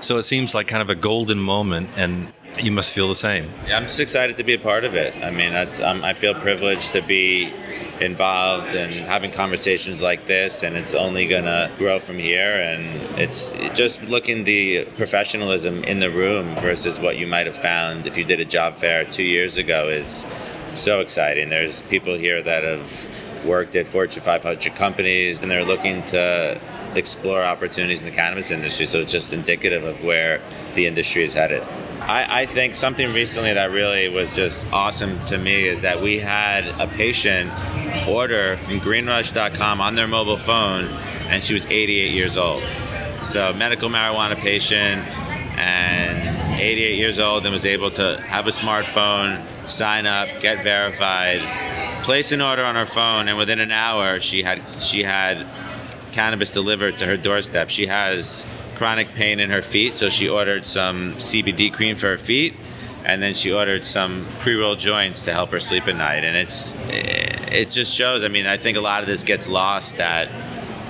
So 0.00 0.16
it 0.16 0.24
seems 0.24 0.54
like 0.54 0.66
kind 0.66 0.82
of 0.82 0.90
a 0.90 0.94
golden 0.94 1.38
moment, 1.38 1.96
and 1.96 2.32
you 2.58 2.72
must 2.72 2.92
feel 2.92 3.08
the 3.08 3.14
same. 3.14 3.50
Yeah, 3.66 3.76
I'm 3.76 3.84
just 3.84 4.00
excited 4.00 4.36
to 4.38 4.44
be 4.44 4.54
a 4.54 4.58
part 4.58 4.84
of 4.84 4.94
it. 4.94 5.14
I 5.24 5.30
mean, 5.30 5.54
um, 5.82 6.04
I 6.04 6.14
feel 6.14 6.34
privileged 6.34 6.92
to 6.92 7.02
be 7.02 7.52
involved 8.00 8.74
and 8.74 8.94
having 9.06 9.30
conversations 9.30 10.00
like 10.00 10.26
this 10.26 10.62
and 10.62 10.76
it's 10.76 10.94
only 10.94 11.28
to 11.28 11.70
grow 11.76 12.00
from 12.00 12.18
here 12.18 12.56
and 12.60 12.96
it's 13.18 13.52
just 13.74 14.02
looking 14.04 14.44
the 14.44 14.84
professionalism 14.96 15.84
in 15.84 16.00
the 16.00 16.10
room 16.10 16.54
versus 16.56 16.98
what 16.98 17.18
you 17.18 17.26
might 17.26 17.46
have 17.46 17.56
found 17.56 18.06
if 18.06 18.16
you 18.16 18.24
did 18.24 18.40
a 18.40 18.44
job 18.44 18.74
fair 18.74 19.04
two 19.04 19.22
years 19.22 19.58
ago 19.58 19.88
is 19.88 20.24
so 20.74 21.00
exciting 21.00 21.50
there's 21.50 21.82
people 21.82 22.16
here 22.16 22.42
that 22.42 22.64
have 22.64 23.44
worked 23.44 23.76
at 23.76 23.86
fortune 23.86 24.22
500 24.22 24.74
companies 24.74 25.42
and 25.42 25.50
they're 25.50 25.64
looking 25.64 26.02
to 26.02 26.58
explore 26.94 27.42
opportunities 27.42 28.00
in 28.00 28.04
the 28.04 28.10
cannabis 28.10 28.50
industry 28.50 28.86
so 28.86 29.00
it's 29.00 29.12
just 29.12 29.32
indicative 29.32 29.84
of 29.84 30.02
where 30.02 30.40
the 30.74 30.86
industry 30.86 31.22
is 31.22 31.34
headed 31.34 31.62
I, 32.00 32.42
I, 32.42 32.46
think 32.46 32.74
something 32.74 33.12
recently 33.12 33.52
that 33.52 33.70
really 33.70 34.08
was 34.08 34.34
just 34.34 34.66
awesome 34.72 35.22
to 35.26 35.36
me 35.38 35.68
is 35.68 35.82
that 35.82 36.00
we 36.00 36.18
had 36.18 36.66
a 36.80 36.88
patient 36.88 37.52
order 38.08 38.56
from 38.56 38.80
greenrush.com 38.80 39.80
on 39.80 39.94
their 39.94 40.08
mobile 40.08 40.38
phone, 40.38 40.86
and 41.28 41.44
she 41.44 41.52
was 41.52 41.66
88 41.66 42.12
years 42.12 42.36
old. 42.36 42.64
So, 43.22 43.52
medical 43.52 43.90
marijuana 43.90 44.34
patient, 44.36 45.06
and 45.58 46.60
88 46.60 46.96
years 46.96 47.18
old, 47.18 47.44
and 47.44 47.52
was 47.52 47.66
able 47.66 47.90
to 47.92 48.18
have 48.22 48.46
a 48.46 48.50
smartphone, 48.50 49.40
sign 49.68 50.06
up, 50.06 50.28
get 50.40 50.64
verified, 50.64 52.02
place 52.02 52.32
an 52.32 52.40
order 52.40 52.64
on 52.64 52.76
her 52.76 52.86
phone, 52.86 53.28
and 53.28 53.36
within 53.36 53.60
an 53.60 53.70
hour, 53.70 54.20
she 54.20 54.42
had 54.42 54.62
she 54.80 55.02
had 55.02 55.46
cannabis 56.12 56.50
delivered 56.50 56.98
to 56.98 57.06
her 57.06 57.16
doorstep. 57.16 57.70
She 57.70 57.86
has 57.86 58.46
chronic 58.76 59.14
pain 59.14 59.40
in 59.40 59.50
her 59.50 59.62
feet, 59.62 59.94
so 59.94 60.08
she 60.08 60.28
ordered 60.28 60.66
some 60.66 61.14
CBD 61.16 61.72
cream 61.72 61.96
for 61.96 62.06
her 62.08 62.18
feet 62.18 62.54
and 63.04 63.22
then 63.22 63.32
she 63.32 63.50
ordered 63.50 63.84
some 63.84 64.26
pre-rolled 64.40 64.78
joints 64.78 65.22
to 65.22 65.32
help 65.32 65.50
her 65.50 65.58
sleep 65.58 65.88
at 65.88 65.96
night. 65.96 66.22
And 66.22 66.36
it's 66.36 66.74
it 67.50 67.68
just 67.70 67.92
shows 67.92 68.22
i 68.24 68.28
mean 68.28 68.46
i 68.46 68.56
think 68.56 68.76
a 68.76 68.80
lot 68.80 69.02
of 69.02 69.08
this 69.08 69.24
gets 69.24 69.48
lost 69.48 69.96
that 69.96 70.28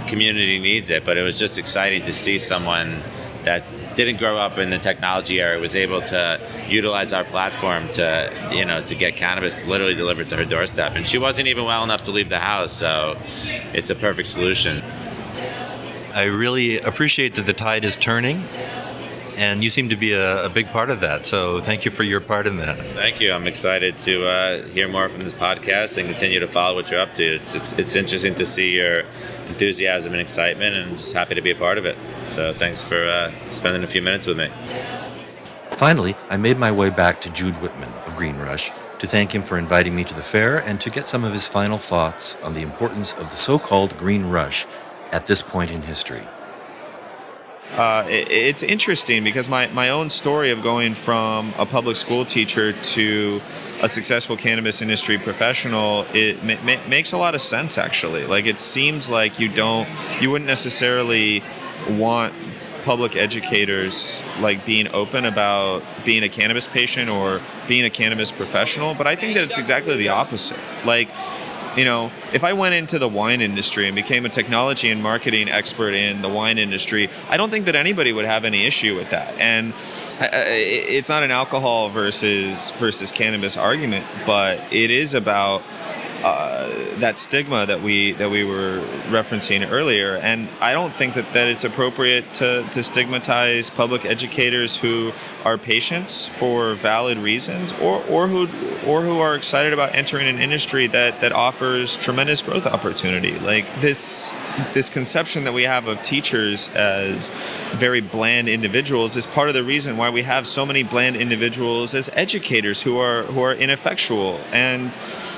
community 0.09 0.59
needs 0.59 0.91
it 0.91 1.05
but 1.05 1.17
it 1.17 1.23
was 1.23 1.39
just 1.39 1.59
exciting 1.59 2.05
to 2.05 2.13
see 2.13 2.39
someone 2.39 3.03
that 3.45 3.65
didn't 3.97 4.19
grow 4.19 4.37
up 4.37 4.59
in 4.59 4.69
the 4.69 4.79
technology 4.79 5.41
era 5.41 5.59
was 5.59 5.75
able 5.75 6.03
to 6.03 6.39
utilize 6.69 7.13
our 7.13 7.25
platform 7.25 7.89
to 7.89 8.51
you 8.53 8.65
know 8.65 8.83
to 8.85 8.95
get 8.95 9.17
cannabis 9.17 9.65
literally 9.65 9.95
delivered 9.95 10.29
to 10.29 10.37
her 10.37 10.45
doorstep. 10.45 10.93
And 10.95 11.07
she 11.07 11.17
wasn't 11.17 11.49
even 11.49 11.65
well 11.65 11.83
enough 11.83 12.03
to 12.05 12.11
leave 12.11 12.29
the 12.29 12.39
house 12.39 12.73
so 12.73 13.17
it's 13.73 13.89
a 13.89 13.95
perfect 13.95 14.29
solution 14.29 14.83
i 16.13 16.25
really 16.25 16.79
appreciate 16.81 17.35
that 17.35 17.47
the 17.47 17.53
tide 17.53 17.85
is 17.85 17.97
turning 17.97 18.45
and 19.41 19.65
you 19.65 19.71
seem 19.71 19.89
to 19.89 19.97
be 19.97 20.13
a, 20.13 20.45
a, 20.45 20.49
big 20.51 20.67
part 20.69 20.91
of 20.91 21.01
that. 21.01 21.25
So 21.25 21.61
thank 21.61 21.87
you 21.87 21.91
for 21.91 22.03
your 22.03 22.21
part 22.21 22.47
in 22.47 22.59
that. 22.59 22.77
Thank 22.95 23.21
you. 23.21 23.33
I'm 23.33 23.47
excited 23.47 23.97
to 23.99 24.27
uh, 24.27 24.67
hear 24.69 24.87
more 24.87 25.09
from 25.09 25.21
this 25.21 25.33
podcast 25.33 25.97
and 25.97 26.09
continue 26.09 26.41
to 26.41 26.47
follow 26.47 26.75
what 26.75 26.91
you're 26.91 27.01
up 27.01 27.15
to. 27.15 27.37
It's, 27.37 27.55
it's, 27.55 27.73
it's 27.73 27.97
interesting 27.97 28.35
to 28.35 28.45
see 28.45 28.77
your 28.77 29.05
enthusiasm 29.49 30.13
and 30.13 30.21
excitement, 30.21 30.77
and 30.77 30.99
just 30.99 31.15
happy 31.15 31.35
to 31.35 31.41
be 31.41 31.51
a 31.51 31.57
part 31.57 31.79
of 31.79 31.87
it. 31.87 31.97
So 32.29 32.53
thanks 32.53 32.83
for 32.83 33.07
uh, 33.07 33.33
spending 33.49 33.83
a 33.83 33.89
few 33.89 34.03
minutes 34.03 34.27
with 34.27 34.37
me. 34.37 34.51
Finally, 35.73 36.15
I 36.29 36.37
made 36.37 36.59
my 36.59 36.71
way 36.71 36.91
back 36.91 37.21
to 37.23 37.33
Jude 37.33 37.55
Whitman 37.57 37.93
of 38.07 38.17
Green 38.17 38.37
Rush 38.37 38.71
to 38.99 39.07
thank 39.07 39.35
him 39.35 39.41
for 39.41 39.57
inviting 39.57 39.97
me 39.97 40.05
to 40.05 40.15
the 40.15 40.21
fair 40.21 40.59
and 40.59 40.79
to 40.81 40.91
get 40.91 41.09
some 41.09 41.25
of 41.25 41.33
his 41.33 41.49
final 41.49 41.79
thoughts 41.79 42.45
on 42.45 42.53
the 42.53 42.61
importance 42.61 43.13
of 43.19 43.31
the 43.31 43.37
so 43.37 43.59
called 43.59 43.97
Green 43.97 44.27
Rush 44.27 44.67
at 45.13 45.27
this 45.27 45.43
point 45.43 45.71
in 45.71 45.83
history. 45.83 46.27
Uh, 47.73 48.05
it, 48.09 48.31
it's 48.31 48.63
interesting 48.63 49.23
because 49.23 49.49
my, 49.49 49.69
my 49.69 49.91
own 49.91 50.11
story 50.11 50.51
of 50.51 50.61
going 50.63 50.93
from 50.93 51.55
a 51.57 51.65
public 51.65 51.97
school 51.97 52.25
teacher 52.25 52.73
to 52.83 53.41
a 53.81 53.89
successful 53.89 54.37
cannabis 54.37 54.83
industry 54.83 55.17
professional 55.17 56.05
it 56.13 56.43
ma- 56.45 56.61
ma- 56.63 56.87
makes 56.89 57.13
a 57.13 57.17
lot 57.17 57.35
of 57.35 57.41
sense 57.41 57.79
actually 57.79 58.27
like 58.27 58.45
it 58.45 58.61
seems 58.61 59.09
like 59.09 59.39
you 59.39 59.49
don't 59.49 59.89
you 60.21 60.31
wouldn't 60.31 60.47
necessarily 60.47 61.43
want 61.89 62.35
public 62.83 63.17
educators 63.17 64.23
like 64.41 64.65
being 64.65 64.89
open 64.89 65.25
about 65.25 65.83
being 66.05 66.23
a 66.23 66.29
cannabis 66.29 66.67
patient 66.67 67.09
or 67.09 67.41
being 67.69 67.85
a 67.85 67.91
cannabis 67.91 68.33
professional, 68.33 68.95
but 68.95 69.07
I 69.07 69.17
think 69.17 69.35
that 69.35 69.45
it's 69.45 69.59
exactly 69.59 69.97
the 69.97 70.09
opposite. 70.09 70.59
Like, 70.85 71.09
you 71.77 71.85
know, 71.85 72.11
if 72.33 72.45
I 72.45 72.53
went 72.53 72.75
into 72.75 72.99
the 72.99 73.09
wine 73.09 73.41
industry 73.41 73.87
and 73.87 73.95
became 73.95 74.27
a 74.27 74.29
technology 74.29 74.91
and 74.91 75.03
marketing 75.03 75.49
expert 75.49 75.95
in 75.95 76.23
the 76.23 76.29
wine 76.29 76.59
industry, 76.59 77.09
I 77.29 77.37
don't 77.37 77.51
think 77.51 77.67
that 77.67 77.77
anybody 77.77 78.13
would 78.13 78.25
have 78.25 78.45
any 78.45 78.67
issue 78.67 78.97
with 78.97 79.11
that. 79.11 79.35
And 79.39 79.73
it's 80.21 81.09
not 81.09 81.23
an 81.23 81.31
alcohol 81.31 81.89
versus 81.91 82.71
versus 82.79 83.13
cannabis 83.13 83.57
argument, 83.57 84.07
but 84.27 84.61
it 84.73 84.91
is 84.91 85.15
about 85.15 85.63
uh, 86.23 86.99
that 86.99 87.19
stigma 87.19 87.67
that 87.67 87.83
we 87.83 88.13
that 88.13 88.31
we 88.31 88.45
were 88.45 88.81
referencing 89.09 89.69
earlier, 89.71 90.17
and 90.17 90.49
I 90.61 90.73
don't 90.73 90.95
think 90.95 91.15
that, 91.15 91.33
that 91.33 91.49
it's 91.49 91.65
appropriate 91.65 92.35
to, 92.35 92.69
to 92.73 92.83
stigmatize 92.83 93.71
public 93.71 94.05
educators 94.05 94.77
who 94.77 95.13
are 95.45 95.57
patients 95.57 96.29
for 96.39 96.75
valid 96.75 97.19
reasons, 97.19 97.73
or, 97.81 98.05
or 98.05 98.29
who 98.29 98.43
or 98.87 99.03
who 99.03 99.19
are 99.19 99.35
excited 99.35 99.73
about 99.73 99.95
entering 99.95 100.29
an 100.29 100.39
industry 100.39 100.87
that, 100.89 101.21
that 101.21 101.33
offers 101.33 101.97
tremendous 101.97 102.43
growth 102.43 102.67
opportunity. 102.67 103.39
Like 103.39 103.67
this 103.81 104.35
this 104.75 104.91
conception 104.91 105.45
that 105.45 105.53
we 105.53 105.65
have 105.65 105.87
of 105.87 106.03
teachers 106.03 106.69
as 106.75 107.31
very 107.77 108.01
bland 108.01 108.49
individuals 108.49 109.17
is 109.17 109.27
part 109.27 109.49
of 109.49 109.55
the 109.55 109.65
reason 109.65 109.97
why 109.97 110.11
we 110.11 110.23
have 110.23 110.47
so 110.47 110.67
many 110.67 110.83
bland 110.83 111.17
individuals 111.17 111.95
as 111.95 112.11
educators 112.13 112.83
who 112.83 112.99
are 112.99 113.23
who 113.25 113.41
are 113.41 113.55
ineffectual. 113.55 114.41
And 114.53 114.97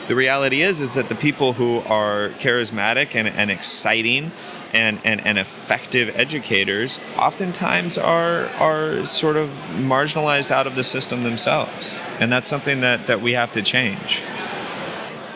the 0.08 0.14
reality 0.14 0.62
is 0.62 0.71
is 0.80 0.94
that 0.94 1.08
the 1.08 1.14
people 1.14 1.52
who 1.52 1.78
are 1.80 2.30
charismatic 2.38 3.14
and, 3.14 3.28
and 3.28 3.50
exciting 3.50 4.32
and, 4.72 5.00
and, 5.04 5.24
and 5.26 5.38
effective 5.38 6.08
educators 6.14 6.98
oftentimes 7.16 7.98
are 7.98 8.46
are 8.58 9.04
sort 9.04 9.36
of 9.36 9.50
marginalized 9.70 10.50
out 10.50 10.66
of 10.66 10.76
the 10.76 10.84
system 10.84 11.24
themselves. 11.24 12.00
And 12.20 12.32
that's 12.32 12.48
something 12.48 12.80
that, 12.80 13.06
that 13.06 13.20
we 13.20 13.32
have 13.32 13.52
to 13.52 13.62
change. 13.62 14.22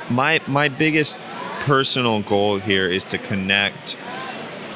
My 0.08 0.40
my 0.46 0.68
biggest 0.68 1.18
personal 1.60 2.22
goal 2.22 2.58
here 2.58 2.88
is 2.88 3.04
to 3.04 3.18
connect 3.18 3.96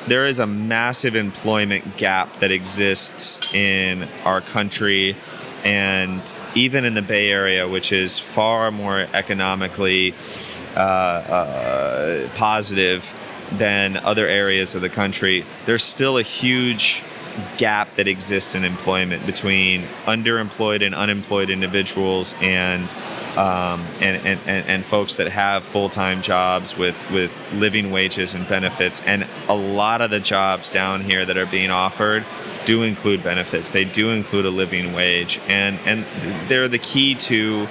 there 0.06 0.26
is 0.26 0.38
a 0.38 0.46
massive 0.46 1.14
employment 1.14 1.96
gap 1.96 2.40
that 2.40 2.50
exists 2.50 3.52
in 3.54 4.08
our 4.24 4.40
country 4.40 5.14
and 5.64 6.34
even 6.54 6.84
in 6.84 6.94
the 6.94 7.02
Bay 7.02 7.30
Area, 7.30 7.68
which 7.68 7.92
is 7.92 8.18
far 8.18 8.70
more 8.70 9.00
economically 9.12 10.14
uh, 10.76 10.78
uh, 10.78 12.28
positive 12.34 13.12
than 13.52 13.96
other 13.98 14.26
areas 14.26 14.74
of 14.74 14.82
the 14.82 14.88
country, 14.88 15.44
there's 15.66 15.84
still 15.84 16.18
a 16.18 16.22
huge 16.22 17.02
gap 17.56 17.94
that 17.96 18.08
exists 18.08 18.54
in 18.54 18.64
employment 18.64 19.24
between 19.26 19.86
underemployed 20.06 20.84
and 20.84 20.94
unemployed 20.94 21.50
individuals 21.50 22.34
and 22.40 22.94
um, 23.36 23.86
and, 24.00 24.16
and, 24.26 24.40
and, 24.46 24.66
and, 24.66 24.84
folks 24.84 25.14
that 25.14 25.28
have 25.28 25.64
full-time 25.64 26.20
jobs 26.20 26.76
with, 26.76 26.96
with 27.12 27.30
living 27.52 27.92
wages 27.92 28.34
and 28.34 28.46
benefits. 28.48 29.00
And 29.06 29.24
a 29.48 29.54
lot 29.54 30.00
of 30.00 30.10
the 30.10 30.18
jobs 30.18 30.68
down 30.68 31.02
here 31.02 31.24
that 31.24 31.36
are 31.36 31.46
being 31.46 31.70
offered 31.70 32.26
do 32.64 32.82
include 32.82 33.22
benefits. 33.22 33.70
They 33.70 33.84
do 33.84 34.10
include 34.10 34.46
a 34.46 34.50
living 34.50 34.92
wage. 34.92 35.40
And, 35.46 35.78
and 35.86 36.04
they're 36.50 36.66
the 36.66 36.80
key 36.80 37.14
to 37.14 37.68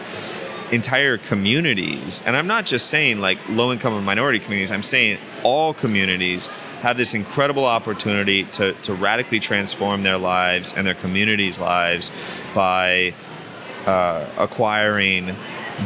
entire 0.72 1.18
communities 1.18 2.22
and 2.26 2.36
i'm 2.38 2.48
not 2.48 2.66
just 2.66 2.88
saying 2.88 3.20
like 3.20 3.38
low 3.50 3.72
income 3.72 3.94
or 3.94 4.02
minority 4.02 4.40
communities 4.40 4.72
i'm 4.72 4.84
saying 4.84 5.18
all 5.44 5.74
communities 5.74 6.50
have 6.80 6.96
this 6.96 7.14
incredible 7.14 7.66
opportunity 7.66 8.46
to, 8.46 8.74
to 8.82 8.94
radically 8.94 9.40
transform 9.40 10.02
their 10.02 10.18
lives 10.18 10.74
and 10.74 10.88
their 10.88 10.96
communities' 10.96 11.60
lives 11.60 12.10
by 12.56 13.14
uh, 13.86 14.26
acquiring 14.38 15.36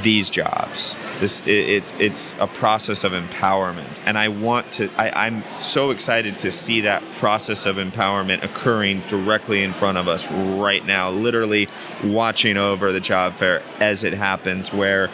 these 0.01 0.29
jobs. 0.29 0.95
This 1.19 1.41
it, 1.41 1.51
it's 1.51 1.93
it's 1.99 2.35
a 2.39 2.47
process 2.47 3.03
of 3.03 3.11
empowerment, 3.11 3.99
and 4.05 4.17
I 4.17 4.27
want 4.27 4.71
to. 4.73 4.89
I, 4.97 5.27
I'm 5.27 5.43
so 5.53 5.91
excited 5.91 6.39
to 6.39 6.51
see 6.51 6.81
that 6.81 7.03
process 7.13 7.65
of 7.65 7.75
empowerment 7.75 8.43
occurring 8.43 9.03
directly 9.07 9.63
in 9.63 9.73
front 9.73 9.97
of 9.97 10.07
us 10.07 10.29
right 10.31 10.85
now. 10.85 11.11
Literally 11.11 11.67
watching 12.03 12.57
over 12.57 12.91
the 12.91 12.99
job 12.99 13.35
fair 13.35 13.61
as 13.79 14.03
it 14.03 14.13
happens, 14.13 14.73
where 14.73 15.09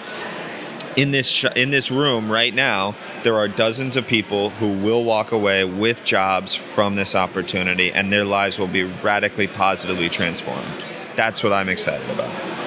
in 0.96 1.12
this 1.12 1.28
sh- 1.28 1.46
in 1.56 1.70
this 1.70 1.92
room 1.92 2.32
right 2.32 2.54
now, 2.54 2.96
there 3.24 3.36
are 3.38 3.48
dozens 3.48 3.98
of 3.98 4.08
people 4.08 4.50
who 4.52 4.78
will 4.80 5.04
walk 5.04 5.32
away 5.32 5.64
with 5.66 6.04
jobs 6.04 6.56
from 6.56 6.96
this 6.96 7.16
opportunity, 7.16 7.92
and 7.92 8.12
their 8.12 8.26
lives 8.26 8.58
will 8.58 8.68
be 8.68 8.84
radically 8.84 9.48
positively 9.48 10.10
transformed. 10.10 10.86
That's 11.16 11.44
what 11.44 11.54
I'm 11.54 11.70
excited 11.70 12.10
about. 12.10 12.59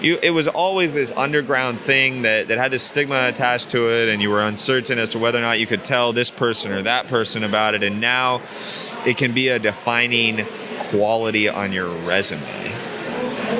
You, 0.00 0.18
it 0.22 0.30
was 0.30 0.46
always 0.46 0.92
this 0.92 1.12
underground 1.12 1.80
thing 1.80 2.22
that, 2.22 2.48
that 2.48 2.58
had 2.58 2.70
this 2.70 2.82
stigma 2.82 3.28
attached 3.28 3.70
to 3.70 3.90
it, 3.90 4.08
and 4.08 4.20
you 4.20 4.30
were 4.30 4.42
uncertain 4.42 4.98
as 4.98 5.10
to 5.10 5.18
whether 5.18 5.38
or 5.38 5.42
not 5.42 5.58
you 5.58 5.66
could 5.66 5.84
tell 5.84 6.12
this 6.12 6.30
person 6.30 6.70
or 6.72 6.82
that 6.82 7.06
person 7.06 7.44
about 7.44 7.74
it. 7.74 7.82
And 7.82 8.00
now 8.00 8.42
it 9.06 9.16
can 9.16 9.32
be 9.32 9.48
a 9.48 9.58
defining 9.58 10.46
quality 10.90 11.48
on 11.48 11.72
your 11.72 11.88
resume 12.04 12.76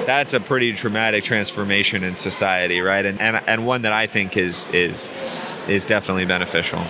that's 0.07 0.35
a 0.35 0.41
pretty 0.41 0.73
traumatic 0.73 1.25
transformation 1.25 2.05
in 2.05 2.15
society, 2.15 2.81
right? 2.81 3.05
And, 3.05 3.21
and, 3.21 3.43
and 3.47 3.67
one 3.67 3.83
that 3.83 3.93
I 3.93 4.07
think 4.07 4.37
is, 4.37 4.67
is, 4.73 5.11
is 5.69 5.85
definitely 5.85 6.25
beneficial. 6.25 6.85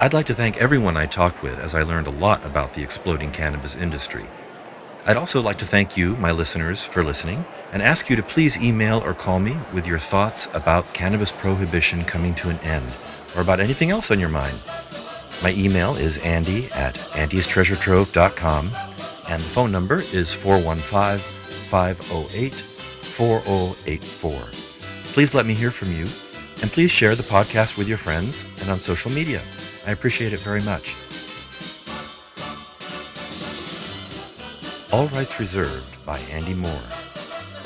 I'd 0.00 0.14
like 0.14 0.26
to 0.26 0.34
thank 0.34 0.56
everyone 0.56 0.96
I 0.96 1.06
talked 1.06 1.42
with 1.42 1.58
as 1.58 1.74
I 1.74 1.82
learned 1.82 2.06
a 2.06 2.10
lot 2.10 2.44
about 2.44 2.74
the 2.74 2.82
exploding 2.82 3.30
cannabis 3.30 3.74
industry. 3.74 4.24
I'd 5.04 5.16
also 5.16 5.42
like 5.42 5.58
to 5.58 5.66
thank 5.66 5.96
you, 5.96 6.16
my 6.16 6.30
listeners, 6.30 6.84
for 6.84 7.02
listening 7.02 7.44
and 7.72 7.82
ask 7.82 8.08
you 8.08 8.14
to 8.14 8.22
please 8.22 8.56
email 8.62 8.98
or 8.98 9.14
call 9.14 9.40
me 9.40 9.56
with 9.72 9.84
your 9.84 9.98
thoughts 9.98 10.46
about 10.54 10.94
cannabis 10.94 11.32
prohibition 11.32 12.04
coming 12.04 12.34
to 12.36 12.50
an 12.50 12.58
end 12.60 12.94
or 13.34 13.42
about 13.42 13.58
anything 13.58 13.90
else 13.90 14.12
on 14.12 14.20
your 14.20 14.28
mind. 14.28 14.56
My 15.42 15.54
email 15.56 15.96
is 15.96 16.18
andy 16.18 16.66
at 16.72 16.94
andystreasuretrove.com 16.94 18.70
and 19.28 19.40
the 19.42 19.48
phone 19.48 19.72
number 19.72 19.96
is 20.12 20.32
415 20.32 21.18
508 21.18 22.54
4084. 22.54 24.32
Please 25.12 25.34
let 25.34 25.46
me 25.46 25.54
hear 25.54 25.70
from 25.70 25.90
you, 25.90 26.04
and 26.62 26.70
please 26.70 26.90
share 26.90 27.16
the 27.16 27.22
podcast 27.24 27.76
with 27.76 27.88
your 27.88 27.98
friends 27.98 28.46
and 28.60 28.70
on 28.70 28.78
social 28.78 29.10
media. 29.10 29.40
I 29.86 29.90
appreciate 29.90 30.32
it 30.32 30.40
very 30.40 30.62
much. 30.62 30.94
All 34.92 35.06
rights 35.08 35.40
reserved 35.40 36.04
by 36.04 36.18
Andy 36.30 36.52
Moore. 36.52 36.70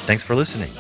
Thanks 0.07 0.23
for 0.23 0.37
listening. 0.37 0.71